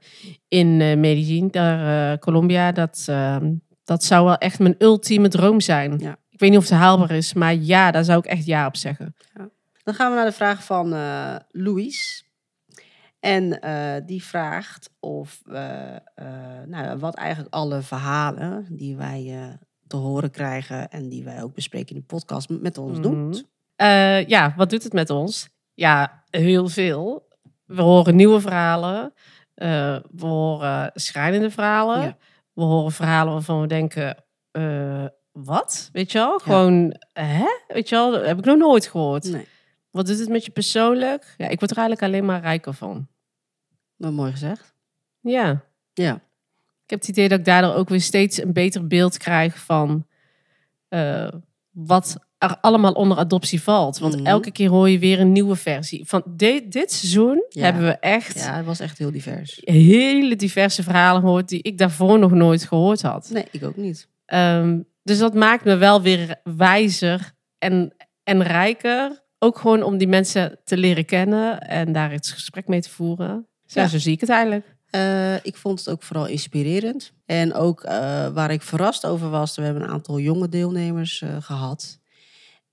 in 0.49 0.81
eh 0.81 0.97
Medellin, 0.97 1.49
daar, 1.51 2.19
Colombia. 2.19 2.73
Dat, 2.73 3.05
ehm, 3.07 3.55
dat 3.85 4.05
zou 4.05 4.25
wel 4.25 4.37
echt 4.37 4.59
mijn 4.59 4.75
ultieme 4.79 5.29
droom 5.29 5.61
zijn. 5.61 5.99
Ja. 5.99 6.17
Ik 6.31 6.41
weet 6.41 6.51
niet 6.51 6.59
of 6.59 6.69
het 6.69 6.79
haalbaar 6.79 7.11
is. 7.11 7.33
Maar 7.33 7.55
ja, 7.55 7.91
daar 7.91 8.05
zou 8.05 8.19
ik 8.19 8.27
echt 8.27 8.47
ja 8.47 8.67
op 8.67 8.77
zeggen. 8.77 9.15
Dan 9.83 9.95
gaan 9.95 10.11
we 10.11 10.17
naar 10.17 10.27
de 10.27 10.33
vraag 10.33 10.65
van 10.65 10.89
Louise. 11.51 12.23
En 13.21 13.61
die 14.07 14.25
vraagt 14.25 14.91
of 15.01 15.43
nou, 16.67 16.99
wat 16.99 17.15
eigenlijk 17.15 17.55
alle 17.55 17.83
verhalen 17.83 18.67
die 18.71 18.97
wij 18.97 19.57
te 19.87 19.97
horen 19.97 20.31
krijgen 20.31 20.91
en 20.91 21.09
die 21.09 21.25
wij 21.25 21.43
ook 21.43 21.55
bespreken 21.55 21.95
in 21.95 22.01
de 22.01 22.07
podcast 22.07 22.49
met 22.49 22.79
ons 22.79 23.01
doen. 23.01 23.47
Eh, 23.77 24.27
ja, 24.27 24.55
wat 24.57 24.71
doet 24.71 24.83
het 24.83 24.93
met 24.93 25.11
ons? 25.11 25.49
Ja, 25.79 26.25
heel 26.31 26.69
veel. 26.69 27.29
We 27.67 27.83
horen 27.83 28.17
nieuwe 28.17 28.41
verhalen. 28.41 29.13
Eh, 29.55 29.99
we 30.11 30.27
horen 30.27 30.91
schrijnende 30.95 31.51
verhalen. 31.51 32.01
Ja. 32.03 32.17
We 32.53 32.63
horen 32.63 32.93
verhalen 32.93 33.33
waarvan 33.33 33.61
we 33.61 33.67
denken, 33.67 34.25
eh, 34.51 35.05
wat? 35.33 35.89
Weet 35.93 36.13
je 36.13 36.19
wel? 36.19 36.39
Gewoon, 36.39 36.95
hè? 37.13 37.47
Weet 37.69 37.89
je 37.89 37.95
wel? 37.95 38.11
Dat 38.11 38.27
heb 38.27 38.39
ik 38.39 38.45
nog 38.45 38.57
nooit 38.57 38.87
gehoord. 38.87 39.25
Nee, 39.25 39.47
Wat 39.91 40.07
doet 40.07 40.19
het 40.19 40.29
met 40.29 40.45
je 40.45 40.51
persoonlijk? 40.51 41.35
Ja, 41.37 41.49
ik 41.49 41.59
word 41.59 41.71
er 41.71 41.77
eigenlijk 41.77 42.07
alleen 42.13 42.25
maar 42.25 42.41
rijker 42.41 42.75
van. 42.75 43.09
wat 43.97 44.13
mooi 44.13 44.31
gezegd. 44.33 44.75
Ja. 45.21 45.65
Ja, 45.93 46.15
Ik 46.85 46.91
heb 46.91 46.99
het 47.01 47.09
idee 47.09 47.29
dat 47.29 47.39
ik 47.39 47.45
daardoor 47.45 47.75
ook 47.75 47.89
weer 47.89 48.01
steeds 48.01 48.43
een 48.43 48.53
beter 48.53 48.87
beeld 48.87 49.17
krijg 49.19 49.59
van 49.59 50.07
eh, 50.89 51.29
wat 51.71 52.17
er 52.39 52.57
allemaal 52.61 52.93
onder 52.93 53.19
adoptie 53.19 53.63
valt. 53.63 53.99
Want 53.99 54.17
Mhm. 54.17 54.27
elke 54.27 54.51
keer 54.51 54.69
hoor 54.69 54.89
je 54.89 54.99
weer 54.99 55.21
een 55.21 55.33
nieuwe 55.33 55.57
versie. 55.57 56.05
Van 56.07 56.23
dit, 56.27 56.73
dit 56.73 56.93
seizoen 56.93 57.45
Ja. 57.49 57.63
hebben 57.63 57.83
we 57.85 57.99
echt 57.99 58.39
ja, 58.39 58.57
het 58.57 58.65
was 58.67 58.81
echt 58.81 58.99
heel 58.99 59.11
divers. 59.11 59.61
hele 59.65 60.37
diverse 60.37 60.83
verhalen 60.83 61.21
gehoord 61.23 61.49
die 61.49 61.63
ik 61.63 61.79
daarvoor 61.79 62.19
nog 62.19 62.31
nooit 62.31 62.65
gehoord 62.65 63.03
had. 63.03 63.31
Nee, 63.33 63.45
ik 63.51 63.65
ook 63.65 63.77
niet. 63.77 64.09
Ehm, 64.27 64.79
dus 65.03 65.19
dat 65.19 65.35
maakt 65.35 65.65
me 65.65 65.77
wel 65.77 66.03
weer 66.03 66.41
wijzer 66.57 67.33
en, 67.59 67.95
en 68.23 68.43
rijker. 68.43 69.27
Ook 69.39 69.59
gewoon 69.59 69.83
om 69.83 69.99
die 69.99 70.09
mensen 70.09 70.59
te 70.65 70.77
leren 70.77 71.05
kennen 71.05 71.61
en 71.61 71.93
daar 71.93 72.11
het 72.11 72.27
gesprek 72.29 72.69
mee 72.69 72.81
te 72.81 72.91
voeren. 72.91 73.47
Ja, 73.65 73.83
Ja. 73.83 73.89
zo 73.89 73.99
zie 73.99 74.13
ik 74.13 74.21
het 74.21 74.31
eigenlijk. 74.31 74.77
Eh, 74.91 75.35
ik 75.45 75.57
vond 75.57 75.79
het 75.79 75.89
ook 75.91 76.03
vooral 76.03 76.27
inspirerend. 76.27 77.13
En 77.27 77.55
ook 77.55 77.83
eh, 77.83 78.29
waar 78.29 78.51
ik 78.51 78.63
verrast 78.63 79.07
over 79.07 79.31
was, 79.31 79.57
we 79.57 79.63
hebben 79.63 79.83
een 79.83 79.89
aantal 79.89 80.19
jonge 80.19 80.49
deelnemers 80.49 81.23
eh, 81.23 81.37
gehad. 81.41 81.98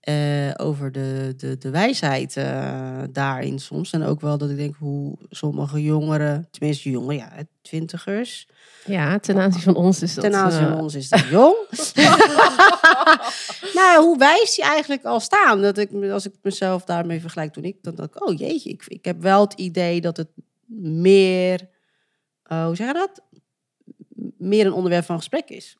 Eh, 0.05 0.51
over 0.57 0.91
de, 0.91 1.33
de, 1.37 1.57
de 1.57 1.69
wijsheid 1.69 2.37
eh, 2.37 3.01
daarin 3.11 3.59
soms. 3.59 3.91
En 3.91 4.03
ook 4.03 4.21
wel 4.21 4.37
dat 4.37 4.49
ik 4.49 4.55
denk 4.57 4.75
hoe 4.75 5.17
sommige 5.29 5.83
jongeren, 5.83 6.47
tenminste 6.51 6.89
jongeren, 6.89 7.15
ja, 7.15 7.31
twintigers. 7.61 8.47
Ja, 8.85 9.19
ten 9.19 9.37
aanzien 9.37 9.61
van 9.61 9.75
ons 9.75 10.01
is 10.01 10.13
dat... 10.13 10.23
Ten 10.23 10.35
aanzien 10.35 10.61
eh, 10.63 10.69
van 10.71 10.79
ons 10.79 10.95
is 10.95 11.09
dat 11.09 11.27
jong. 11.27 11.55
nou, 13.79 14.03
hoe 14.03 14.17
wijs 14.17 14.55
die 14.55 14.63
eigenlijk 14.63 15.03
al 15.03 15.19
staan. 15.19 15.61
Dat 15.61 15.77
ik, 15.77 16.03
als 16.11 16.25
ik 16.25 16.33
mezelf 16.41 16.83
daarmee 16.83 17.21
vergelijk 17.21 17.53
toen 17.53 17.63
ik, 17.63 17.77
dan 17.81 17.95
dacht 17.95 18.15
ik, 18.15 18.27
oh 18.27 18.37
jeetje, 18.37 18.69
ik, 18.69 18.83
ik 18.87 19.05
heb 19.05 19.21
wel 19.21 19.41
het 19.41 19.53
idee 19.53 20.01
dat 20.01 20.17
het 20.17 20.29
meer, 20.79 21.69
eh, 22.43 22.65
hoe 22.65 22.75
zeg 22.75 22.87
je 22.87 22.93
dat? 22.93 23.21
Meer 24.37 24.65
een 24.65 24.73
onderwerp 24.73 25.05
van 25.05 25.17
gesprek 25.17 25.49
is. 25.49 25.77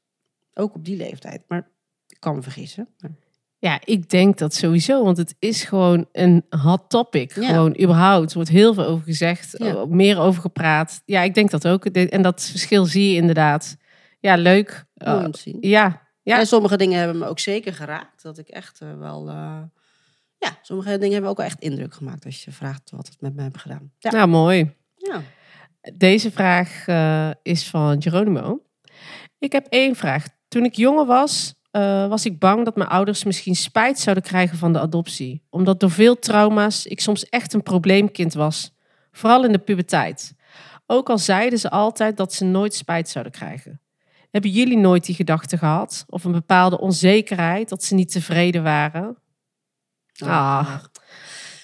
Ook 0.53 0.75
op 0.75 0.85
die 0.85 0.97
leeftijd. 0.97 1.43
Maar 1.47 1.69
ik 2.07 2.19
kan 2.19 2.35
me 2.35 2.41
vergissen. 2.41 2.87
Maar- 2.99 3.23
Ja, 3.65 3.79
ik 3.83 4.09
denk 4.09 4.37
dat 4.37 4.53
sowieso, 4.53 5.03
want 5.03 5.17
het 5.17 5.35
is 5.39 5.63
gewoon 5.63 6.07
een 6.11 6.45
hot 6.49 6.89
topic. 6.89 7.35
Ja. 7.35 7.47
Gewoon 7.47 7.79
überhaupt, 7.81 8.29
er 8.29 8.35
wordt 8.35 8.49
heel 8.49 8.73
veel 8.73 8.85
over 8.85 9.03
gezegd, 9.05 9.55
Ja. 9.57 9.65
eh, 9.65 9.83
meer 9.83 10.19
over 10.19 10.41
gepraat. 10.41 11.01
Ja, 11.05 11.21
ik 11.21 11.33
denk 11.33 11.51
dat 11.51 11.67
ook. 11.67 11.85
En 11.85 12.21
dat 12.21 12.43
verschil 12.43 12.85
zie 12.85 13.09
je 13.09 13.15
inderdaad. 13.15 13.77
Ja, 14.19 14.35
leuk. 14.35 14.85
Eh, 14.93 15.21
om 15.25 15.31
te 15.31 15.39
zien. 15.39 15.57
ja, 15.61 16.01
ja. 16.23 16.39
En 16.39 16.47
sommige 16.47 16.77
dingen 16.77 16.97
hebben 16.97 17.17
me 17.17 17.25
ook 17.27 17.39
zeker 17.39 17.73
geraakt. 17.73 18.23
Dat 18.23 18.37
ik 18.37 18.47
echt 18.47 18.81
eh, 18.81 18.97
wel... 18.97 19.29
ja, 20.37 20.57
sommige 20.61 20.97
dingen 20.97 21.11
hebben 21.13 21.29
ook 21.29 21.37
wel 21.37 21.45
echt 21.45 21.59
indruk 21.61 21.93
gemaakt. 21.93 22.25
Als 22.25 22.43
je 22.43 22.51
vraagt 22.51 22.91
wat 22.91 23.07
het 23.07 23.21
met 23.21 23.35
mij 23.35 23.43
heeft 23.43 23.57
gedaan. 23.57 23.91
Ja. 23.99 24.11
nou 24.11 24.27
mooi. 24.27 24.75
ja. 24.95 25.21
Deze 25.93 26.31
vraag 26.31 26.85
is 27.41 27.69
van 27.69 28.01
Geronimo. 28.01 28.61
Ik 29.39 29.51
heb 29.51 29.65
één 29.69 29.95
vraag. 29.95 30.25
Toen 30.47 30.65
ik 30.65 30.75
jonger 30.75 31.05
was, 31.05 31.55
eh, 31.75 32.07
was 32.07 32.25
ik 32.25 32.39
bang 32.39 32.65
dat 32.65 32.75
mijn 32.75 32.89
ouders 32.89 33.23
misschien 33.23 33.55
spijt 33.55 33.99
zouden 33.99 34.23
krijgen 34.23 34.57
van 34.57 34.73
de 34.73 34.79
adoptie. 34.79 35.43
Omdat 35.49 35.79
door 35.79 35.91
veel 35.91 36.19
trauma's 36.19 36.85
ik 36.85 36.99
soms 37.01 37.29
echt 37.29 37.53
een 37.53 37.63
probleemkind 37.63 38.33
was. 38.33 38.75
Vooral 39.11 39.45
in 39.45 39.51
de 39.51 39.57
puberteit. 39.57 40.33
Ook 40.85 41.09
al 41.09 41.17
zeiden 41.17 41.59
ze 41.59 41.69
altijd 41.69 42.17
dat 42.17 42.33
ze 42.33 42.45
nooit 42.45 42.73
spijt 42.73 43.09
zouden 43.09 43.33
krijgen. 43.33 43.81
Hebben 44.31 44.51
jullie 44.51 44.77
nooit 44.77 45.05
die 45.05 45.15
gedachte 45.15 45.57
gehad? 45.57 46.05
Of 46.07 46.23
een 46.23 46.31
bepaalde 46.31 46.79
onzekerheid 46.79 47.69
dat 47.69 47.83
ze 47.83 47.95
niet 47.95 48.11
tevreden 48.11 48.63
waren? 48.63 49.17
Ah. 50.19 50.75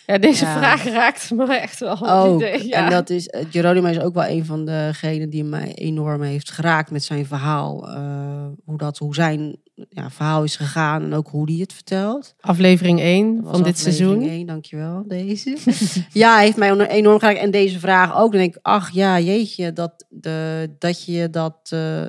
Ja, 0.05 0.17
deze 0.17 0.45
Ja. 0.45 0.57
vraag 0.57 0.83
raakt 0.83 1.31
me 1.31 1.55
echt 1.55 1.79
wel. 1.79 2.09
Ook. 2.09 2.41
idee, 2.41 2.67
ja. 2.67 2.83
En 2.83 2.89
dat 2.89 3.09
is, 3.09 3.27
eh, 3.27 3.45
Geronimo 3.51 3.87
is 3.87 3.99
ook 3.99 4.13
wel 4.13 4.27
een 4.27 4.45
van 4.45 4.65
degenen 4.65 5.29
die 5.29 5.43
mij 5.43 5.73
enorm 5.73 6.21
heeft 6.21 6.51
geraakt 6.51 6.91
met 6.91 7.03
zijn 7.03 7.25
verhaal. 7.25 7.89
Eh, 7.89 8.47
hoe, 8.65 8.77
dat, 8.77 8.97
hoe 8.97 9.15
zijn 9.15 9.57
ja, 9.89 10.09
verhaal 10.09 10.43
is 10.43 10.55
gegaan 10.55 11.03
en 11.03 11.13
ook 11.13 11.27
hoe 11.27 11.51
hij 11.51 11.59
het 11.59 11.73
vertelt. 11.73 12.35
Aflevering 12.39 12.99
1 12.99 13.35
Dat 13.35 13.43
was 13.43 13.51
van 13.51 13.63
dit 13.63 13.75
aflevering 13.75 13.97
seizoen. 14.07 14.29
één, 14.29 14.47
dankjewel, 14.47 15.03
deze. 15.07 15.57
ja, 16.23 16.37
heeft 16.37 16.57
mij 16.57 16.87
enorm 16.87 17.19
geraakt. 17.19 17.39
En 17.39 17.51
deze 17.51 17.79
vraag 17.79 18.15
ook. 18.15 18.31
Dan 18.31 18.41
denk 18.41 18.55
ik, 18.55 18.59
ach 18.61 18.89
ja, 18.89 19.19
jeetje, 19.19 19.73
dat, 19.73 20.05
de, 20.09 20.69
dat 20.79 21.05
je 21.05 21.29
dat 21.29 21.69
eh, 21.69 22.05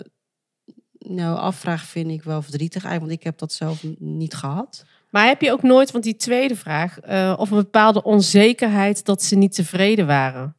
nou 0.99 1.39
afvraagt 1.39 1.87
vind 1.87 2.11
ik 2.11 2.23
wel 2.23 2.43
verdrietig 2.43 2.85
eigenlijk. 2.85 3.11
Want 3.11 3.21
ik 3.21 3.27
heb 3.27 3.39
dat 3.39 3.53
zelf 3.53 3.85
niet 3.99 4.35
gehad. 4.35 4.85
Maar 5.11 5.27
heb 5.27 5.41
je 5.41 5.53
ook 5.53 5.63
nooit, 5.63 5.91
want 5.91 6.05
die 6.05 6.17
tweede 6.17 6.57
vraag, 6.57 7.01
eh, 7.01 7.35
of 7.39 7.51
een 7.51 7.57
bepaalde 7.57 8.03
onzekerheid 8.03 9.05
dat 9.05 9.23
ze 9.23 9.37
niet 9.37 9.55
tevreden 9.55 10.07
waren? 10.07 10.57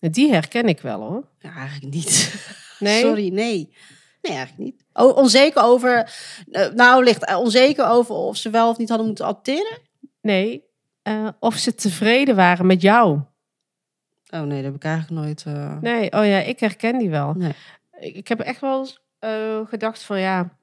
Die 0.00 0.30
herken 0.32 0.68
ik 0.68 0.80
wel 0.80 1.00
hoor. 1.00 1.28
Ja, 1.38 1.54
eigenlijk 1.54 1.94
niet. 1.94 2.30
Nee? 2.78 3.00
Sorry, 3.00 3.28
nee. 3.28 3.74
Nee, 4.22 4.36
eigenlijk 4.36 4.58
niet. 4.58 4.81
Oh, 4.92 5.16
onzeker 5.16 5.62
over, 5.62 6.12
eh, 6.50 6.68
nou 6.68 7.04
ligt 7.04 7.24
eh, 7.24 7.38
onzeker 7.38 7.86
over 7.86 8.14
of 8.14 8.36
ze 8.36 8.50
wel 8.50 8.68
of 8.68 8.78
niet 8.78 8.88
hadden 8.88 9.06
moeten 9.06 9.24
adopteren? 9.24 9.78
Nee. 10.20 10.64
Eh, 11.02 11.28
of 11.38 11.54
ze 11.54 11.74
tevreden 11.74 12.36
waren 12.36 12.66
met 12.66 12.82
jou? 12.82 13.20
Oh 14.30 14.40
nee, 14.40 14.62
dat 14.62 14.64
heb 14.64 14.74
ik 14.74 14.84
eigenlijk 14.84 15.24
nooit. 15.24 15.44
Nee, 15.80 16.12
oh 16.12 16.26
ja, 16.26 16.38
ik 16.38 16.60
herken 16.60 16.98
die 16.98 17.10
wel. 17.10 17.32
Nee. 17.32 17.54
Ik, 17.98 18.28
heb 18.28 18.40
echt 18.40 18.60
wel 18.60 18.88
gedacht 19.66 20.02
van 20.02 20.20
ja, 20.20 20.56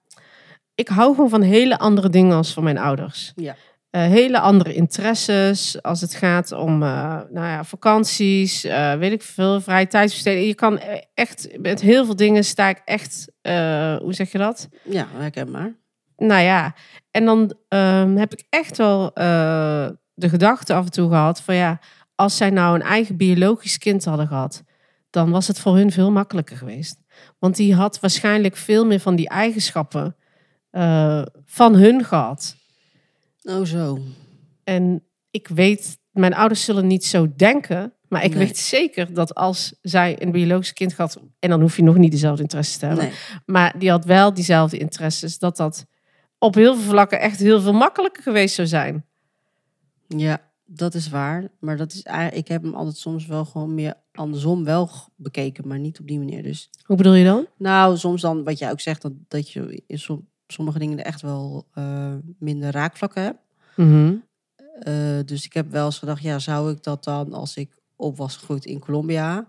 ik 0.75 0.87
hou 0.87 1.15
gewoon 1.15 1.29
van 1.29 1.41
hele 1.41 1.77
andere 1.77 2.09
dingen 2.09 2.35
als 2.35 2.53
van 2.53 2.63
mijn 2.63 2.77
ouders. 2.77 3.31
Ja. 3.35 3.55
Eh, 3.89 4.01
hele 4.01 4.39
andere 4.39 4.73
interesses 4.73 5.81
als 5.81 6.01
het 6.01 6.13
gaat 6.13 6.51
om 6.51 6.83
uh, 6.83 7.19
nou 7.29 7.47
ja, 7.47 7.63
vakanties, 7.63 8.65
uh, 8.65 8.93
weet 8.93 9.11
ik 9.11 9.21
veel, 9.21 9.61
vrije 9.61 9.87
tijdsbesteding. 9.87 10.47
Je 10.47 10.55
kan 10.55 10.79
echt, 11.13 11.57
met 11.61 11.81
heel 11.81 12.05
veel 12.05 12.15
dingen 12.15 12.43
sta 12.43 12.69
ik 12.69 12.81
echt, 12.85 13.27
hoe 14.01 14.13
zeg 14.13 14.31
je 14.31 14.37
dat? 14.37 14.69
Ja, 14.83 15.07
herkenbaar. 15.13 15.75
Nou 16.17 16.41
ja, 16.41 16.75
en 17.11 17.25
dan 17.25 17.55
um, 17.69 18.17
heb 18.17 18.33
ik 18.33 18.43
echt 18.49 18.77
wel 18.77 19.11
de 20.13 20.29
gedachte 20.29 20.73
af 20.73 20.85
en 20.85 20.91
toe 20.91 21.09
gehad 21.09 21.41
van 21.41 21.55
ja, 21.55 21.79
als 22.15 22.37
zij 22.37 22.49
nou 22.49 22.75
een 22.75 22.85
eigen 22.85 23.17
biologisch 23.17 23.77
kind 23.77 24.05
hadden 24.05 24.27
gehad, 24.27 24.63
dan 25.09 25.31
was 25.31 25.47
het 25.47 25.59
voor 25.59 25.75
hun 25.75 25.91
veel 25.91 26.11
makkelijker 26.11 26.57
geweest. 26.57 27.01
Want 27.39 27.55
die 27.55 27.75
had 27.75 27.99
waarschijnlijk 27.99 28.55
veel 28.55 28.85
meer 28.85 28.99
van 28.99 29.15
die 29.15 29.29
eigenschappen 29.29 30.15
van 31.45 31.75
hun 31.75 32.03
gehad. 32.03 32.57
Oh 33.49 33.65
zo. 33.65 33.99
En 34.63 35.03
ik 35.31 35.47
weet 35.47 35.97
mijn 36.11 36.33
ouders 36.33 36.63
zullen 36.63 36.87
niet 36.87 37.05
zo 37.05 37.33
denken. 37.35 37.93
Maar 38.07 38.23
ik 38.23 38.29
Nee. 38.35 38.45
weet 38.45 38.57
zeker 38.57 39.13
dat 39.13 39.35
als 39.35 39.75
zij 39.81 40.21
een 40.21 40.31
biologisch 40.31 40.73
kind 40.73 40.93
had... 40.93 41.19
en 41.39 41.49
dan 41.49 41.61
hoef 41.61 41.75
je 41.75 41.83
nog 41.83 41.97
niet 41.97 42.11
dezelfde 42.11 42.41
interesses 42.41 42.77
te 42.77 42.85
hebben... 42.85 43.03
Nee. 43.05 43.13
maar 43.45 43.79
die 43.79 43.89
had 43.89 44.05
wel 44.05 44.33
diezelfde 44.33 44.77
interesses... 44.77 45.39
dat 45.39 45.57
dat 45.57 45.85
op 46.37 46.55
heel 46.55 46.75
veel 46.75 46.89
vlakken 46.89 47.19
echt 47.19 47.39
heel 47.39 47.61
veel 47.61 47.73
makkelijker 47.73 48.23
geweest 48.23 48.55
zou 48.55 48.67
zijn. 48.67 49.05
Ja, 50.07 50.41
dat 50.65 50.93
is 50.93 51.09
waar. 51.09 51.47
Maar 51.59 51.77
dat 51.77 51.93
is, 51.93 52.03
eigenlijk- 52.03 52.37
ik 52.37 52.47
heb 52.47 52.63
hem 52.63 52.73
altijd 52.73 52.97
soms 52.97 53.25
wel 53.25 53.45
gewoon 53.45 53.73
meer 53.75 53.93
andersom 54.11 54.63
wel 54.63 54.89
bekeken, 55.15 55.67
maar 55.67 55.79
niet 55.79 55.99
op 55.99 56.07
die 56.07 56.17
manier. 56.17 56.43
Dus 56.43 56.69
Hoe 56.83 56.97
bedoel 56.97 57.13
je 57.13 57.25
dan? 57.25 57.47
nou, 57.57 57.97
soms 57.97 58.21
dan, 58.21 58.43
wat 58.43 58.59
jij 58.59 58.71
ook 58.71 58.79
zegt, 58.81 59.01
dat, 59.01 59.11
dat 59.27 59.49
je 59.51 59.83
in 59.87 59.99
som- 59.99 60.27
sommige 60.51 60.79
dingen 60.79 61.05
echt 61.05 61.21
wel 61.21 61.65
eh, 61.73 62.13
minder 62.39 62.71
raakvlakken 62.71 63.23
hebt. 63.23 63.39
Mhm. 63.75 64.13
Eh, 64.79 65.19
dus 65.25 65.45
ik 65.45 65.53
heb 65.53 65.71
wel 65.71 65.85
eens 65.85 65.99
gedacht, 65.99 66.21
ja, 66.21 66.39
zou 66.39 66.71
ik 66.71 66.83
dat 66.83 67.03
dan 67.03 67.33
als 67.33 67.55
ik 67.55 67.71
op 67.95 68.17
was 68.17 68.35
gegroeid 68.37 68.65
in 68.65 68.79
Colombia 68.79 69.45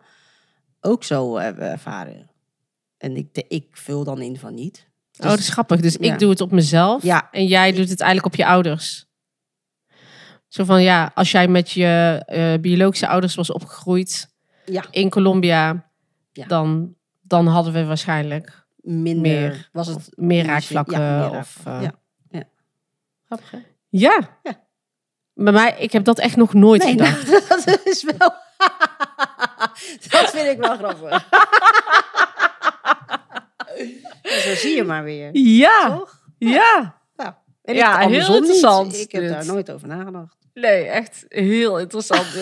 ook 0.80 1.04
zo 1.04 1.36
hebben 1.38 1.70
ervaren? 1.70 2.30
En 2.98 3.16
ik, 3.16 3.44
ik 3.48 3.66
vul 3.70 4.04
dan 4.04 4.20
in 4.20 4.36
van 4.38 4.54
niet. 4.54 4.88
oh, 5.18 5.26
dat 5.28 5.38
is 5.38 5.48
grappig. 5.48 5.80
Dus 5.80 5.96
ja. 6.00 6.12
ik 6.12 6.18
doe 6.18 6.30
het 6.30 6.40
op 6.40 6.50
mezelf 6.50 7.02
Ja. 7.02 7.28
en 7.30 7.46
jij 7.46 7.72
doet 7.72 7.88
het 7.88 8.00
eigenlijk 8.00 8.34
op 8.34 8.38
je 8.38 8.46
ouders. 8.46 9.06
Zo 10.48 10.64
van, 10.64 10.82
ja, 10.82 11.10
als 11.14 11.30
jij 11.30 11.48
met 11.48 11.70
je 11.70 12.22
eh, 12.26 12.60
biologische 12.60 13.08
ouders 13.08 13.34
was 13.34 13.52
opgegroeid 13.52 14.34
Ja. 14.66 14.84
in 14.90 15.10
Colombia... 15.10 15.88
Dan, 16.46 16.94
dan 17.20 17.46
hadden 17.46 17.72
we 17.72 17.84
waarschijnlijk 17.84 18.59
minder 18.82 19.22
Meer, 19.32 19.68
was 19.72 19.86
het 19.86 20.08
meer 20.14 20.44
Ja, 20.44 20.50
raakvlakken. 20.50 21.18
meer 21.18 21.30
of, 21.30 21.56
eh, 21.64 21.82
Ja. 21.82 21.92
grappig? 23.26 23.52
Ja. 23.88 24.38
Ja. 24.42 24.68
Bij 25.34 25.52
mij, 25.52 25.74
ik 25.78 25.92
heb 25.92 26.04
dat 26.04 26.18
echt 26.18 26.36
nog 26.36 26.54
nooit 26.54 26.82
Nee, 26.82 26.90
gedacht. 26.92 27.26
nou, 27.48 27.62
dat 27.64 27.80
is 27.86 28.02
wel. 28.04 28.18
dat 30.10 30.30
vind 30.30 30.46
ik 30.48 30.58
wel 30.58 30.76
grappig. 30.76 31.28
Zo 34.22 34.54
zie 34.54 34.76
je 34.76 34.84
maar 34.84 35.04
weer. 35.04 35.30
Ja, 35.32 35.86
Toch? 35.98 36.20
ja. 36.38 37.00
Nou, 37.16 37.32
en 37.62 37.74
Ja, 37.74 37.98
heel 37.98 38.08
niet. 38.10 38.28
interessant 38.36 38.94
Ik 38.96 39.12
heb 39.12 39.22
dit. 39.22 39.30
daar 39.30 39.46
nooit 39.46 39.70
over 39.70 39.88
nagedacht. 39.88 40.36
Nee, 40.54 40.84
echt 40.84 41.24
heel 41.28 41.78
interessant. 41.78 42.26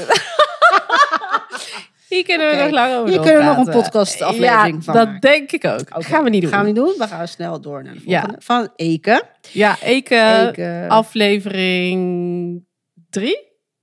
Hier 2.09 2.25
kunnen 2.25 2.51
we 2.51 2.57
nog 2.63 2.71
lang 2.71 2.95
over 2.95 3.09
hier 3.09 3.21
kunnen 3.21 3.39
we 3.39 3.45
nog 3.45 3.57
een 3.57 3.65
doorpraten. 3.65 3.83
podcastaflevering 3.83 4.75
ja, 4.77 4.81
van 4.83 4.95
dat 4.95 5.05
maken. 5.07 5.21
denk 5.21 5.53
ik 5.53 5.65
ook. 5.65 5.81
Gaan 6.05 6.25
we 6.25 6.31
niet 6.31 6.43
doen. 6.43 6.51
Gaan 6.51 6.61
we 6.61 6.67
niet 6.67 6.77
doen. 6.77 6.95
We 6.99 7.07
gaan 7.09 7.29
snel 7.29 7.61
door 7.61 7.83
naar 7.85 7.95
de 7.95 8.01
Ja. 8.05 8.19
volgende. 8.21 8.43
Van 8.45 8.69
Eke. 8.77 9.23
Ja, 9.53 9.83
ik, 9.83 10.11
eh, 10.11 10.47
Eke. 10.47 10.85
aflevering 10.89 12.65
drie, 13.11 13.39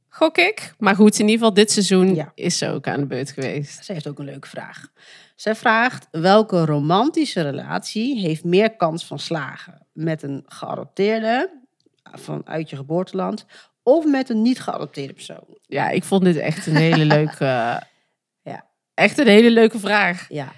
gok 0.09 0.37
ik. 0.37 0.73
Maar 0.77 0.95
goed, 0.95 1.13
in 1.19 1.19
ieder 1.25 1.37
geval 1.37 1.53
dit 1.53 1.71
seizoen 1.71 2.15
Ja. 2.15 2.31
is 2.35 2.57
ze 2.57 2.69
ook 2.69 2.87
aan 2.87 2.99
de 2.99 3.05
beurt 3.05 3.31
geweest. 3.31 3.85
Zij 3.85 3.95
heeft 3.95 4.07
ook 4.07 4.19
een 4.19 4.25
leuke 4.25 4.47
vraag. 4.47 4.87
Zij 5.35 5.55
vraagt, 5.55 6.07
welke 6.11 6.65
romantische 6.65 7.41
relatie 7.41 8.19
heeft 8.19 8.43
meer 8.43 8.75
kans 8.75 9.05
van 9.05 9.19
slagen? 9.19 9.87
Met 9.93 10.23
een 10.23 10.43
geadopteerde 10.47 11.49
vanuit 12.11 12.69
je 12.69 12.75
geboorteland 12.75 13.45
of 13.83 14.05
met 14.05 14.29
een 14.29 14.41
niet 14.41 14.59
geadopteerde 14.59 15.13
persoon? 15.13 15.57
Ja, 15.67 15.89
ik 15.89 16.03
vond 16.03 16.23
dit 16.23 16.37
echt 16.37 16.67
een 16.67 16.75
hele 16.75 17.05
leuke... 17.15 17.81
Echt 18.95 19.17
een 19.17 19.27
hele 19.27 19.51
leuke 19.51 19.79
vraag. 19.79 20.25
Ja, 20.29 20.51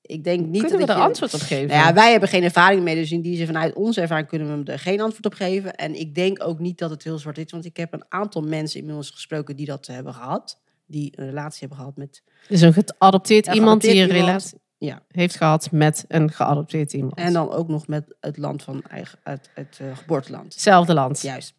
ik 0.00 0.24
denk 0.24 0.46
niet 0.46 0.60
Kunnen 0.62 0.80
we 0.80 0.86
dat 0.86 0.96
er 0.96 1.02
je... 1.02 1.08
antwoord 1.08 1.34
op 1.34 1.40
geven? 1.40 1.68
Nou 1.68 1.86
ja, 1.86 1.94
wij 1.94 2.10
hebben 2.10 2.28
geen 2.28 2.42
ervaring 2.42 2.82
mee, 2.82 2.94
dus 2.94 3.10
in 3.12 3.20
die 3.20 3.36
zin 3.36 3.46
vanuit 3.46 3.74
onze 3.74 4.00
ervaring 4.00 4.28
kunnen 4.28 4.64
we 4.64 4.72
er 4.72 4.78
geen 4.78 5.00
antwoord 5.00 5.26
op 5.26 5.34
geven. 5.34 5.74
En 5.74 5.94
ik 6.00 6.14
denk 6.14 6.44
ook 6.44 6.58
niet 6.58 6.78
dat 6.78 6.90
het 6.90 7.04
heel 7.04 7.18
zwart 7.18 7.38
is, 7.38 7.50
want 7.50 7.64
ik 7.64 7.76
heb 7.76 7.92
een 7.92 8.04
aantal 8.08 8.42
mensen 8.42 8.80
inmiddels 8.80 9.10
gesproken 9.10 9.56
die 9.56 9.66
dat 9.66 9.86
hebben 9.86 10.14
gehad. 10.14 10.60
Die 10.86 11.12
een 11.16 11.24
relatie 11.26 11.58
hebben 11.60 11.78
gehad 11.78 11.96
met... 11.96 12.22
Dus 12.48 12.60
een 12.60 12.72
geadopteerd 12.74 13.46
Ja, 13.46 13.52
iemand 13.52 13.80
die 13.82 14.02
een 14.02 14.08
relatie 14.08 14.58
Ja. 14.78 15.02
heeft 15.08 15.36
gehad 15.36 15.70
met 15.70 16.04
een 16.08 16.30
geadopteerd 16.32 16.92
iemand. 16.92 17.14
En 17.14 17.32
dan 17.32 17.50
ook 17.50 17.68
nog 17.68 17.86
met 17.86 18.14
het 18.20 18.36
land 18.36 18.62
van 18.62 18.82
eigen, 18.82 19.18
het, 19.22 19.50
het 19.54 19.78
eh, 19.80 19.96
geboorteland. 19.96 20.52
Hetzelfde 20.52 20.94
land. 20.94 21.20
Juist. 21.20 21.54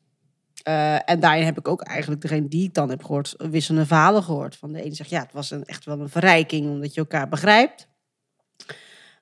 Eh, 0.65 1.09
en 1.09 1.19
daarin 1.19 1.45
heb 1.45 1.57
ik 1.57 1.67
ook 1.67 1.81
eigenlijk 1.81 2.21
degene 2.21 2.47
die 2.47 2.63
ik 2.63 2.73
dan 2.73 2.89
heb 2.89 3.03
gehoord, 3.03 3.35
wisselende 3.37 3.87
verhalen 3.87 4.23
gehoord. 4.23 4.55
Van 4.55 4.71
de 4.71 4.81
ene 4.81 4.95
zegt, 4.95 5.09
ja, 5.09 5.21
het 5.21 5.33
was 5.33 5.51
een, 5.51 5.63
echt 5.63 5.85
wel 5.85 5.99
een 5.99 6.09
verrijking, 6.09 6.69
omdat 6.69 6.93
je 6.93 6.99
elkaar 6.99 7.29
begrijpt. 7.29 7.87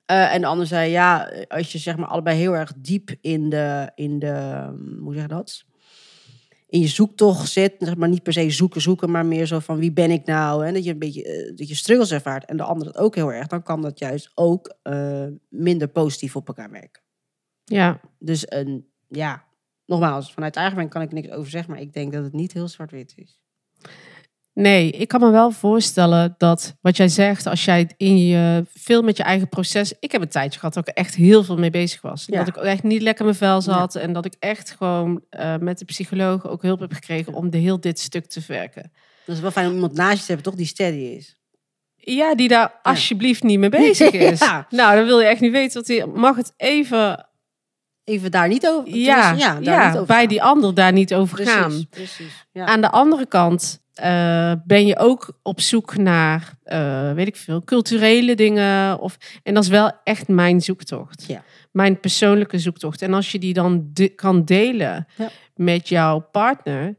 Eh, 0.06 0.34
en 0.34 0.40
de 0.40 0.46
ander 0.46 0.66
zei, 0.66 0.90
ja, 0.90 1.32
als 1.48 1.72
je 1.72 1.78
zeg 1.78 1.96
maar 1.96 2.08
allebei 2.08 2.38
heel 2.38 2.56
erg 2.56 2.72
diep 2.76 3.14
in 3.20 3.50
de, 3.50 3.90
in 3.94 4.18
de 4.18 4.64
hm, 4.68 4.98
hoe 5.02 5.12
zeg 5.12 5.22
je 5.22 5.28
dat? 5.28 5.64
In 6.66 6.80
je 6.80 6.88
zoektocht 6.88 7.50
zit, 7.50 7.74
zeg 7.78 7.96
maar 7.96 8.08
niet 8.08 8.22
per 8.22 8.32
se 8.32 8.50
zoeken, 8.50 8.80
zoeken, 8.80 9.10
maar 9.10 9.26
meer 9.26 9.46
zo 9.46 9.58
van 9.58 9.78
wie 9.78 9.92
ben 9.92 10.10
ik 10.10 10.26
nou? 10.26 10.66
En 10.66 10.74
dat 10.74 10.84
je 10.84 10.90
een 10.90 10.98
beetje, 10.98 11.24
eh, 11.24 11.56
dat 11.56 11.68
je 11.68 11.74
struggles 11.74 12.12
ervaart 12.12 12.44
en 12.44 12.56
de 12.56 12.62
ander 12.62 12.86
dat 12.86 12.96
ook 12.96 13.14
heel 13.14 13.32
erg, 13.32 13.46
dan 13.46 13.62
kan 13.62 13.82
dat 13.82 13.98
juist 13.98 14.30
ook 14.34 14.76
minder 15.48 15.88
positief 15.88 16.36
op 16.36 16.48
elkaar 16.48 16.70
werken. 16.70 17.02
Ja. 17.64 18.00
Dus 18.18 18.50
een, 18.50 18.86
ja, 19.08 19.44
nogmaals, 19.86 20.32
vanuit 20.32 20.56
eigen 20.56 20.78
ervaring 20.78 21.08
kan 21.08 21.18
ik 21.18 21.22
niks 21.22 21.36
over 21.36 21.50
zeggen, 21.50 21.70
maar 21.70 21.80
ik 21.80 21.92
denk 21.92 22.12
dat 22.12 22.22
het 22.24 22.32
niet 22.32 22.52
heel 22.52 22.68
zwart-wit 22.68 23.12
is. 23.16 23.38
Nee, 24.54 24.90
ik 24.90 25.08
kan 25.08 25.20
me 25.20 25.30
wel 25.30 25.50
voorstellen 25.50 26.34
dat 26.38 26.76
wat 26.80 26.96
jij 26.96 27.08
zegt, 27.08 27.46
als 27.46 27.64
jij 27.64 27.90
in 27.96 28.26
je 28.26 28.64
veel 28.74 29.02
met 29.02 29.16
je 29.16 29.22
eigen 29.22 29.48
proces. 29.48 29.92
Ik 30.00 30.12
heb 30.12 30.22
een 30.22 30.28
tijdje 30.28 30.58
gehad 30.58 30.74
dat 30.74 30.88
ik 30.88 30.94
echt 30.94 31.14
heel 31.14 31.44
veel 31.44 31.56
mee 31.56 31.70
bezig 31.70 32.00
was. 32.00 32.24
Ja. 32.26 32.38
Dat 32.38 32.48
ik 32.48 32.56
echt 32.56 32.82
niet 32.82 33.02
lekker 33.02 33.20
in 33.20 33.36
mijn 33.38 33.50
vel 33.50 33.60
zat. 33.60 33.94
En 33.94 34.12
dat 34.12 34.24
ik 34.24 34.34
echt 34.38 34.70
gewoon 34.70 35.24
eh, 35.30 35.56
met 35.56 35.78
de 35.78 35.84
psycholoog 35.84 36.48
ook 36.48 36.62
hulp 36.62 36.80
heb 36.80 36.92
gekregen 36.92 37.32
om 37.32 37.50
de 37.50 37.58
heel 37.58 37.80
dit 37.80 37.98
stuk 37.98 38.26
te 38.26 38.40
verwerken. 38.40 38.92
Dat 39.26 39.36
is 39.36 39.42
wel 39.42 39.50
fijn 39.50 39.66
om 39.66 39.74
iemand 39.74 39.92
naast 39.92 40.12
je 40.12 40.20
te 40.20 40.26
hebben, 40.26 40.44
toch, 40.44 40.54
die 40.54 40.66
steady 40.66 40.96
is. 40.96 41.36
Ja, 41.96 42.34
die 42.34 42.48
daar 42.48 42.78
alsjeblieft 42.82 43.42
niet 43.42 43.58
mee 43.58 43.68
bezig 43.68 44.12
is. 44.32 44.40
Nou, 44.70 44.96
dan 44.96 45.04
wil 45.04 45.20
je 45.20 45.26
echt 45.26 45.40
niet 45.40 45.52
weten 45.52 45.80
wat 45.80 45.88
hij. 45.88 46.06
Mag 46.06 46.36
het 46.36 46.52
even. 46.56 47.28
Even 48.04 48.30
daar 48.30 48.48
niet 48.48 48.66
over. 48.66 48.96
Ja, 48.96 49.32
ja, 49.32 49.60
daar 49.60 49.86
niet 49.86 49.94
over 49.94 50.06
bij 50.06 50.18
gaan. 50.18 50.28
die 50.28 50.42
ander 50.42 50.74
daar 50.74 50.92
niet 50.92 51.14
over 51.14 51.34
Precies, 51.36 51.54
gaan. 51.54 51.86
precies. 51.90 52.46
Ja. 52.52 52.66
Aan 52.66 52.80
de 52.80 52.90
andere 52.90 53.26
kant 53.26 53.82
eh, 53.94 54.52
ben 54.66 54.86
je 54.86 54.98
ook 54.98 55.38
op 55.42 55.60
zoek 55.60 55.96
naar, 55.96 56.52
eh, 56.62 57.12
weet 57.12 57.26
ik 57.26 57.36
veel, 57.36 57.62
culturele 57.64 58.34
dingen. 58.34 58.98
Of, 59.00 59.16
en 59.42 59.54
dat 59.54 59.62
is 59.62 59.68
wel 59.68 59.92
echt 60.04 60.28
mijn 60.28 60.60
zoektocht. 60.60 61.24
Ja. 61.26 61.42
Mijn 61.72 62.00
persoonlijke 62.00 62.58
zoektocht. 62.58 63.02
En 63.02 63.14
als 63.14 63.32
je 63.32 63.38
die 63.38 63.52
dan 63.54 63.90
de- 63.92 64.08
kan 64.08 64.44
delen 64.44 65.06
Ja. 65.16 65.30
met 65.54 65.88
jouw 65.88 66.20
partner, 66.32 66.96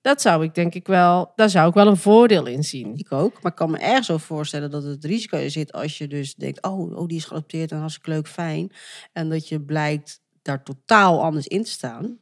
dat 0.00 0.20
zou 0.20 0.44
ik 0.44 0.54
denk 0.54 0.74
ik 0.74 0.86
wel, 0.86 1.32
daar 1.36 1.50
zou 1.50 1.68
ik 1.68 1.74
wel 1.74 1.86
een 1.86 1.96
voordeel 1.96 2.46
in 2.46 2.64
zien. 2.64 2.92
Ik 2.96 3.12
ook, 3.12 3.42
maar 3.42 3.52
ik 3.52 3.58
kan 3.58 3.70
me 3.70 3.78
erg 3.78 4.04
zo 4.04 4.16
voorstellen 4.18 4.70
dat 4.70 4.82
het 4.82 5.04
risico 5.04 5.48
zit 5.48 5.72
als 5.72 5.98
je 5.98 6.06
dus 6.08 6.34
denkt, 6.34 6.62
oh, 6.62 6.96
oh 6.96 7.08
die 7.08 7.16
is 7.16 7.24
geadopteerd 7.24 7.72
en 7.72 7.78
hartstikke 7.78 8.10
leuk, 8.10 8.28
fijn. 8.28 8.72
En 9.12 9.28
dat 9.28 9.48
je 9.48 9.60
blijkt 9.60 10.22
daar 10.44 10.62
totaal 10.62 11.22
anders 11.22 11.46
in 11.46 11.62
te 11.64 11.70
staan, 11.70 12.18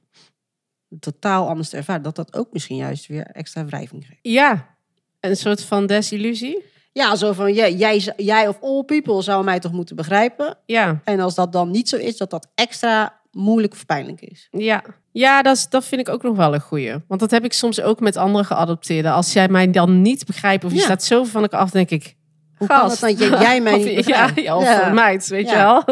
totaal 1.01 1.49
anders 1.49 1.69
te 1.69 1.77
ervaren, 1.77 2.03
dat 2.03 2.17
dat 2.17 2.37
ook 2.37 2.49
misschien 2.53 2.77
juist 2.77 3.07
weer 3.07 3.27
extra 3.27 3.65
wrijving 3.65 4.07
geeft. 4.07 4.21
Ja, 4.23 4.67
een 5.21 5.37
soort 5.37 5.65
van 5.65 5.87
desillusie. 5.87 6.71
Ja, 6.93 7.17
zo 7.17 7.33
van, 7.33 7.53
jij, 7.53 7.75
jij, 7.75 8.13
jij 8.17 8.49
of 8.49 8.59
all 8.63 8.83
people 8.83 9.23
zou 9.23 9.45
mij 9.45 9.59
toch 9.61 9.73
moeten 9.73 9.97
begrijpen. 9.97 10.59
Ja, 10.67 11.01
En 11.05 11.21
als 11.21 11.35
dat 11.35 11.53
dan 11.53 11.71
niet 11.71 11.89
zo 11.89 11.97
is, 11.97 12.17
dat 12.17 12.31
dat 12.31 12.49
extra 12.55 13.21
moeilijk 13.31 13.73
of 13.73 13.87
pijnlijk 13.87 14.21
is. 14.21 14.49
ja. 14.51 14.83
Ja, 15.15 15.43
dat, 15.43 15.57
is, 15.57 15.69
dat 15.69 15.85
vind 15.85 16.01
ik 16.01 16.09
ook 16.09 16.23
nog 16.23 16.37
wel 16.37 16.55
een 16.55 16.61
goeie. 16.61 16.95
Want 17.09 17.21
dat 17.21 17.31
heb 17.31 17.45
ik 17.45 17.53
soms 17.53 17.81
ook 17.81 18.01
met 18.01 18.17
andere 18.17 18.45
geadopteerden. 18.45 19.13
Als 19.13 19.33
jij 19.33 19.49
mij 19.49 19.71
dan 19.71 20.03
niet 20.03 20.27
begrijpt 20.27 20.65
of 20.65 20.71
je 20.73 20.77
Ja. 20.79 20.85
staat 20.85 21.05
zo 21.05 21.25
van 21.25 21.45
ik 21.45 21.53
af, 21.53 21.71
denk 21.71 21.91
ik... 21.91 22.17
Hoe 22.57 22.69
kan 22.69 22.91
het 22.91 23.01
dan 23.01 23.15
dat 23.17 23.41
jij 23.41 23.61
mij 23.63 23.77
niet 23.79 23.87
ja, 23.89 23.95
begrijpt? 24.27 24.41
ja, 24.43 24.57
of 24.57 24.65
Ja. 24.65 24.87
een 24.89 24.95
meid, 24.95 25.27
weet 25.29 25.49
je 25.49 25.55
wel. 25.55 25.85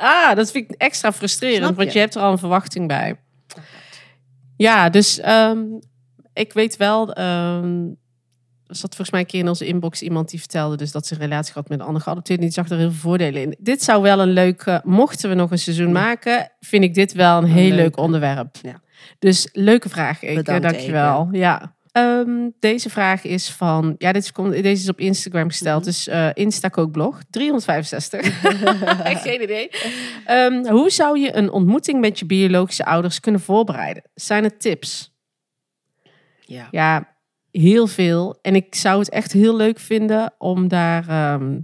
Ah, 0.00 0.36
dat 0.36 0.50
vind 0.50 0.70
ik 0.70 0.76
extra 0.76 1.12
frustrerend, 1.12 1.76
want 1.76 1.92
je. 1.92 1.98
hebt 1.98 2.14
er 2.14 2.22
al 2.22 2.32
een 2.32 2.38
verwachting 2.38 2.88
bij. 2.88 3.16
Ja, 4.56 4.90
dus 4.90 5.20
ehm, 5.20 5.58
ik 6.32 6.52
weet 6.52 6.76
wel... 6.76 7.12
ehm, 7.12 7.88
er 8.70 8.76
zat 8.76 8.94
volgens 8.94 9.10
mij 9.10 9.20
een 9.20 9.26
keer 9.26 9.40
in 9.40 9.48
onze 9.48 9.66
inbox 9.66 10.02
iemand 10.02 10.30
die 10.30 10.38
vertelde 10.38 10.76
dus 10.76 10.92
dat 10.92 11.06
ze 11.06 11.14
een 11.14 11.20
relatie 11.20 11.52
had 11.54 11.68
met 11.68 11.80
een 11.80 11.86
ander 11.86 12.02
geadopteerde. 12.02 12.42
Die 12.42 12.52
zag 12.52 12.68
er 12.68 12.76
heel 12.76 12.90
veel 12.90 13.00
voordelen 13.00 13.42
in. 13.42 13.56
Dit 13.58 13.82
zou 13.82 14.02
wel 14.02 14.20
een 14.20 14.32
leuk, 14.32 14.62
eh, 14.62 14.78
mochten 14.82 15.28
we 15.28 15.34
nog 15.34 15.50
een 15.50 15.58
seizoen 15.58 15.92
maken, 15.92 16.52
vind 16.60 16.84
ik 16.84 16.94
dit 16.94 17.12
wel 17.12 17.38
een 17.38 17.44
heel 17.44 17.70
leuk, 17.70 17.96
onderwerp. 17.96 18.56
Ja. 18.62 18.80
Dus 19.18 19.48
leuke 19.52 19.88
vraag, 19.88 20.22
Eke. 20.22 20.34
Bedankt, 20.34 20.62
Dankjewel. 20.62 21.28
Ja. 21.32 21.74
Ehm, 21.92 22.48
deze 22.58 22.90
vraag 22.90 23.24
is 23.24 23.50
van, 23.50 23.94
ja, 23.98 24.12
dit 24.12 24.22
is, 24.22 24.32
deze 24.50 24.68
is 24.82 24.88
op 24.88 25.00
Instagram 25.00 25.48
gesteld, 25.48 25.78
Mhm. 25.80 25.88
dus 25.90 26.08
eh 26.08 26.28
Instacookblog 26.34 27.20
365. 27.30 28.40
Geen 29.22 29.42
idee. 29.42 29.70
Ehm, 30.24 30.66
hoe 30.66 30.90
zou 30.90 31.18
je 31.18 31.36
een 31.36 31.50
ontmoeting 31.50 32.00
met 32.00 32.18
je 32.18 32.26
biologische 32.26 32.84
ouders 32.84 33.20
kunnen 33.20 33.40
voorbereiden? 33.40 34.02
Zijn 34.14 34.44
er 34.44 34.58
tips? 34.58 35.14
Ja. 36.40 36.68
Ja, 36.70 37.16
heel 37.50 37.86
veel. 37.86 38.38
En 38.42 38.54
ik 38.54 38.74
zou 38.74 38.98
het 38.98 39.10
echt 39.10 39.32
heel 39.32 39.56
leuk 39.56 39.78
vinden 39.78 40.34
om 40.38 40.68
daar, 40.68 41.08
ehm, 41.08 41.60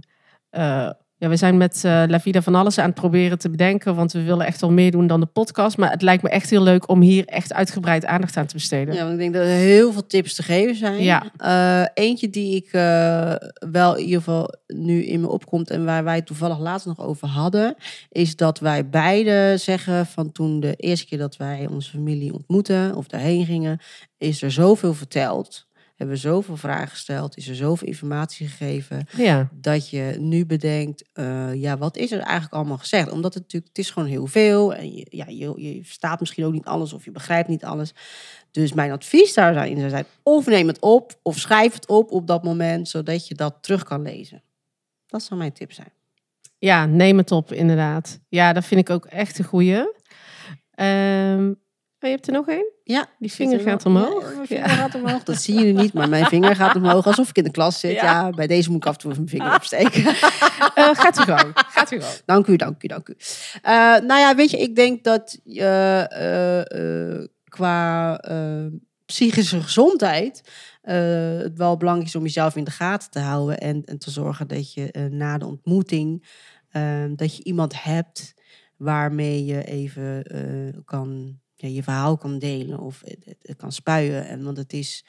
eh, 0.49 0.89
Ja, 1.19 1.29
we 1.29 1.35
zijn 1.35 1.57
met 1.57 1.79
La 1.83 2.19
Vida 2.19 2.41
van 2.41 2.55
alles 2.55 2.77
aan 2.77 2.85
het 2.85 2.95
proberen 2.95 3.39
te 3.39 3.49
bedenken. 3.49 3.95
Want 3.95 4.11
we 4.11 4.23
willen 4.23 4.45
echt 4.45 4.61
wel 4.61 4.71
meer 4.71 4.91
doen 4.91 5.07
dan 5.07 5.19
de 5.19 5.25
podcast. 5.25 5.77
Maar 5.77 5.91
het 5.91 6.01
lijkt 6.01 6.23
me 6.23 6.29
echt 6.29 6.49
heel 6.49 6.63
leuk 6.63 6.89
om 6.89 7.01
hier 7.01 7.25
echt 7.25 7.53
uitgebreid 7.53 8.05
aandacht 8.05 8.37
aan 8.37 8.45
te 8.45 8.53
besteden. 8.53 8.93
Ja, 8.93 8.99
want 8.99 9.13
ik 9.13 9.19
denk 9.19 9.33
dat 9.33 9.43
er 9.43 9.49
heel 9.49 9.91
veel 9.91 10.07
tips 10.07 10.35
te 10.35 10.43
geven 10.43 10.75
zijn. 10.75 11.03
Ja. 11.03 11.31
Eh, 11.37 11.87
eentje 11.93 12.29
die 12.29 12.55
ik 12.55 12.67
eh, 12.71 13.33
wel 13.71 13.95
in 13.95 14.03
ieder 14.03 14.17
geval 14.17 14.55
nu 14.67 15.05
in 15.05 15.21
me 15.21 15.29
opkomt 15.29 15.69
en 15.69 15.85
waar 15.85 16.03
wij 16.03 16.21
toevallig 16.21 16.59
laatst 16.59 16.85
nog 16.85 16.99
over 16.99 17.27
hadden, 17.27 17.75
is 18.09 18.35
dat 18.35 18.59
wij 18.59 18.89
beide 18.89 19.53
zeggen 19.57 20.05
van 20.05 20.31
toen 20.31 20.59
de 20.59 20.75
eerste 20.75 21.05
keer 21.05 21.17
dat 21.17 21.37
wij 21.37 21.67
onze 21.71 21.89
familie 21.89 22.33
ontmoeten 22.33 22.95
of 22.95 23.07
daarheen 23.07 23.45
gingen, 23.45 23.79
is 24.17 24.41
er 24.41 24.51
zoveel 24.51 24.93
verteld. 24.93 25.66
Hebben 25.97 26.15
we 26.15 26.21
zoveel 26.21 26.57
vragen 26.57 26.87
gesteld, 26.87 27.37
is 27.37 27.47
er 27.47 27.55
zoveel 27.55 27.87
informatie 27.87 28.47
gegeven, 28.47 29.07
Ja, 29.15 29.49
dat 29.53 29.89
je 29.89 30.15
nu 30.19 30.45
bedenkt, 30.45 31.03
eh, 31.13 31.53
ja, 31.53 31.77
wat 31.77 31.97
is 31.97 32.11
er 32.11 32.19
eigenlijk 32.19 32.53
allemaal 32.53 32.77
gezegd? 32.77 33.11
Omdat 33.11 33.33
het 33.33 33.43
natuurlijk, 33.43 33.71
het 33.75 33.85
is 33.85 33.91
gewoon 33.91 34.07
heel 34.07 34.27
veel. 34.27 34.73
En 34.73 34.95
je, 34.95 35.05
ja, 35.09 35.25
je, 35.27 35.53
je 35.55 35.83
verstaat 35.83 36.19
misschien 36.19 36.45
ook 36.45 36.53
niet 36.53 36.65
alles 36.65 36.93
of 36.93 37.05
je 37.05 37.11
begrijpt 37.11 37.49
niet 37.49 37.63
alles. 37.63 37.93
Dus 38.51 38.73
mijn 38.73 38.91
advies 38.91 39.33
daarin 39.33 39.77
zou 39.77 39.89
zijn, 39.89 40.05
of 40.23 40.45
neem 40.45 40.67
het 40.67 40.79
op, 40.79 41.19
of 41.21 41.37
schrijf 41.37 41.73
het 41.73 41.87
op 41.87 42.11
op 42.11 42.27
dat 42.27 42.43
moment, 42.43 42.89
zodat 42.89 43.27
je 43.27 43.35
dat 43.35 43.57
terug 43.61 43.83
kan 43.83 44.01
lezen. 44.01 44.43
Dat 45.07 45.23
zou 45.23 45.39
mijn 45.39 45.53
tip 45.53 45.71
zijn. 45.71 45.91
ja, 46.57 46.85
neem 46.85 47.17
het 47.17 47.31
op 47.31 47.51
inderdaad. 47.51 48.19
Ja, 48.29 48.53
dat 48.53 48.65
vind 48.65 48.81
ik 48.81 48.89
ook 48.89 49.05
echt 49.05 49.39
een 49.39 49.45
goeie. 49.45 49.93
Ehm, 50.71 51.53
oh, 51.99 52.09
je 52.09 52.15
hebt 52.15 52.27
er 52.27 52.33
nog 52.33 52.47
één? 52.47 52.71
Ja, 52.83 53.05
Die 53.19 53.31
vinger 53.31 53.57
er 53.57 53.63
wel- 53.63 53.73
gaat 53.73 53.85
omhoog. 53.85 54.29
Ja, 54.29 54.35
mijn 54.35 54.47
vinger 54.47 54.69
gaat 54.69 54.95
omhoog. 54.95 55.23
Dat 55.23 55.41
zien 55.41 55.55
jullie 55.55 55.73
niet, 55.73 55.93
maar 55.93 56.09
mijn 56.09 56.25
vinger 56.35 56.55
gaat 56.55 56.75
omhoog 56.75 57.05
alsof 57.07 57.29
ik 57.29 57.37
in 57.37 57.43
de 57.43 57.51
klas 57.51 57.79
zit. 57.79 57.91
Ja. 57.91 58.03
Ja, 58.03 58.29
bij 58.29 58.47
deze 58.47 58.69
moet 58.71 58.77
ik 58.77 58.85
af 58.87 58.93
en 58.93 58.99
toe 58.99 59.13
mijn 59.13 59.27
vinger 59.27 59.55
opsteken. 59.55 60.03
Eh, 60.75 60.89
gaat 60.93 61.19
u 61.19 61.23
gang. 61.23 61.51
Gaat 61.53 61.91
u 61.91 62.01
gang. 62.01 62.21
Dank 62.25 62.47
u, 62.47 62.55
dank 62.55 62.83
u, 62.83 62.87
dank 62.87 63.09
u. 63.09 63.15
Eh, 63.61 63.71
nou 63.81 64.19
ja, 64.19 64.35
weet 64.35 64.51
je, 64.51 64.57
ik 64.57 64.75
denk 64.75 65.03
dat 65.03 65.39
je 65.43 65.63
eh, 66.09 67.27
qua 67.43 68.15
psychische 69.05 69.61
gezondheid 69.61 70.41
het 70.81 71.57
wel 71.57 71.77
belangrijk 71.77 72.09
is 72.09 72.15
om 72.15 72.23
jezelf 72.23 72.55
in 72.55 72.63
de 72.63 72.71
gaten 72.71 73.11
te 73.11 73.19
houden 73.19 73.57
en, 73.57 73.83
en 73.85 73.97
te 73.97 74.11
zorgen 74.11 74.47
dat 74.47 74.73
je 74.73 75.07
na 75.11 75.37
de 75.37 75.45
ontmoeting 75.45 76.25
dat 77.15 77.37
je 77.37 77.43
iemand 77.43 77.83
hebt 77.83 78.33
waarmee 78.77 79.45
je 79.45 79.63
even 79.63 80.23
kan 80.85 81.39
ja, 81.57 81.67
je 81.67 81.83
verhaal 81.83 82.17
kan 82.17 82.39
delen 82.39 82.79
of 82.79 83.01
het, 83.03 83.55
kan 83.55 83.71
spuien. 83.71 84.27
En 84.27 84.43
want 84.43 84.57
het 84.57 84.73
is, 84.73 85.05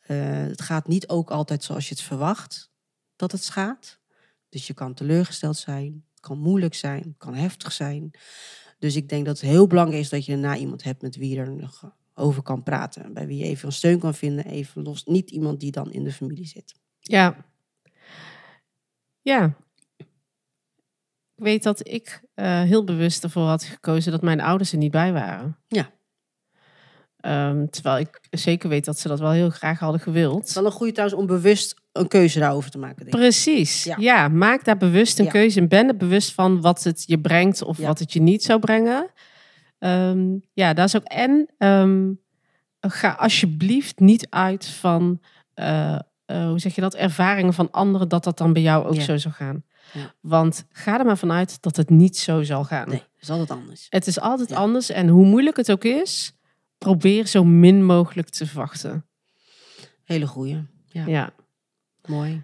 eh, 0.00 0.18
het 0.30 0.62
gaat 0.62 0.88
niet 0.88 1.08
ook 1.08 1.30
altijd 1.30 1.64
zoals 1.64 1.88
je 1.88 1.94
het 1.94 2.04
verwacht 2.04 2.70
dat 3.16 3.32
het 3.32 3.48
gaat. 3.48 3.98
Dus 4.48 4.66
je 4.66 4.74
kan 4.74 4.94
teleurgesteld 4.94 5.56
zijn, 5.56 6.04
kan 6.20 6.38
moeilijk 6.38 6.74
zijn, 6.74 7.14
kan 7.18 7.34
heftig 7.34 7.72
zijn. 7.72 8.10
Dus 8.78 8.96
ik 8.96 9.08
denk 9.08 9.26
dat 9.26 9.40
het 9.40 9.50
heel 9.50 9.66
belangrijk 9.66 10.02
is 10.02 10.08
dat 10.08 10.24
je 10.24 10.32
daarna 10.32 10.56
iemand 10.56 10.82
hebt 10.82 11.02
met 11.02 11.16
wie 11.16 11.30
je 11.30 11.40
er 11.40 11.52
nog 11.52 11.96
over 12.14 12.42
kan 12.42 12.62
praten. 12.62 13.12
Bij 13.12 13.26
wie 13.26 13.38
je 13.38 13.44
even 13.44 13.66
een 13.66 13.72
steun 13.72 13.98
kan 13.98 14.14
vinden, 14.14 14.44
even 14.44 14.82
los. 14.82 15.04
Niet 15.04 15.30
iemand 15.30 15.60
die 15.60 15.70
dan 15.70 15.92
in 15.92 16.04
de 16.04 16.12
familie 16.12 16.46
zit. 16.46 16.74
Ja. 17.00 17.46
Ja. 19.20 19.56
Ik 19.96 21.44
weet 21.44 21.62
dat 21.62 21.88
ik 21.88 22.22
eh, 22.38 22.62
heel 22.62 22.84
bewust 22.84 23.24
ervoor 23.24 23.46
had 23.46 23.64
gekozen 23.64 24.12
dat 24.12 24.22
mijn 24.22 24.40
ouders 24.40 24.72
er 24.72 24.78
niet 24.78 24.90
bij 24.90 25.12
waren. 25.12 25.56
Ja. 25.66 25.90
Ehm, 27.20 27.66
terwijl 27.66 27.98
ik 27.98 28.20
zeker 28.30 28.68
weet 28.68 28.84
dat 28.84 28.98
ze 28.98 29.08
dat 29.08 29.18
wel 29.20 29.30
heel 29.30 29.50
graag 29.50 29.78
hadden 29.78 30.00
gewild. 30.00 30.38
Het 30.38 30.48
is 30.48 30.54
wel 30.54 30.64
een 30.66 30.72
goede 30.72 30.92
trouwens 30.92 31.20
om 31.20 31.26
bewust 31.26 31.74
een 31.92 32.08
keuze 32.08 32.38
daarover 32.38 32.70
te 32.70 32.78
maken. 32.78 32.96
Denk 32.96 33.08
ik. 33.14 33.20
Precies. 33.20 33.84
Ja. 33.84 33.96
Ja. 33.98 34.28
maak 34.28 34.64
daar 34.64 34.76
bewust 34.76 35.18
een 35.18 35.24
Ja. 35.24 35.30
keuze 35.30 35.60
en 35.60 35.68
ben 35.68 35.88
er 35.88 35.96
bewust 35.96 36.32
van 36.34 36.60
wat 36.60 36.82
het 36.84 37.04
je 37.06 37.20
brengt 37.20 37.62
of 37.62 37.78
Ja. 37.78 37.86
wat 37.86 37.98
het 37.98 38.12
je 38.12 38.20
niet 38.20 38.42
zou 38.42 38.58
brengen. 38.60 39.10
Ehm, 39.78 40.36
ja, 40.52 40.72
dat 40.72 40.86
is 40.86 40.96
ook. 40.96 41.04
En 41.04 41.48
ehm, 41.58 42.12
ga 42.80 43.12
alsjeblieft 43.12 43.98
niet 43.98 44.26
uit 44.30 44.66
van, 44.66 45.20
eh, 45.54 45.94
eh, 45.94 46.00
hoe 46.48 46.58
zeg 46.58 46.74
je 46.74 46.80
dat, 46.80 46.94
ervaringen 46.94 47.54
van 47.54 47.70
anderen, 47.70 48.08
dat 48.08 48.24
dat 48.24 48.38
dan 48.38 48.52
bij 48.52 48.62
jou 48.62 48.86
ook 48.86 49.00
zo 49.00 49.16
zou 49.16 49.34
gaan. 49.34 49.64
Ja. 49.92 50.14
Want 50.20 50.64
ga 50.72 50.98
er 50.98 51.04
maar 51.04 51.18
vanuit 51.18 51.62
dat 51.62 51.76
het 51.76 51.90
niet 51.90 52.16
zo 52.16 52.42
zal 52.42 52.64
gaan. 52.64 52.88
Nee, 52.88 52.98
dat 52.98 53.08
is 53.20 53.30
altijd 53.30 53.50
anders. 53.50 53.86
Het 53.90 54.06
is 54.06 54.20
altijd 54.20 54.48
Ja. 54.48 54.56
anders 54.56 54.90
en 54.90 55.08
hoe 55.08 55.24
moeilijk 55.26 55.56
het 55.56 55.70
ook 55.70 55.84
is, 55.84 56.32
probeer 56.78 57.26
zo 57.26 57.44
min 57.44 57.84
mogelijk 57.84 58.28
te 58.28 58.46
verwachten. 58.46 59.06
Hele 60.04 60.26
goeie. 60.26 60.66
Ja, 60.86 61.04
Ja, 61.06 61.30
mooi. 62.04 62.42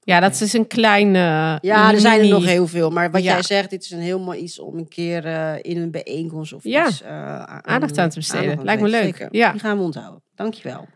ja 0.00 0.20
dat 0.20 0.40
is 0.40 0.52
een 0.52 0.66
kleine. 0.66 1.58
Ja, 1.62 1.92
er 1.92 2.00
zijn 2.00 2.20
er 2.20 2.28
nog 2.28 2.44
heel 2.44 2.66
veel. 2.66 2.90
Maar 2.90 3.10
wat 3.10 3.22
Ja. 3.22 3.32
jij 3.32 3.42
zegt, 3.42 3.70
dit 3.70 3.82
is 3.82 3.90
een 3.90 3.98
heel 4.00 4.20
mooi 4.20 4.38
iets 4.38 4.58
om 4.58 4.76
een 4.78 4.88
keer 4.88 5.24
eh, 5.26 5.54
in 5.62 5.76
een 5.82 5.90
bijeenkomst 5.90 6.52
of 6.52 6.64
Ja. 6.64 6.88
iets... 6.88 7.02
eh, 7.02 7.42
Aandacht 7.42 7.98
aan 7.98 8.08
te 8.08 8.16
besteden. 8.18 8.58
aan 8.58 8.64
Lijkt 8.64 8.82
me 8.82 8.88
leuk. 8.88 9.02
Zeker. 9.02 9.28
Ja. 9.30 9.50
Die 9.50 9.60
gaan 9.60 9.76
we 9.78 9.82
onthouden. 9.82 10.22
Dankjewel. 10.34 10.86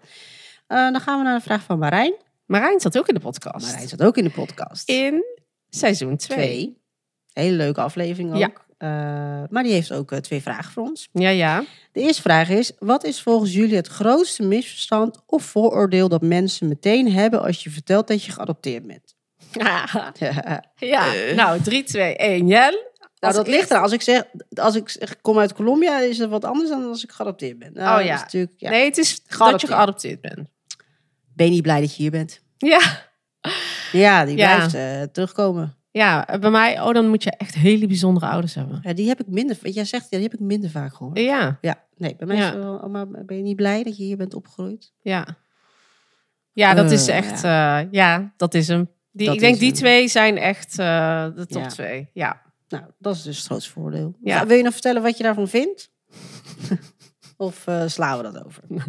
Eh 0.67 0.79
dan 0.93 1.01
gaan 1.01 1.19
we 1.19 1.25
naar 1.25 1.37
de 1.39 1.45
vraag 1.45 1.63
van 1.63 1.79
Marijn. 1.79 2.15
Marijn 2.47 2.81
zat 2.81 2.99
ook 2.99 3.09
in 3.09 3.15
de 3.15 3.21
podcast. 3.21 3.67
Marijn 3.67 3.89
zat 3.89 4.03
ook 4.03 4.17
in 4.17 4.25
de 4.25 4.31
podcast. 4.31 4.89
In 4.89 5.25
seizoen 5.71 6.17
2. 6.17 6.37
Twee. 6.39 6.79
Hele 7.33 7.57
leuke 7.57 7.81
aflevering 7.81 8.33
ook. 8.33 8.39
Ja. 8.39 8.51
Eh, 8.79 8.89
maar 9.51 9.63
die 9.63 9.73
heeft 9.73 9.93
ook 9.93 10.13
eh, 10.13 10.19
twee 10.19 10.43
vragen 10.43 10.73
voor 10.73 10.83
ons. 10.83 11.09
Ja, 11.13 11.29
ja. 11.29 11.65
De 11.93 12.01
eerste 12.01 12.23
vraag 12.23 12.49
is: 12.49 12.73
wat 12.79 13.05
is 13.05 13.23
volgens 13.23 13.53
jullie 13.53 13.77
het 13.77 13.87
grootste 13.87 14.43
misverstand 14.43 15.23
of 15.27 15.43
vooroordeel 15.45 16.09
dat 16.09 16.23
mensen 16.23 16.69
meteen 16.69 17.13
hebben 17.13 17.43
als 17.43 17.63
je 17.63 17.71
vertelt 17.71 18.09
dat 18.09 18.25
je 18.25 18.33
geadopteerd 18.33 18.87
bent? 18.87 19.15
ja. 20.77 21.13
Nou, 21.35 21.61
3, 21.63 21.83
2, 21.83 22.17
1. 22.17 22.47
Jel? 22.47 22.89
Nou, 23.19 23.35
dat 23.35 23.47
ligt 23.49 23.71
er. 23.71 23.81
Als 23.81 23.93
ik 23.93 24.03
zeg, 24.03 24.25
als 24.55 24.75
ik 24.75 24.89
zeg, 24.89 25.21
kom 25.21 25.39
uit 25.39 25.53
Colombia, 25.53 25.99
is 26.01 26.19
het 26.19 26.31
wat 26.31 26.45
anders 26.45 26.69
dan 26.71 26.85
als 26.89 27.05
ik 27.05 27.11
geadopteerd 27.13 27.59
ben. 27.59 27.73
Nou, 27.73 28.01
Oh, 28.01 28.07
ja. 28.07 28.27
is 28.31 28.47
ja. 28.57 28.71
Nee, 28.71 28.85
het 28.85 28.99
is 28.99 29.11
dat 29.11 29.23
je 29.29 29.35
Geadopteerd. 29.37 29.73
geadopteerd 29.73 30.21
bent. 30.21 30.49
Ben 31.35 31.47
je 31.47 31.53
niet 31.53 31.63
blij 31.63 31.81
dat 31.81 31.97
je 31.97 32.03
hier 32.03 32.11
bent? 32.11 32.41
Ja. 32.59 33.09
Ja, 33.93 34.25
die 34.25 34.37
Ja. 34.37 34.57
blijft 34.57 34.75
eh, 34.75 35.03
terugkomen. 35.13 35.75
Ja, 35.93 36.39
bij 36.41 36.51
mij, 36.51 36.81
oh, 36.81 36.93
dan 36.95 37.09
moet 37.09 37.23
je 37.23 37.31
echt 37.31 37.55
hele 37.55 37.87
bijzondere 37.87 38.27
ouders 38.27 38.55
hebben. 38.55 38.79
Ja, 38.83 38.93
die 38.93 39.09
heb 39.09 39.21
ik 39.21 39.27
minder, 39.27 39.69
jij 39.69 39.85
zegt, 39.85 40.03
ja, 40.11 40.17
die 40.19 40.23
heb 40.23 40.35
ik 40.35 40.41
minder 40.41 40.71
vaak 40.71 40.95
gehoord. 40.95 41.19
Ja, 41.19 41.59
Ja, 41.61 41.85
nee, 41.97 42.17
bij 42.17 42.27
mij 42.27 42.37
Ja. 42.37 42.49
is 42.49 42.55
wel, 42.57 42.89
maar 42.89 43.07
ben 43.09 43.37
je 43.37 43.43
niet 43.43 43.57
blij 43.57 43.83
dat 43.83 43.97
je 43.97 44.03
hier 44.05 44.17
bent 44.17 44.35
opgegroeid? 44.35 44.93
ja. 45.03 45.27
Ja, 46.53 46.75
dat 46.75 46.91
is 46.91 47.09
Eh, 47.09 47.17
echt, 47.17 47.41
ja, 47.43 47.79
ja 47.91 48.33
dat 48.37 48.55
is 48.55 48.69
hem. 48.69 48.89
Die, 49.13 49.27
Dat 49.27 49.35
ik 49.35 49.41
denk 49.41 49.59
die 49.59 49.69
hem. 49.69 49.77
twee 49.77 50.09
zijn 50.09 50.39
echt 50.39 50.79
eh, 50.79 51.27
de 51.35 51.47
top 51.47 51.63
twee. 51.65 52.11
Ja. 52.13 52.43
Nou, 52.69 52.85
dat 52.99 53.15
is 53.17 53.23
dus 53.23 53.37
het 53.37 53.47
grootste 53.47 53.71
voordeel. 53.71 54.15
Ja. 54.23 54.47
Wil 54.47 54.57
je 54.57 54.63
nog 54.63 54.73
vertellen 54.73 55.03
wat 55.03 55.17
je 55.17 55.23
daarvan 55.23 55.49
vindt? 55.49 55.91
of 57.41 57.67
eh, 57.67 57.83
slaan 57.87 58.17
we 58.17 58.23
dat 58.23 58.45
over? 58.45 58.63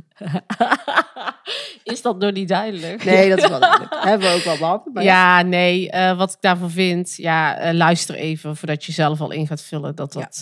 is 1.93 2.01
dat 2.01 2.21
door 2.21 2.31
niet 2.31 2.47
duidelijk? 2.47 3.03
Nee, 3.03 3.29
dat 3.29 3.37
is 3.37 3.47
wel 3.47 3.59
duidelijk. 3.59 3.93
Hebben 4.03 4.29
we 4.29 4.35
ook 4.35 4.43
wel 4.43 4.57
behandeld. 4.57 4.93
maar 4.93 5.03
Ja, 5.03 5.41
nee, 5.41 5.91
eh, 5.91 6.17
wat 6.17 6.31
ik 6.31 6.37
daarvan 6.39 6.71
vind, 6.71 7.15
ja, 7.15 7.57
eh, 7.57 7.73
luister 7.73 8.15
even 8.15 8.55
voordat 8.55 8.85
je 8.85 8.91
zelf 8.91 9.21
al 9.21 9.31
in 9.31 9.47
gaat 9.47 9.61
vullen. 9.61 9.95
Dat 9.95 10.13
dat, 10.13 10.35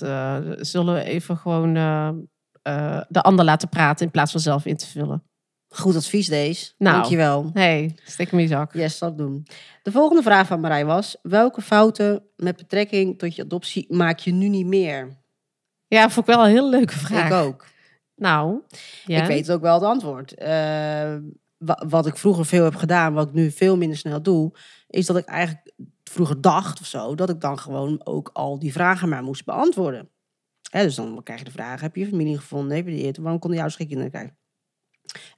zullen 0.66 0.93
we 0.93 1.03
even 1.03 1.38
gewoon 1.38 1.74
de 3.07 3.22
ander 3.22 3.45
laten 3.45 3.70
praten 3.70 4.05
in 4.05 4.12
plaats 4.12 4.32
van 4.32 4.41
zelf 4.41 4.66
in 4.66 4.78
te 4.78 4.88
vullen. 4.88 5.24
Goed 5.70 5.95
advies 5.95 6.28
deze. 6.28 6.72
Nou. 6.78 6.95
Dankjewel. 6.95 7.49
hey, 7.53 7.95
steek 8.05 8.30
hem 8.30 8.39
in 8.39 8.45
je 8.45 8.51
zak. 8.51 8.74
Yes, 8.74 8.99
dat 8.99 9.18
doen. 9.18 9.47
De 9.84 9.91
volgende 9.91 10.24
vraag 10.24 10.47
van 10.47 10.60
Marij 10.60 10.86
was... 10.86 11.18
Welke 11.22 11.62
fouten 11.62 12.24
met 12.36 12.57
betrekking 12.57 13.20
tot 13.20 13.36
je 13.36 13.43
adoptie 13.43 13.86
maak 13.89 14.20
je 14.20 14.32
nu 14.32 14.47
niet 14.47 14.66
meer? 14.66 15.18
Ja, 15.88 16.10
vond 16.10 16.28
ik 16.28 16.36
wel 16.36 16.45
een 16.45 16.51
heel 16.51 16.70
leuke 16.70 16.97
vraag. 16.97 17.26
Ik 17.26 17.34
ook. 17.34 17.66
Nou, 18.20 18.61
ja. 19.05 19.22
Ik 19.22 19.28
weet 19.28 19.51
ook 19.51 19.61
wel 19.61 19.74
het 19.74 19.84
antwoord. 19.84 20.34
Eh, 20.34 21.15
wa- 21.57 21.86
wat 21.89 22.05
ik 22.05 22.17
vroeger 22.17 22.45
veel 22.45 22.63
heb 22.63 22.76
gedaan, 22.76 23.13
wat 23.13 23.28
ik 23.28 23.34
nu 23.34 23.51
veel 23.51 23.78
minder 23.78 23.97
snel 23.97 24.22
doe... 24.22 24.51
is 24.88 25.05
dat 25.05 25.17
ik 25.17 25.26
eigenlijk 25.26 25.72
vroeger 26.03 26.41
dacht 26.41 26.80
of 26.80 26.86
zo... 26.86 27.15
dat 27.15 27.30
ik 27.30 27.41
dan 27.41 27.59
gewoon 27.59 28.01
ook 28.05 28.30
al 28.34 28.59
die 28.59 28.72
vragen 28.72 29.09
maar 29.09 29.24
moest 29.24 29.45
beantwoorden. 29.45 30.09
Hè, 30.72 30.84
dus 30.84 30.95
dan 30.95 31.24
krijg 31.24 31.39
je 31.39 31.45
de 31.45 31.51
vraag, 31.51 31.82
heb 31.82 31.95
je 31.95 32.01
je 32.01 32.07
familie 32.09 32.38
gevonden? 32.38 32.76
Heb 32.78 32.88
je 32.88 32.95
dit? 32.95 33.17
Waarom 33.17 33.39
kon 33.39 33.49
je 33.51 33.55
ouders 33.57 33.76
geen 33.78 33.88
kinderen 33.88 34.11
krijgen? 34.11 34.38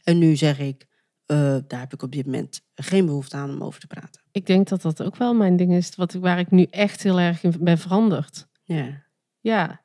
En 0.04 0.18
nu 0.18 0.36
zeg 0.36 0.60
ik, 0.60 0.88
eh, 1.26 1.56
daar 1.68 1.80
heb 1.80 1.94
ik 1.94 2.02
op 2.04 2.12
dit 2.12 2.26
moment 2.26 2.62
geen 2.76 3.06
behoefte 3.06 3.36
aan 3.38 3.50
om 3.50 3.64
over 3.64 3.80
te 3.80 3.88
praten. 3.88 4.22
Ik 4.32 4.46
denk 4.46 4.68
dat 4.70 4.82
dat 4.82 5.04
ook 5.04 5.16
wel 5.16 5.34
mijn 5.34 5.56
ding 5.58 5.74
is, 5.74 5.96
wat, 5.96 6.14
waar 6.14 6.40
ik 6.40 6.52
nu 6.52 6.64
echt 6.64 7.04
heel 7.04 7.20
erg 7.20 7.44
in 7.44 7.54
ben 7.60 7.78
veranderd. 7.78 8.48
Ja. 8.64 9.04
Ja. 9.40 9.81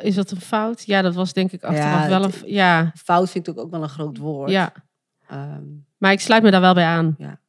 Is 0.00 0.14
dat 0.14 0.30
een 0.30 0.40
fout? 0.40 0.82
Ja, 0.86 1.02
dat 1.02 1.14
was 1.14 1.32
denk 1.32 1.52
ik 1.52 1.62
achteraf 1.62 2.02
Ja, 2.02 2.08
wel 2.08 2.24
een... 2.24 2.32
Ja, 2.44 2.92
Fout 2.94 3.30
vind 3.30 3.48
ik 3.48 3.58
ook 3.58 3.70
wel 3.70 3.82
een 3.82 3.88
groot 3.88 4.18
woord. 4.18 4.50
ja. 4.50 4.72
Ehm, 5.28 5.62
Maar 5.98 6.12
ik 6.12 6.20
sluit 6.20 6.42
me 6.42 6.50
daar 6.50 6.60
wel 6.60 6.74
bij 6.74 6.84
aan. 6.86 7.14
Ja. 7.18 7.40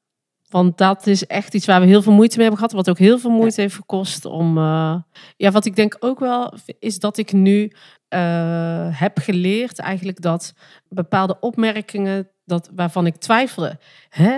Want 0.50 0.78
dat 0.78 1.08
is 1.08 1.26
echt 1.28 1.54
iets 1.54 1.66
waar 1.66 1.82
we 1.82 1.88
heel 1.88 2.02
veel 2.02 2.14
moeite 2.14 2.38
mee 2.38 2.48
hebben 2.48 2.66
gehad. 2.68 2.86
Wat 2.86 2.90
ook 2.90 2.98
heel 3.06 3.20
veel 3.20 3.30
moeite 3.32 3.62
heeft 3.62 3.76
gekost 3.76 4.26
om... 4.26 4.58
eh, 4.58 4.96
Ja, 5.38 5.52
wat 5.52 5.66
ik 5.66 5.76
denk 5.76 5.96
ook 6.00 6.20
wel 6.20 6.54
is 6.80 7.00
dat 7.00 7.18
ik 7.18 7.32
nu 7.32 7.72
eh, 8.08 9.00
heb 9.00 9.18
geleerd 9.20 9.80
eigenlijk 9.80 10.22
dat 10.22 10.54
bepaalde 10.88 11.40
opmerkingen 11.40 12.30
dat, 12.46 12.70
waarvan 12.76 13.06
ik 13.06 13.16
twijfelde. 13.16 13.80
Hè, 14.10 14.38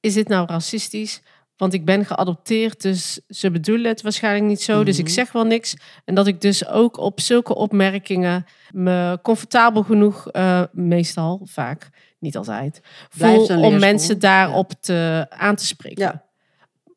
is 0.00 0.14
dit 0.14 0.28
nou 0.28 0.46
racistisch? 0.46 1.22
Want 1.60 1.72
ik 1.74 1.84
ben 1.84 2.04
geadopteerd, 2.04 2.82
dus 2.82 3.20
ze 3.28 3.50
bedoelen 3.50 3.90
het 3.90 4.02
waarschijnlijk 4.02 4.44
niet 4.44 4.62
zo. 4.62 4.84
Dus 4.84 4.98
ik 4.98 5.04
Mhm. 5.04 5.12
zeg 5.12 5.32
wel 5.32 5.44
niks. 5.44 5.76
En 6.04 6.14
dat 6.14 6.26
ik 6.26 6.40
dus 6.40 6.66
ook 6.66 6.96
op 6.98 7.20
zulke 7.20 7.54
opmerkingen 7.54 8.44
me 8.70 9.18
comfortabel 9.22 9.82
genoeg, 9.82 10.28
eh, 10.30 10.62
meestal, 10.72 11.40
vaak, 11.44 11.88
niet 12.18 12.36
altijd, 12.36 12.80
voel 13.08 13.46
om 13.62 13.78
mensen 13.78 14.18
daarop 14.18 14.72
te, 14.80 15.26
aan 15.28 15.56
te 15.56 15.66
spreken. 15.66 16.02
Ja. 16.02 16.24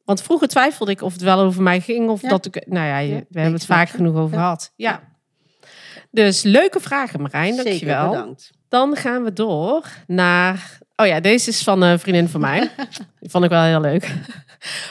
Want 0.06 0.22
vroeger 0.22 0.48
twijfelde 0.48 0.92
ik 0.92 1.02
of 1.02 1.14
het 1.14 1.22
wel 1.22 1.40
over 1.40 1.62
mij 1.64 1.80
ging 1.80 2.10
of 2.10 2.22
Ja. 2.22 2.30
dat 2.30 2.46
ik... 2.46 2.68
Nou 2.68 2.88
ja, 2.88 2.98
we 3.30 3.40
hebben 3.40 3.54
het 3.54 3.66
vaak 3.66 3.90
genoeg 3.90 4.16
over 4.16 4.38
gehad. 4.38 4.74
Ja. 4.76 5.02
Dus 6.12 6.44
leuke 6.44 6.80
vragen, 6.80 7.22
Marijn. 7.22 7.54
Zeker, 7.54 7.64
Dankjewel. 7.70 8.10
bedankt. 8.10 8.52
Dan 8.70 8.96
gaan 8.96 9.24
we 9.24 9.34
door 9.34 9.88
naar. 10.08 10.78
Oh 11.04 11.10
ja, 11.10 11.20
deze 11.20 11.50
is 11.50 11.64
van 11.64 11.82
een 11.82 12.00
vriendin 12.00 12.28
van 12.28 12.42
mij. 12.42 12.60
Die 13.20 13.30
vond 13.30 13.44
ik 13.44 13.50
wel 13.50 13.64
heel 13.64 13.82
leuk. 13.82 14.14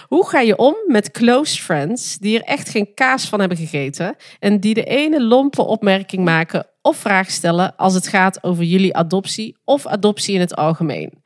Hoe 0.08 0.28
ga 0.28 0.40
je 0.40 0.56
om 0.56 0.74
met 0.86 1.10
close 1.10 1.62
friends 1.62 2.18
die 2.18 2.38
er 2.38 2.44
echt 2.44 2.68
geen 2.68 2.94
kaas 2.94 3.28
van 3.28 3.40
hebben 3.40 3.58
gegeten 3.58 4.16
en 4.38 4.60
die 4.60 4.74
de 4.74 4.84
ene 4.84 5.22
lompe 5.22 5.62
opmerking 5.62 6.24
maken 6.24 6.66
of 6.82 6.96
vraag 6.96 7.30
stellen 7.30 7.76
als 7.76 7.94
het 7.94 8.08
gaat 8.08 8.42
over 8.44 8.64
jullie 8.64 8.96
adoptie 8.96 9.56
of 9.64 9.86
adoptie 9.86 10.34
in 10.34 10.40
het 10.40 10.56
algemeen? 10.56 11.22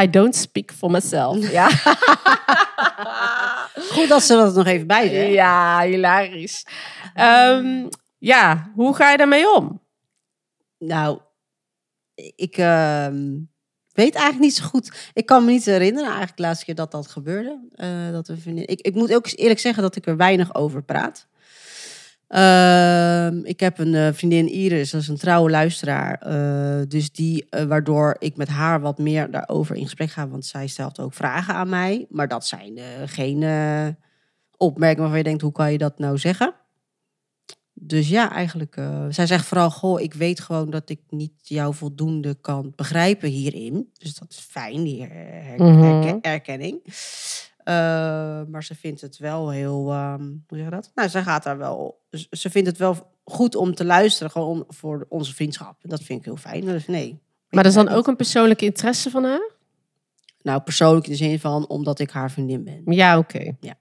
I 0.00 0.10
don't 0.10 0.36
speak 0.36 0.72
for 0.72 0.90
myself. 0.90 1.50
Ja, 1.50 1.68
Goed 3.92 4.08
dat 4.08 4.22
ze 4.22 4.34
dat 4.34 4.54
nog 4.54 4.66
even 4.66 4.86
bij 4.86 5.08
zeggen. 5.08 5.30
ja 5.30 5.80
hilarisch. 5.80 6.66
Ehm, 7.14 7.88
ja, 8.18 8.70
hoe 8.74 8.94
ga 8.94 9.10
je 9.10 9.16
daarmee 9.16 9.54
om? 9.54 9.82
Nou, 10.78 11.20
ik 12.14 12.56
ehm, 12.56 13.24
weet 13.96 14.14
eigenlijk 14.14 14.44
niet 14.44 14.54
zo 14.54 14.64
goed. 14.64 15.10
Ik 15.12 15.26
kan 15.26 15.44
me 15.44 15.50
niet 15.50 15.64
herinneren, 15.64 16.08
eigenlijk 16.08 16.36
de 16.36 16.42
laatste 16.42 16.64
keer 16.64 16.74
dat 16.74 16.90
dat 16.90 17.06
gebeurde. 17.06 17.60
Eh, 17.74 18.10
dat 18.10 18.30
vriendin... 18.38 18.68
ik, 18.68 18.80
ik 18.80 18.94
moet 18.94 19.14
ook 19.14 19.26
eerlijk 19.34 19.60
zeggen 19.60 19.82
dat 19.82 19.96
ik 19.96 20.06
er 20.06 20.16
weinig 20.16 20.54
over 20.54 20.82
praat. 20.82 21.26
Ehm, 22.28 23.44
ik 23.44 23.60
heb 23.60 23.78
een 23.78 23.94
eh, 23.94 24.12
vriendin 24.12 24.48
Iris, 24.48 24.90
dat 24.90 25.00
is 25.00 25.08
een 25.08 25.16
trouwe 25.16 25.50
luisteraar. 25.50 26.18
eh, 26.18 26.86
dus 26.88 27.12
die, 27.12 27.46
waardoor 27.68 28.16
ik 28.18 28.36
met 28.36 28.48
haar 28.48 28.80
wat 28.80 28.98
meer 28.98 29.30
daarover 29.30 29.76
in 29.76 29.82
gesprek 29.82 30.10
ga. 30.10 30.28
Want 30.28 30.46
zij 30.46 30.66
stelt 30.66 31.00
ook 31.00 31.14
vragen 31.14 31.54
aan 31.54 31.68
mij. 31.68 32.06
Maar 32.08 32.28
dat 32.28 32.46
zijn 32.46 32.78
geen 33.06 33.42
opmerkingen 34.56 35.02
waarvan 35.02 35.18
je 35.18 35.24
denkt, 35.24 35.42
hoe 35.42 35.52
kan 35.52 35.72
je 35.72 35.78
dat 35.78 35.98
nou 35.98 36.18
zeggen? 36.18 36.54
Dus 37.78 38.08
ja, 38.08 38.30
eigenlijk. 38.32 38.76
eh, 38.76 39.06
zij 39.10 39.26
zegt 39.26 39.46
vooral: 39.46 39.70
Goh, 39.70 40.00
ik 40.00 40.14
weet 40.14 40.40
gewoon 40.40 40.70
dat 40.70 40.90
ik 40.90 41.00
niet 41.08 41.32
jou 41.42 41.74
voldoende 41.74 42.34
kan 42.40 42.72
begrijpen 42.76 43.28
hierin. 43.28 43.90
Dus 43.98 44.14
dat 44.14 44.30
is 44.30 44.38
fijn, 44.38 44.84
die 44.84 45.00
her- 45.02 45.42
her- 45.44 45.62
Mhm. 45.62 46.18
Eh, 47.64 47.74
maar 48.48 48.64
ze 48.64 48.74
vindt 48.74 49.00
het 49.00 49.18
wel 49.18 49.50
heel. 49.50 49.90
ehm, 49.92 50.20
hoe 50.22 50.56
zeg 50.58 50.64
je 50.64 50.70
dat? 50.70 50.90
Nou, 50.94 51.08
zij 51.08 51.22
gaat 51.22 51.42
daar 51.42 51.58
wel. 51.58 52.00
Ze 52.30 52.50
vindt 52.50 52.68
het 52.68 52.78
wel 52.78 52.96
goed 53.24 53.54
om 53.54 53.74
te 53.74 53.84
luisteren, 53.84 54.30
gewoon 54.30 54.48
om, 54.48 54.64
voor 54.68 55.06
onze 55.08 55.34
vriendschap. 55.34 55.76
En 55.82 55.88
dat 55.88 56.02
vind 56.02 56.18
ik 56.18 56.24
heel 56.24 56.36
fijn. 56.36 56.60
Dus 56.64 56.86
nee. 56.86 57.18
Maar 57.50 57.62
dat 57.62 57.72
is 57.72 57.78
dan 57.84 57.88
ook 57.88 58.06
een 58.06 58.16
persoonlijke 58.16 58.64
interesse 58.64 59.10
van 59.10 59.24
haar? 59.24 59.50
Nou, 60.42 60.60
persoonlijk 60.60 61.04
in 61.06 61.10
de 61.12 61.18
zin 61.18 61.40
van 61.40 61.68
omdat 61.68 61.98
ik 61.98 62.10
haar 62.10 62.30
vriendin 62.30 62.64
ben. 62.64 62.82
Ja, 62.84 63.18
oké. 63.18 63.56
Ja. 63.60 63.74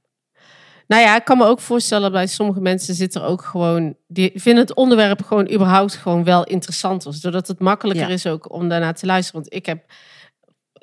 Nou 0.88 1.02
ja, 1.02 1.16
ik 1.16 1.24
kan 1.26 1.38
me 1.38 1.46
ook 1.46 1.60
voorstellen 1.60 2.12
bij 2.12 2.28
sommige 2.28 2.62
mensen 2.62 2.94
zit 2.96 3.16
er 3.16 3.24
ook 3.24 3.42
gewoon, 3.42 3.96
die 4.08 4.32
vinden 4.36 4.64
het 4.64 4.76
onderwerp 4.76 5.24
gewoon 5.24 5.52
überhaupt 5.52 5.96
gewoon 5.96 6.24
wel 6.24 6.44
interessant. 6.44 7.04
Dus 7.04 7.22
doordat 7.22 7.48
het 7.48 7.60
makkelijker 7.60 8.08
Ja. 8.08 8.14
is 8.14 8.28
ook 8.28 8.52
om 8.54 8.70
daarnaar 8.70 8.94
te 8.94 9.06
luisteren. 9.06 9.42
Want 9.42 9.54
ik 9.54 9.66
heb, 9.66 9.86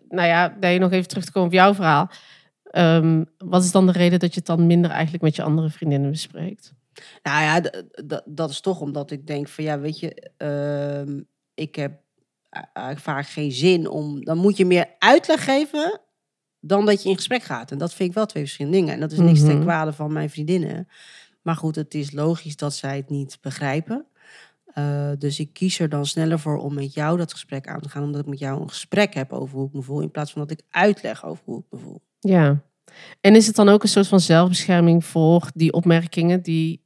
nou 0.09 0.29
ja, 0.29 0.57
daar 0.61 0.73
je 0.73 0.79
nog 0.79 0.93
even 0.93 1.09
terug 1.09 1.25
te 1.25 1.33
komen 1.33 1.49
op 1.49 1.55
jouw 1.55 1.75
verhaal. 1.75 2.11
Ehm, 2.65 3.25
wat 3.39 3.63
is 3.65 3.71
dan 3.71 3.87
de 3.87 3.93
reden 3.93 4.19
dat 4.19 4.31
je 4.33 4.39
het 4.39 4.47
dan 4.47 4.67
minder 4.67 4.91
eigenlijk 4.91 5.23
met 5.23 5.37
je 5.37 5.43
andere 5.43 5.71
vriendinnen 5.71 6.11
bespreekt? 6.11 6.73
Nou 7.23 7.43
ja, 7.43 7.71
dat 8.25 8.51
is 8.51 8.61
toch 8.61 8.81
omdat 8.81 9.11
ik 9.11 9.27
denk 9.27 9.49
van 9.49 9.65
ja, 9.65 9.79
weet 9.79 9.99
je, 9.99 10.31
ehm, 10.37 11.21
ik 11.55 11.75
heb 11.75 11.93
vaak 12.95 13.27
geen 13.27 13.53
zin 13.53 13.89
om. 13.89 14.25
Dan 14.25 14.39
moet 14.39 14.57
je 14.57 14.67
meer 14.67 14.87
uitleg 14.99 15.45
geven 15.45 16.01
dan 16.65 16.87
dat 16.87 17.03
je 17.03 17.09
in 17.09 17.17
gesprek 17.17 17.43
gaat. 17.43 17.71
En 17.71 17.79
dat 17.79 17.95
vind 17.95 18.09
ik 18.09 18.15
wel 18.15 18.27
twee 18.27 18.43
verschillende 18.43 18.77
dingen. 18.79 18.95
En 18.95 19.01
dat 19.01 19.13
is 19.13 19.19
niks 19.19 19.41
ten 19.41 19.55
Mhm. 19.55 19.63
kwade 19.63 19.93
van 19.93 20.13
mijn 20.13 20.31
vriendinnen. 20.31 20.89
Maar 21.43 21.57
goed, 21.57 21.75
het 21.77 21.95
is 21.95 22.13
logisch 22.13 22.57
dat 22.57 22.75
zij 22.75 22.97
het 22.97 23.11
niet 23.11 23.39
begrijpen. 23.41 24.07
Eh, 24.75 25.11
dus 25.19 25.39
ik 25.41 25.53
kies 25.53 25.79
er 25.79 25.89
dan 25.89 26.07
sneller 26.07 26.39
voor 26.39 26.57
om 26.59 26.75
met 26.75 26.95
jou 26.95 27.17
dat 27.19 27.33
gesprek 27.33 27.67
aan 27.69 27.81
te 27.81 27.89
gaan. 27.89 28.03
Omdat 28.03 28.21
ik 28.21 28.27
met 28.27 28.39
jou 28.39 28.61
een 28.63 28.69
gesprek 28.69 29.15
heb 29.15 29.33
over 29.33 29.57
hoe 29.59 29.67
ik 29.67 29.73
me 29.73 29.83
voel. 29.83 30.01
In 30.01 30.11
plaats 30.11 30.33
van 30.33 30.41
dat 30.41 30.51
ik 30.51 30.61
uitleg 30.71 31.25
over 31.25 31.43
hoe 31.45 31.59
ik 31.59 31.65
me 31.71 31.79
voel. 31.79 32.01
Ja. 32.21 32.63
En 33.21 33.35
is 33.37 33.47
het 33.47 33.57
dan 33.57 33.69
ook 33.69 33.83
een 33.83 33.89
soort 33.89 34.09
van 34.09 34.21
zelfbescherming 34.21 35.05
voor 35.05 35.51
die 35.55 35.73
opmerkingen 35.73 36.43
die... 36.43 36.81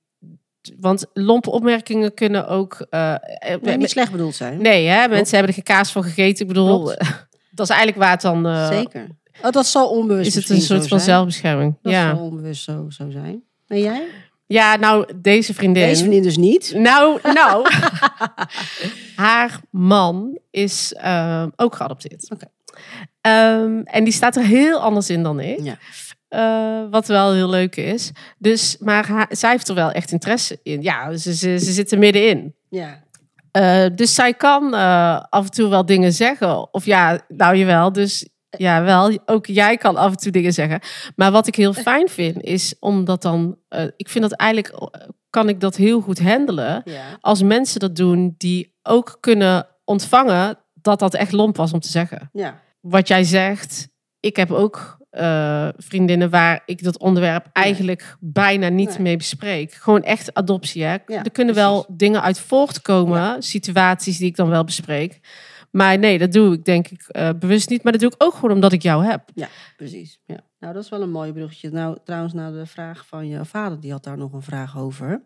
Want 0.80 1.06
lompe 1.12 1.50
opmerkingen 1.50 2.14
kunnen 2.14 2.48
ook... 2.48 2.86
eh, 2.90 3.14
eh, 3.14 3.62
Nee, 3.62 3.76
niet 3.76 3.90
slecht 3.90 4.12
bedoeld 4.12 4.34
zijn. 4.34 4.62
Nee, 4.62 4.86
hè? 4.86 5.08
mensen 5.08 5.36
hebben 5.36 5.48
er 5.56 5.62
geen 5.64 5.76
kaas 5.76 5.92
voor 5.92 6.02
gegeten. 6.02 6.40
Ik 6.42 6.48
bedoel, 6.48 6.82
Klopt. 6.82 6.98
dat 7.50 7.68
is 7.68 7.74
eigenlijk 7.74 7.98
waar 7.98 8.10
het 8.10 8.20
dan... 8.20 8.46
eh, 8.46 8.68
Zeker. 8.68 9.06
Oh, 9.43 9.51
dat 9.51 9.66
zal 9.66 9.89
onbewust 9.89 10.26
Is 10.26 10.34
het 10.34 10.49
een 10.51 10.61
soort 10.61 10.89
van 10.89 11.01
zijn. 11.01 11.01
zelfbescherming? 11.01 11.78
Dat 11.82 11.93
ja. 11.93 12.14
zal 12.14 12.24
onbewust 12.24 12.62
zo, 12.62 12.87
zo 12.89 13.11
zijn. 13.11 13.43
En 13.66 13.78
jij? 13.78 14.03
ja, 14.47 14.76
nou, 14.76 15.07
deze 15.16 15.55
vriendin... 15.55 15.82
Deze 15.82 16.01
vriendin 16.01 16.22
dus 16.22 16.37
niet. 16.37 16.72
Nou, 16.76 17.20
nou. 17.41 17.68
haar 19.16 19.61
man 19.70 20.39
is 20.51 20.93
eh, 20.93 21.47
ook 21.57 21.74
geadopteerd. 21.76 22.30
Oké. 22.30 22.47
Ehm, 23.20 23.80
en 23.84 24.05
die 24.05 24.12
staat 24.12 24.37
er 24.37 24.45
heel 24.45 24.78
anders 24.78 25.11
in 25.11 25.22
dan 25.22 25.41
ik. 25.41 25.61
Ja. 25.62 25.78
Eh, 26.28 26.91
wat 26.91 27.07
wel 27.07 27.32
heel 27.32 27.49
leuk 27.49 27.76
is. 27.76 28.11
Dus, 28.39 28.76
maar 28.80 29.07
haar- 29.09 29.28
zij 29.30 29.51
heeft 29.51 29.68
er 29.68 29.74
wel 29.74 29.91
echt 29.91 30.12
interesse 30.12 30.61
in. 30.62 30.82
Ja, 30.82 31.16
ze, 31.16 31.34
ze, 31.34 31.59
ze 31.59 31.72
zit 31.72 31.93
er 31.93 31.99
middenin. 31.99 32.55
Ja. 32.70 33.05
Eh, 33.51 33.87
dus 33.95 34.14
zij 34.14 34.34
kan 34.34 34.72
af 35.30 35.45
en 35.45 35.51
toe 35.51 35.68
wel 35.68 35.87
dingen 35.87 36.12
zeggen. 36.12 36.74
Of 36.74 36.84
ja, 36.84 37.20
nou 37.28 37.57
jawel. 37.57 37.93
Dus 37.93 38.28
ja, 38.51 38.82
wel. 38.82 39.18
Ook 39.26 39.47
jij 39.47 39.76
kan 39.76 39.97
af 39.97 40.11
en 40.11 40.16
toe 40.16 40.32
dingen 40.32 40.53
zeggen. 40.53 40.80
Maar 41.16 41.30
wat 41.32 41.47
ik 41.47 41.55
heel 41.55 41.72
fijn 41.72 42.09
vind, 42.09 42.42
is 42.42 42.74
omdat 42.80 43.22
dan... 43.22 43.59
eh, 43.68 43.84
ik 43.97 44.09
vind 44.09 44.24
dat 44.30 44.38
eigenlijk... 44.38 44.68
eh, 44.68 45.09
kan 45.30 45.49
ik 45.49 45.61
dat 45.61 45.76
heel 45.76 46.01
goed 46.01 46.20
handelen. 46.20 46.82
ja. 46.84 47.18
Als 47.20 47.42
mensen 47.42 47.80
dat 47.80 47.97
doen 47.97 48.34
die 48.38 48.74
ook 48.82 49.16
kunnen 49.20 49.66
ontvangen... 49.84 50.59
dat 50.74 50.99
dat 50.99 51.14
echt 51.14 51.32
lomp 51.32 51.57
was 51.57 51.72
om 51.72 51.80
te 51.80 51.88
zeggen. 51.88 52.28
Ja. 52.32 52.61
Wat 52.80 53.09
jij 53.09 53.24
zegt, 53.24 53.88
ik 54.20 54.36
heb 54.36 54.51
ook 54.51 54.99
eh, 55.11 55.68
vriendinnen 55.76 56.30
waar 56.30 56.62
ik 56.66 56.82
dat 56.82 56.99
onderwerp 56.99 57.47
eigenlijk 57.53 58.16
bijna 58.20 58.68
niet 58.68 58.88
Nee. 58.88 58.99
mee 59.01 59.16
bespreek. 59.16 59.72
Gewoon 59.72 60.03
echt 60.03 60.34
adoptie. 60.34 60.84
Hè? 60.84 60.97
Ja, 61.07 61.22
er 61.24 61.30
kunnen 61.30 61.55
wel 61.55 61.86
dingen 61.88 62.22
uit 62.22 62.38
voortkomen, 62.40 63.42
situaties 63.42 64.18
die 64.18 64.26
ik 64.26 64.36
dan 64.36 64.49
wel 64.49 64.64
bespreek. 64.64 65.20
Maar 65.70 65.98
nee, 65.98 66.18
dat 66.18 66.32
doe 66.32 66.54
ik 66.54 66.64
denk 66.64 66.88
ik 66.88 67.02
eh, 67.02 67.30
bewust 67.38 67.68
niet. 67.68 67.82
Maar 67.82 67.92
dat 67.92 68.00
doe 68.00 68.10
ik 68.10 68.22
ook 68.22 68.34
gewoon 68.34 68.50
omdat 68.50 68.72
ik 68.72 68.82
jou 68.82 69.04
heb. 69.04 69.30
Ja, 69.34 69.48
precies. 69.76 70.20
Ja. 70.26 70.40
Nou, 70.58 70.74
dat 70.74 70.82
is 70.84 70.88
wel 70.90 71.02
een 71.02 71.10
mooi 71.10 71.32
bruggetje. 71.32 71.70
Nou, 71.70 71.98
trouwens, 72.04 72.32
naar 72.32 72.52
de 72.52 72.66
vraag 72.66 73.06
van 73.06 73.28
je 73.28 73.44
vader, 73.44 73.80
die 73.80 73.92
had 73.92 74.04
daar 74.04 74.16
nog 74.18 74.32
een 74.32 74.42
vraag 74.42 74.78
over. 74.78 75.22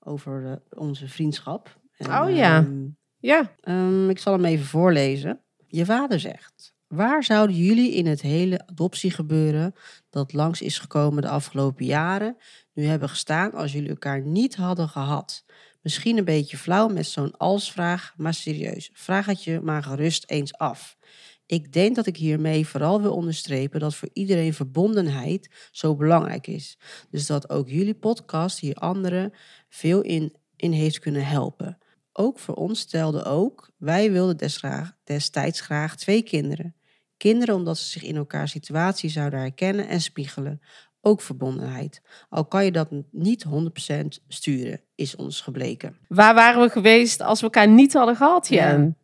Over 0.00 0.46
eh, 0.46 0.78
onze 0.78 1.08
vriendschap. 1.08 1.80
En, 1.96 2.22
Oh 2.22 2.36
ja. 2.36 2.56
ehm, 2.56 2.86
Ja, 3.18 3.54
ehm, 3.60 4.08
ik 4.10 4.18
zal 4.18 4.32
hem 4.32 4.44
even 4.44 4.66
voorlezen. 4.66 5.40
Je 5.66 5.84
vader 5.84 6.20
zegt: 6.20 6.74
Waar 6.86 7.24
zouden 7.24 7.56
jullie 7.56 7.92
in 7.92 8.06
het 8.06 8.20
hele 8.20 8.66
adoptiegebeuren 8.66 9.74
dat 10.10 10.32
langs 10.32 10.62
is 10.62 10.78
gekomen 10.78 11.22
de 11.22 11.28
afgelopen 11.28 11.84
jaren 11.84 12.36
nu 12.72 12.84
hebben 12.84 13.08
gestaan 13.08 13.52
als 13.52 13.72
jullie 13.72 13.88
elkaar 13.88 14.20
niet 14.20 14.56
hadden 14.56 14.88
gehad? 14.88 15.44
Misschien 15.86 16.18
een 16.18 16.24
beetje 16.24 16.56
flauw 16.56 16.88
met 16.88 17.06
zo'n 17.06 17.36
als-vraag, 17.36 18.14
maar 18.16 18.34
serieus. 18.34 18.90
Vraag 18.92 19.26
het 19.26 19.44
je 19.44 19.60
maar 19.60 19.82
gerust 19.82 20.30
eens 20.30 20.54
af. 20.54 20.96
Ik 21.46 21.72
denk 21.72 21.96
dat 21.96 22.06
ik 22.06 22.16
hiermee 22.16 22.66
vooral 22.66 23.02
wil 23.02 23.14
onderstrepen 23.14 23.80
dat 23.80 23.94
voor 23.94 24.08
iedereen 24.12 24.54
verbondenheid 24.54 25.68
zo 25.70 25.96
belangrijk 25.96 26.46
is. 26.46 26.78
Dus 27.10 27.26
dat 27.26 27.50
ook 27.50 27.68
jullie 27.68 27.94
podcast 27.94 28.58
hier 28.58 28.74
anderen 28.74 29.32
veel 29.68 30.00
in, 30.00 30.36
in 30.56 30.72
heeft 30.72 30.98
kunnen 30.98 31.26
helpen. 31.26 31.78
Ook 32.12 32.38
voor 32.38 32.54
ons 32.54 32.80
stelde 32.80 33.24
ook, 33.24 33.70
wij 33.76 34.12
wilden 34.12 34.36
destijds 35.04 35.60
graag 35.60 35.96
twee 35.96 36.22
kinderen. 36.22 36.76
Kinderen 37.16 37.54
omdat 37.54 37.78
ze 37.78 37.88
zich 37.88 38.02
in 38.02 38.16
elkaar 38.16 38.48
situatie 38.48 39.10
zouden 39.10 39.38
herkennen 39.38 39.88
en 39.88 40.00
spiegelen. 40.00 40.60
Ook 41.06 41.20
verbondenheid. 41.20 42.02
Al 42.28 42.44
kan 42.44 42.64
je 42.64 42.72
dat 42.72 42.88
niet 43.10 43.44
100% 43.44 43.48
sturen, 44.28 44.80
is 44.94 45.16
ons 45.16 45.40
gebleken. 45.40 45.96
waar 46.08 46.34
waren 46.34 46.62
we 46.62 46.70
geweest 46.70 47.20
als 47.20 47.38
we 47.38 47.44
elkaar 47.44 47.68
niet 47.68 47.92
hadden 47.92 48.16
gehad, 48.16 48.48
Ja. 48.48 48.70
Jen? 48.70 48.96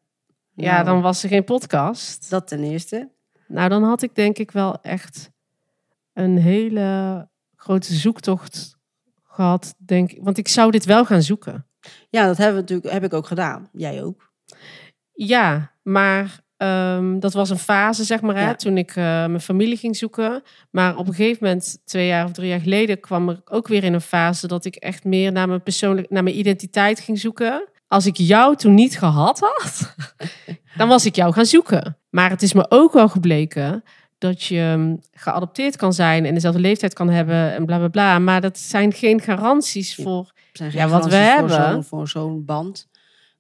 Ja, 0.55 0.73
Nou, 0.73 0.85
dan 0.85 1.01
was 1.01 1.23
er 1.23 1.29
geen 1.29 1.45
podcast. 1.45 2.31
Dat 2.31 2.49
ten 2.49 2.63
eerste. 2.65 3.11
Nou, 3.49 3.69
dan 3.69 3.83
had 3.83 4.03
ik 4.03 4.15
denk 4.15 4.39
ik 4.39 4.51
wel 4.51 4.81
echt 4.81 5.31
een 6.13 6.39
hele 6.39 7.29
grote 7.57 7.95
zoektocht 7.95 8.77
gehad, 9.25 9.75
denk 9.79 10.13
ik. 10.13 10.19
Want 10.23 10.39
ik 10.39 10.49
zou 10.49 10.71
dit 10.71 10.85
wel 10.85 11.05
gaan 11.05 11.23
zoeken. 11.23 11.67
Ja, 12.11 12.27
dat 12.27 12.37
hebben 12.37 12.55
we 12.55 12.61
natuurlijk, 12.61 12.93
heb 12.93 13.05
ik 13.05 13.13
ook 13.15 13.27
gedaan. 13.27 13.69
Jij 13.73 14.03
ook. 14.03 14.33
Ja, 15.13 15.73
maar 15.83 16.41
Ehm, 16.63 17.19
dat 17.19 17.33
was 17.33 17.51
een 17.51 17.59
fase, 17.59 18.05
zeg 18.05 18.21
maar, 18.21 18.35
hè, 18.37 18.47
Ja. 18.47 18.55
toen 18.55 18.79
ik 18.79 18.91
eh, 18.91 19.05
mijn 19.05 19.41
familie 19.41 19.77
ging 19.77 19.97
zoeken. 19.97 20.43
Maar 20.71 20.97
op 20.97 21.09
een 21.09 21.15
gegeven 21.15 21.39
moment, 21.47 21.79
twee 21.85 22.07
jaar 22.07 22.25
of 22.25 22.33
drie 22.33 22.49
jaar 22.49 22.61
geleden, 22.61 23.01
kwam 23.01 23.31
ik 23.31 23.39
ook 23.45 23.69
weer 23.69 23.85
in 23.85 23.93
een 23.93 24.01
fase 24.01 24.47
dat 24.47 24.65
ik 24.65 24.77
echt 24.77 25.05
meer 25.05 25.33
naar 25.33 25.49
mijn 25.49 25.63
persoonlijk, 25.63 26.11
naar 26.11 26.23
mijn 26.23 26.39
identiteit 26.39 27.01
ging 27.01 27.19
zoeken. 27.19 27.69
Als 27.89 28.07
ik 28.07 28.17
jou 28.17 28.57
toen 28.57 28.75
niet 28.75 28.99
gehad 28.99 29.41
had, 29.41 29.95
dan 30.79 30.89
was 30.89 31.07
ik 31.07 31.17
jou 31.17 31.33
gaan 31.33 31.47
zoeken. 31.47 31.97
Maar 32.11 32.31
het 32.31 32.43
is 32.43 32.53
me 32.53 32.67
ook 32.69 32.93
wel 32.93 33.09
gebleken 33.09 33.85
dat 34.19 34.43
je 34.43 34.75
mm, 34.77 35.01
geadopteerd 35.13 35.77
kan 35.77 35.93
zijn 35.93 36.25
en 36.27 36.35
dezelfde 36.35 36.61
leeftijd 36.61 36.95
kan 36.95 37.09
hebben 37.09 37.55
en 37.55 37.67
bla 37.67 37.79
bla 37.79 37.89
bla. 37.89 38.19
Maar 38.19 38.41
dat 38.41 38.59
zijn 38.59 38.93
geen 38.93 39.21
garanties 39.21 39.95
voor. 39.95 40.33
zijn 40.53 40.73
Ja, 40.73 40.89
wat 40.89 41.05
we 41.05 41.11
voor 41.11 41.19
hebben. 41.19 41.85
Voor 41.85 42.09
zo'n 42.09 42.45
band. 42.45 42.89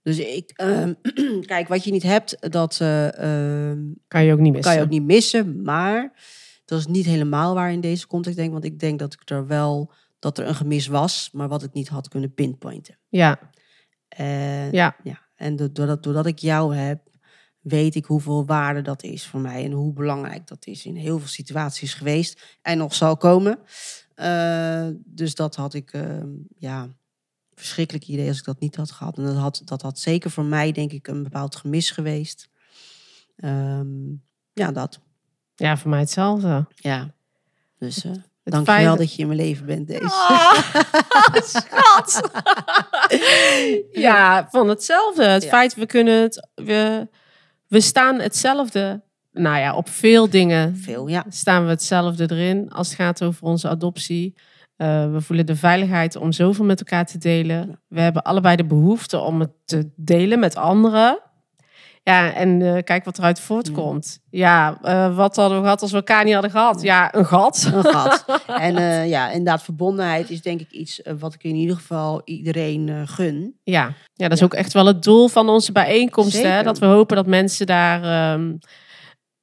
Dus 0.02 0.18
ik, 0.18 0.50
ehm, 0.54 0.92
kijk, 1.52 1.68
wat 1.68 1.84
je 1.84 1.90
niet 1.90 2.02
hebt, 2.02 2.52
dat 2.52 2.78
eh, 2.80 3.70
ehm, 3.70 3.80
Kan 4.08 4.24
je 4.24 4.32
ook 4.32 4.38
niet 4.38 4.52
missen. 4.52 4.70
kan 4.70 4.80
je 4.80 4.84
ook 4.86 4.92
niet 4.92 5.04
missen. 5.04 5.62
Maar 5.62 6.12
dat 6.64 6.78
is 6.78 6.86
niet 6.86 7.04
helemaal 7.06 7.54
waar 7.54 7.72
in 7.72 7.80
deze 7.80 8.06
context 8.06 8.38
denk. 8.38 8.52
Want 8.52 8.64
ik 8.64 8.78
denk 8.78 8.98
dat 8.98 9.12
ik 9.12 9.30
er 9.30 9.46
wel, 9.46 9.92
dat 10.18 10.38
er 10.38 10.46
een 10.46 10.54
gemis 10.54 10.86
was, 10.86 11.28
maar 11.32 11.48
wat 11.48 11.62
ik 11.62 11.72
niet 11.72 11.88
had 11.88 12.08
kunnen 12.08 12.34
pinpointen. 12.34 12.98
Ja, 13.08 13.38
En, 14.08 14.72
ja, 14.72 14.96
ja, 15.04 15.20
en 15.36 15.56
do- 15.56 15.72
doordat, 15.72 16.02
doordat 16.02 16.26
ik 16.26 16.38
jou 16.38 16.74
heb, 16.76 17.00
weet 17.60 17.94
ik 17.94 18.04
hoeveel 18.04 18.46
waarde 18.46 18.82
dat 18.82 19.02
is 19.02 19.26
voor 19.26 19.40
mij. 19.40 19.64
En 19.64 19.72
hoe 19.72 19.92
belangrijk 19.92 20.46
dat 20.46 20.66
is 20.66 20.84
in 20.86 20.96
heel 20.96 21.18
veel 21.18 21.28
situaties 21.28 21.94
geweest. 21.94 22.58
En 22.62 22.78
nog 22.78 22.94
zal 22.94 23.16
komen. 23.16 23.58
Eh, 24.14 24.88
dus 25.04 25.34
dat 25.34 25.56
had 25.56 25.74
ik, 25.74 25.92
ehm, 25.92 26.28
ja, 26.58 26.88
verschrikkelijk 27.54 28.06
idee 28.06 28.28
als 28.28 28.38
ik 28.38 28.44
dat 28.44 28.60
niet 28.60 28.76
had 28.76 28.90
gehad. 28.90 29.16
En 29.18 29.24
dat 29.24 29.36
had, 29.36 29.62
dat 29.64 29.82
had 29.82 29.98
zeker 29.98 30.30
voor 30.30 30.44
mij, 30.44 30.72
denk 30.72 30.92
ik, 30.92 31.08
een 31.08 31.22
bepaald 31.22 31.56
gemis 31.56 31.90
geweest. 31.90 32.48
Ehm, 33.36 34.10
ja, 34.52 34.72
dat. 34.72 35.00
ja, 35.54 35.76
voor 35.76 35.90
mij 35.90 36.00
hetzelfde. 36.00 36.66
Ja. 36.74 37.14
Dus 37.78 38.04
eh 38.04 38.10
Het 38.10 38.52
dankjewel 38.52 38.84
feit- 38.84 38.98
dat 38.98 39.14
je 39.14 39.20
in 39.22 39.26
mijn 39.28 39.38
leven 39.40 39.66
bent, 39.66 39.86
deze. 39.88 40.04
Ah, 40.12 40.54
schat. 41.54 42.30
ja, 43.92 44.48
van 44.50 44.68
hetzelfde. 44.68 45.24
Het 45.24 45.42
Ja. 45.42 45.48
feit, 45.48 45.74
we 45.74 45.86
kunnen 45.86 46.20
het, 46.22 46.48
we, 46.54 47.08
we 47.68 47.80
staan 47.80 48.18
hetzelfde. 48.20 49.02
Nou 49.32 49.58
ja, 49.58 49.74
op 49.74 49.88
veel 49.88 50.30
dingen 50.30 50.76
Veel, 50.76 51.06
ja. 51.08 51.24
staan 51.28 51.64
we 51.64 51.70
hetzelfde 51.70 52.30
erin 52.30 52.70
als 52.70 52.88
het 52.88 52.96
gaat 52.96 53.22
over 53.22 53.42
onze 53.46 53.68
adoptie. 53.68 54.34
Eh, 54.82 55.10
we 55.12 55.20
voelen 55.20 55.46
de 55.46 55.56
veiligheid 55.56 56.16
om 56.16 56.32
zoveel 56.32 56.64
met 56.64 56.78
elkaar 56.78 57.06
te 57.06 57.18
delen. 57.18 57.80
We 57.88 58.00
hebben 58.00 58.22
allebei 58.22 58.56
de 58.56 58.64
behoefte 58.64 59.18
om 59.18 59.40
het 59.40 59.50
te 59.64 59.90
delen 59.96 60.38
met 60.38 60.56
anderen. 60.56 61.18
Ja, 62.02 62.32
en 62.32 62.62
eh, 62.62 62.82
kijk 62.82 63.04
wat 63.04 63.18
eruit 63.18 63.40
voortkomt. 63.40 64.18
Ja, 64.30 64.78
eh, 64.82 65.16
wat 65.16 65.36
hadden 65.36 65.56
we 65.58 65.62
gehad 65.64 65.82
als 65.82 65.90
we 65.90 65.96
elkaar 65.96 66.24
niet 66.24 66.32
hadden 66.32 66.50
gehad? 66.50 66.82
Ja, 66.82 67.14
een 67.14 67.26
gat. 67.26 67.70
Een 67.74 67.84
gat. 67.84 68.24
En 68.46 69.08
ja, 69.08 69.30
inderdaad, 69.30 69.62
verbondenheid 69.62 70.30
is 70.30 70.42
denk 70.42 70.60
ik 70.60 70.70
iets 70.70 71.00
wat 71.18 71.34
ik 71.34 71.42
in 71.44 71.54
ieder 71.54 71.76
geval 71.76 72.22
iedereen 72.24 73.08
gun. 73.08 73.54
Ja, 73.62 73.82
ja 74.14 74.28
dat 74.28 74.32
is 74.32 74.38
Ja. 74.38 74.44
ook 74.44 74.54
echt 74.54 74.72
wel 74.72 74.86
het 74.86 75.02
doel 75.02 75.28
van 75.28 75.48
onze 75.48 75.72
bijeenkomst. 75.72 76.42
Hè? 76.42 76.62
Dat 76.62 76.78
we 76.78 76.86
hopen 76.86 77.16
dat 77.16 77.26
mensen 77.26 77.66
daar. 77.66 78.02
ehm, 78.02 78.52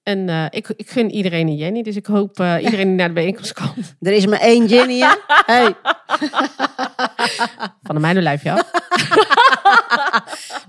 en 0.09 0.29
eh, 0.29 0.45
ik, 0.49 0.69
ik 0.75 0.89
gun 0.89 1.11
iedereen 1.11 1.47
een 1.47 1.55
Jenny, 1.55 1.81
dus 1.81 1.95
ik 1.95 2.05
hoop 2.05 2.39
eh, 2.39 2.55
iedereen 2.63 2.87
die 2.87 2.95
naar 2.95 3.07
de 3.07 3.13
bijeenkomst 3.13 3.53
komt. 3.53 3.95
Er 4.01 4.13
is 4.13 4.25
maar 4.25 4.39
één 4.39 4.65
Jenny, 4.65 4.99
hè? 4.99 5.15
Hey. 5.27 5.75
Van 7.83 7.95
de 7.95 8.01
mijne 8.01 8.21
lijfje 8.21 8.51
af. 8.51 8.71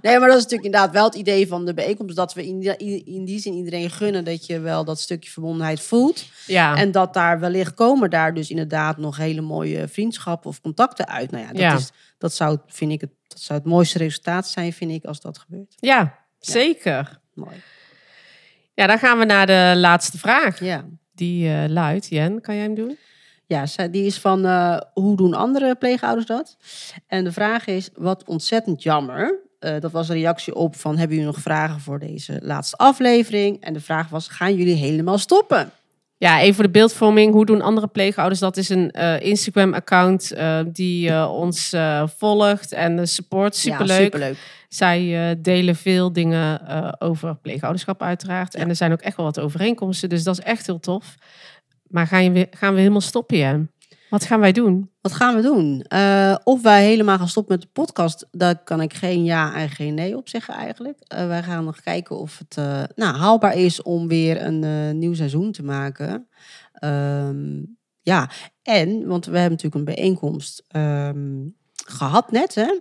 Nee, 0.03 0.19
maar 0.19 0.29
dat 0.29 0.37
is 0.37 0.43
natuurlijk 0.43 0.65
inderdaad 0.65 0.93
wel 0.93 1.05
het 1.05 1.15
idee 1.15 1.49
van 1.49 1.65
de 1.65 1.75
bijeenkomst. 1.75 2.17
Dat 2.17 2.35
we 2.35 2.47
in 2.47 2.59
die, 2.59 3.05
in 3.05 3.25
die 3.25 3.39
zin 3.39 3.55
iedereen 3.55 3.91
gunnen 3.91 4.25
dat 4.25 4.47
je 4.47 4.61
wel 4.61 4.85
dat 4.85 5.01
stukje 5.01 5.31
verbondenheid 5.31 5.81
voelt. 5.81 6.25
Ja, 6.47 6.77
En 6.77 6.91
dat 6.91 7.15
daar 7.15 7.41
wellicht 7.41 7.75
komen 7.75 8.11
daar 8.11 8.35
dus 8.35 8.51
inderdaad 8.51 8.97
nog 8.97 9.17
hele 9.17 9.41
mooie 9.41 9.89
vriendschappen 9.89 10.51
of 10.51 10.61
contacten 10.61 11.09
uit. 11.09 11.31
Nou 11.31 11.43
ja, 11.45 11.51
dat, 11.51 11.61
Ja. 11.61 11.75
Is, 11.75 11.91
dat, 12.19 12.35
zou, 12.35 12.59
vind 12.67 12.93
ik 12.93 13.01
het, 13.01 13.11
dat 13.27 13.41
zou 13.41 13.59
het 13.59 13.69
mooiste 13.69 13.99
resultaat 13.99 14.49
zijn, 14.49 14.73
vind 14.73 14.91
ik, 14.91 15.05
als 15.05 15.21
dat 15.21 15.39
gebeurt. 15.39 15.75
ja 15.77 16.19
zeker. 16.39 17.21
Mooi. 17.35 17.57
Ja, 18.81 18.87
dan 18.87 18.99
gaan 18.99 19.19
we 19.19 19.25
naar 19.25 19.47
de 19.47 19.73
laatste 19.77 20.19
vraag. 20.19 20.61
Ja. 20.61 20.85
Die 21.15 21.49
eh, 21.49 21.69
luidt, 21.69 22.09
Jen, 22.09 22.41
kan 22.41 22.55
jij 22.55 22.65
hem 22.65 22.75
doen? 22.75 22.97
Ja, 23.47 23.67
die 23.91 24.05
is 24.05 24.19
van 24.19 24.45
eh, 24.45 24.81
hoe 24.93 25.17
doen 25.17 25.35
andere 25.35 25.75
pleegouders 25.75 26.27
dat? 26.27 26.57
En 27.07 27.25
de 27.25 27.33
vraag 27.33 27.67
is, 27.67 27.91
wat 27.95 28.25
ontzettend 28.25 28.83
jammer. 28.83 29.39
Eh, 29.59 29.81
dat 29.81 29.93
was 29.93 30.09
een 30.09 30.15
reactie 30.15 30.55
op 30.55 30.77
van, 30.77 30.97
hebben 30.97 31.17
jullie 31.17 31.33
nog 31.33 31.43
vragen 31.43 31.81
voor 31.81 31.99
deze 31.99 32.39
laatste 32.43 32.77
aflevering? 32.77 33.61
En 33.61 33.73
de 33.73 33.81
vraag 33.81 34.09
was, 34.09 34.29
gaan 34.29 34.55
jullie 34.55 34.75
helemaal 34.75 35.19
stoppen? 35.19 35.71
Ja, 36.17 36.41
even 36.41 36.55
voor 36.55 36.65
de 36.65 36.71
beeldvorming. 36.71 37.33
Hoe 37.33 37.47
doen 37.47 37.63
andere 37.63 37.87
pleegouders? 37.87 38.41
Dat 38.41 38.57
is 38.57 38.69
een 38.69 38.91
Instagram-account 39.21 40.35
die 40.67 41.27
ons 41.29 41.75
volgt 42.19 42.73
en 42.73 42.99
eh, 42.99 43.05
support. 43.05 43.57
Superleuk. 43.57 43.89
Ja, 43.89 44.05
superleuk. 44.05 44.37
Zij 44.75 45.31
eh, 45.31 45.37
delen 45.39 45.77
veel 45.77 46.13
dingen 46.13 46.67
eh, 46.67 46.93
over 46.99 47.37
pleegouderschap 47.37 48.03
uiteraard. 48.03 48.55
En 48.55 48.69
er 48.69 48.77
zijn 48.77 48.93
ook 48.93 49.01
echt 49.01 49.17
wel 49.17 49.27
wat 49.27 49.41
overeenkomsten. 49.41 50.09
Dus 50.09 50.23
dat 50.23 50.39
is 50.39 50.45
echt 50.45 50.67
heel 50.67 50.81
tof. 50.81 51.15
Maar 51.87 52.07
gaan, 52.07 52.25
je 52.25 52.31
weer, 52.31 52.47
gaan 52.51 52.73
we 52.73 52.79
helemaal 52.79 53.01
stoppen? 53.01 53.71
Wat 54.11 54.25
gaan 54.25 54.41
wij 54.41 54.53
doen? 54.53 54.91
Wat 55.01 55.13
gaan 55.13 55.35
we 55.35 55.43
doen? 55.43 55.83
Eh, 55.83 56.37
of 56.45 56.63
wij 56.63 56.85
helemaal 56.85 57.19
gaan 57.19 57.29
stoppen 57.29 57.55
met 57.55 57.63
de 57.63 57.73
podcast, 57.73 58.27
daar 58.31 58.63
kan 58.65 58.81
ik 58.81 58.95
geen 58.95 59.25
ja 59.25 59.55
en 59.55 59.69
geen 59.69 59.95
nee 59.95 60.17
op 60.17 60.29
zeggen 60.29 60.55
eigenlijk. 60.55 60.99
Eh, 61.01 61.27
wij 61.27 61.43
gaan 61.43 61.65
nog 61.65 61.81
kijken 61.81 62.19
of 62.19 62.39
het 62.39 62.57
nou, 62.95 63.17
haalbaar 63.17 63.57
is 63.57 63.83
om 63.83 64.09
weer 64.09 64.45
een 64.45 64.99
nieuw 64.99 65.15
seizoen 65.15 65.53
te 65.53 65.63
maken. 65.63 66.29
Ehm, 66.73 67.63
ja, 68.01 68.31
en, 68.63 69.07
want 69.07 69.25
we 69.25 69.39
hebben 69.39 69.51
natuurlijk 69.51 69.75
een 69.75 69.95
bijeenkomst 69.95 70.65
ehm, 70.69 71.49
gehad 71.87 72.31
net, 72.31 72.55
hè? 72.55 72.79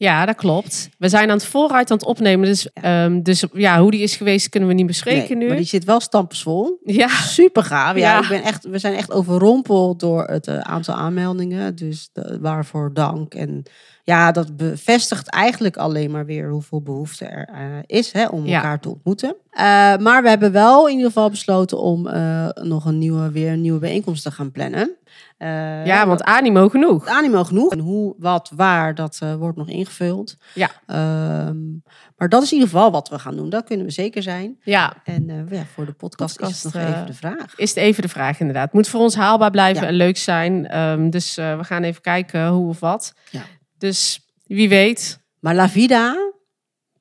Ja, 0.00 0.26
dat 0.26 0.36
klopt. 0.36 0.88
We 0.98 1.08
zijn 1.08 1.30
aan 1.30 1.36
het 1.36 1.46
vooruit 1.46 1.90
aan 1.90 1.96
het 1.96 2.06
opnemen. 2.06 2.46
Dus, 2.46 2.72
ehm, 2.72 3.22
dus 3.22 3.44
ja, 3.52 3.80
hoe 3.80 3.90
die 3.90 4.00
is 4.02 4.16
geweest 4.16 4.48
kunnen 4.48 4.68
we 4.68 4.74
niet 4.74 4.86
bespreken 4.86 5.28
Nee, 5.28 5.38
nu. 5.38 5.46
Maar 5.46 5.56
die 5.56 5.66
zit 5.66 5.84
wel 5.84 6.00
stampensvol. 6.00 6.78
Ja, 6.84 7.08
Super 7.08 7.62
gaaf. 7.64 7.96
Ja, 7.96 8.00
Ja. 8.16 8.22
Ik 8.22 8.28
ben 8.28 8.42
echt, 8.42 8.64
we 8.68 8.78
zijn 8.78 8.94
echt 8.94 9.12
overrompeld 9.12 10.00
door 10.00 10.24
het 10.24 10.46
eh, 10.46 10.58
aantal 10.58 10.94
aanmeldingen. 10.94 11.74
Dus 11.76 12.08
de- 12.12 12.38
waarvoor 12.40 12.90
dank. 12.94 13.34
En 13.34 13.62
ja, 14.04 14.32
dat 14.32 14.56
bevestigt 14.56 15.28
eigenlijk 15.28 15.76
alleen 15.76 16.10
maar 16.10 16.26
weer 16.26 16.50
hoeveel 16.50 16.82
behoefte 16.82 17.24
er 17.24 17.48
eh, 17.52 17.64
is 17.86 18.12
hè, 18.12 18.26
om 18.26 18.46
Ja. 18.46 18.56
elkaar 18.56 18.80
te 18.80 18.88
ontmoeten. 18.88 19.36
Eh, 19.50 19.62
maar 19.96 20.22
we 20.22 20.28
hebben 20.28 20.52
wel 20.52 20.86
in 20.86 20.92
ieder 20.92 21.06
geval 21.06 21.30
besloten 21.30 21.78
om 21.80 22.02
nog 22.62 22.84
een 22.84 22.98
nieuwe, 22.98 23.30
weer 23.30 23.52
een 23.52 23.60
nieuwe 23.60 23.78
bijeenkomst 23.78 24.22
te 24.22 24.30
gaan 24.30 24.50
plannen. 24.52 24.90
Eh, 25.38 25.86
ja 25.86 26.06
want 26.06 26.22
animo 26.22 26.68
genoeg. 26.68 27.06
animo 27.06 27.44
genoeg. 27.44 27.72
En 27.72 27.78
hoe, 27.78 28.14
wat, 28.18 28.50
waar, 28.56 28.94
dat 28.94 29.18
eh, 29.22 29.34
wordt 29.34 29.56
nog 29.58 29.68
ingevuld. 29.68 30.36
Ja. 30.54 30.70
Ehm, 30.86 31.56
maar 32.16 32.28
dat 32.28 32.42
is 32.42 32.48
in 32.52 32.58
ieder 32.58 32.72
geval 32.72 32.90
wat 32.90 33.08
we 33.08 33.18
gaan 33.18 33.36
doen. 33.36 33.50
Dat 33.50 33.64
kunnen 33.64 33.86
we 33.86 33.92
zeker 33.92 34.22
zijn. 34.22 34.58
Ja, 34.62 34.92
En 35.04 35.30
eh, 35.30 35.58
ja, 35.58 35.64
voor 35.74 35.86
de 35.86 35.92
podcast, 35.92 36.36
Podcast, 36.36 36.56
is 36.56 36.62
het 36.62 36.74
nog 36.74 36.82
eh, 36.82 36.88
even 36.88 37.06
de 37.06 37.14
vraag. 37.14 37.52
is 37.56 37.68
het 37.68 37.78
even 37.78 38.02
de 38.02 38.08
vraag 38.08 38.40
inderdaad. 38.40 38.64
Het 38.64 38.72
moet 38.72 38.88
voor 38.88 39.00
ons 39.00 39.14
haalbaar 39.16 39.50
blijven 39.50 39.82
Ja. 39.82 39.88
en 39.88 39.94
leuk 39.94 40.16
zijn. 40.16 40.66
Ehm, 40.68 41.10
dus 41.10 41.36
eh, 41.36 41.56
we 41.56 41.64
gaan 41.64 41.82
even 41.82 42.00
kijken 42.02 42.46
hoe 42.48 42.68
of 42.68 42.80
wat. 42.80 43.14
Ja. 43.30 43.42
Dus 43.78 44.20
wie 44.46 44.68
weet. 44.68 45.18
Maar 45.40 45.54
La 45.54 45.68
Vida 45.68 46.16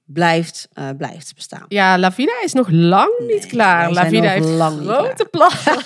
blijft, 0.05 0.67
eh, 0.73 0.89
blijft 0.97 1.35
bestaan. 1.35 1.65
Ja, 1.67 1.97
La 1.97 2.11
Vida 2.11 2.31
is 2.43 2.53
nog 2.53 2.67
lang 2.69 3.09
niet 3.27 3.45
klaar. 3.45 3.91
La 3.91 4.05
Vida 4.07 4.29
heeft 4.29 4.47
lang 4.47 4.79
grote 4.81 5.25
plannen. 5.31 5.83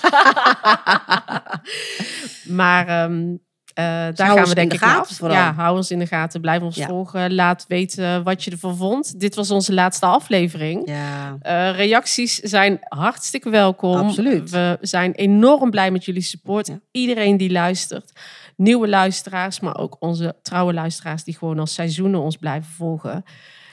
maar 2.54 2.88
ehm, 2.88 3.34
eh, 3.74 3.84
daar 3.84 4.14
gaan 4.16 4.44
we 4.48 4.54
denk 4.54 4.70
de 4.70 4.76
ik 4.76 4.82
af. 4.82 5.08
vooral. 5.08 5.36
Ja, 5.36 5.52
hou 5.52 5.76
ons 5.76 5.90
in 5.90 5.98
de 5.98 6.06
gaten. 6.06 6.40
Blijf 6.40 6.62
ons 6.62 6.76
Ja. 6.76 6.86
volgen. 6.86 7.34
Laat 7.34 7.64
weten 7.68 8.22
wat 8.22 8.44
je 8.44 8.50
ervan 8.50 8.76
vond. 8.76 9.20
Dit 9.20 9.34
was 9.34 9.50
onze 9.50 9.74
laatste 9.74 10.06
aflevering. 10.06 10.88
Ja, 10.88 11.36
Eh, 11.40 11.76
reacties 11.76 12.34
zijn 12.38 12.78
hartstikke 12.82 13.50
welkom. 13.50 13.96
Absoluut. 13.96 14.50
We 14.50 14.78
zijn 14.80 15.12
enorm 15.12 15.70
blij 15.70 15.90
met 15.90 16.04
jullie 16.04 16.22
support. 16.22 16.66
Ja. 16.66 16.80
Iedereen 16.90 17.36
die 17.36 17.50
luistert. 17.50 18.12
Nieuwe 18.56 18.88
luisteraars, 18.88 19.60
maar 19.60 19.76
ook 19.76 19.96
onze 20.00 20.36
trouwe 20.42 20.72
luisteraars 20.72 21.24
die 21.24 21.36
gewoon 21.36 21.58
al 21.58 21.66
seizoenen 21.66 22.20
ons 22.20 22.36
blijven 22.36 22.70
volgen. 22.72 23.24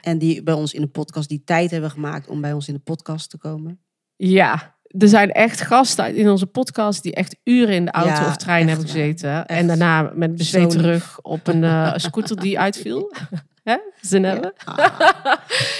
en 0.02 0.18
die 0.18 0.44
bij 0.44 0.54
ons 0.54 0.74
in 0.74 0.82
de 0.82 0.88
podcast 0.88 1.30
die 1.30 1.42
tijd 1.46 1.72
hebben 1.72 1.92
gemaakt 1.92 2.28
om 2.28 2.42
bij 2.42 2.54
ons 2.54 2.68
in 2.68 2.74
de 2.74 2.80
podcast 2.80 3.30
te 3.30 3.38
komen. 3.38 3.80
Ja, 4.16 4.76
er 4.98 5.08
zijn 5.08 5.32
echt 5.32 5.62
gasten 5.62 6.16
in 6.16 6.30
onze 6.30 6.46
podcast 6.46 7.04
die 7.04 7.14
echt 7.14 7.36
uren 7.44 7.76
in 7.76 7.86
de 7.86 7.92
auto 7.92 8.22
Ja, 8.22 8.28
of 8.28 8.38
trein 8.38 8.60
echt 8.60 8.70
hebben 8.70 8.88
gezeten. 8.88 9.46
En 9.46 9.68
daarna 9.68 10.12
met 10.14 10.38
lief. 10.38 10.82
rug 10.82 11.20
op 11.22 11.48
een 11.48 11.64
eh, 11.64 11.94
scooter 11.96 12.36
die 12.40 12.60
uitviel. 12.60 13.12
Hè? 13.64 13.78
Zin 14.02 14.24
hebben? 14.24 14.54
Ah, 14.66 15.02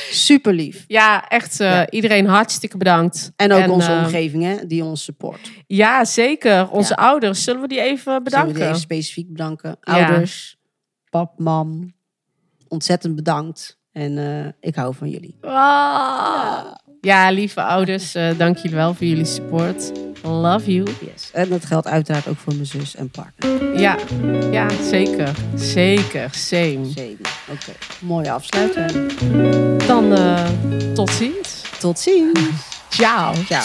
super 0.10 0.54
lief. 0.54 0.86
Ja, 0.88 1.28
echt 1.28 1.60
eh, 1.60 1.82
iedereen 1.90 2.26
hartstikke 2.28 2.78
bedankt. 2.78 3.32
En 3.36 3.52
ook 3.52 3.70
onze 3.70 3.92
eh, 3.92 4.04
omgeving 4.04 4.44
hè, 4.44 4.66
die 4.68 4.84
ons 4.84 5.04
support. 5.04 5.52
Ja, 5.68 6.06
zeker. 6.06 6.70
Onze 6.70 6.96
ouders, 6.96 7.44
zullen 7.44 7.62
we 7.62 7.68
die 7.68 7.82
even 7.82 8.04
Zullen 8.04 8.24
bedanken? 8.24 8.54
we 8.54 8.60
die 8.60 8.68
even 8.68 8.80
specifiek 8.80 9.32
bedanken. 9.32 9.78
Ouders, 9.82 10.58
pap, 11.10 11.40
mam. 11.40 11.94
Ontzettend 12.68 13.16
bedankt. 13.16 13.80
En 13.92 14.56
ik 14.60 14.76
hou 14.76 14.96
van 14.96 15.10
jullie. 15.10 15.38
Ah. 15.42 16.66
Ja, 17.02 17.30
lieve 17.32 17.62
ouders, 17.62 18.16
eh, 18.16 18.38
dank 18.38 18.58
jullie 18.58 18.78
wel 18.78 18.94
voor 18.94 19.08
jullie 19.08 19.26
support. 19.26 19.92
Love 20.24 20.74
you. 20.74 20.88
Yes. 21.14 21.30
En 21.34 21.50
dat 21.50 21.66
geldt 21.66 21.88
uiteraard 21.88 22.28
ook 22.28 22.38
voor 22.38 22.54
mijn 22.54 22.66
zus 22.66 22.96
en 22.96 23.10
partner. 23.10 23.80
Ja, 23.80 23.98
ja 24.52 24.68
zeker. 24.84 25.32
Zeker. 25.56 26.30
Same. 26.32 26.86
Zeker. 26.96 27.32
Oké, 27.52 27.72
mooie 28.00 28.32
afsluiter. 28.32 28.92
Dan 29.88 30.14
eh, 30.14 30.46
tot 30.94 31.10
ziens. 31.10 31.62
Tot 31.80 32.00
ziens. 32.00 32.40
Ciao. 32.90 33.34
Ciao. 33.46 33.64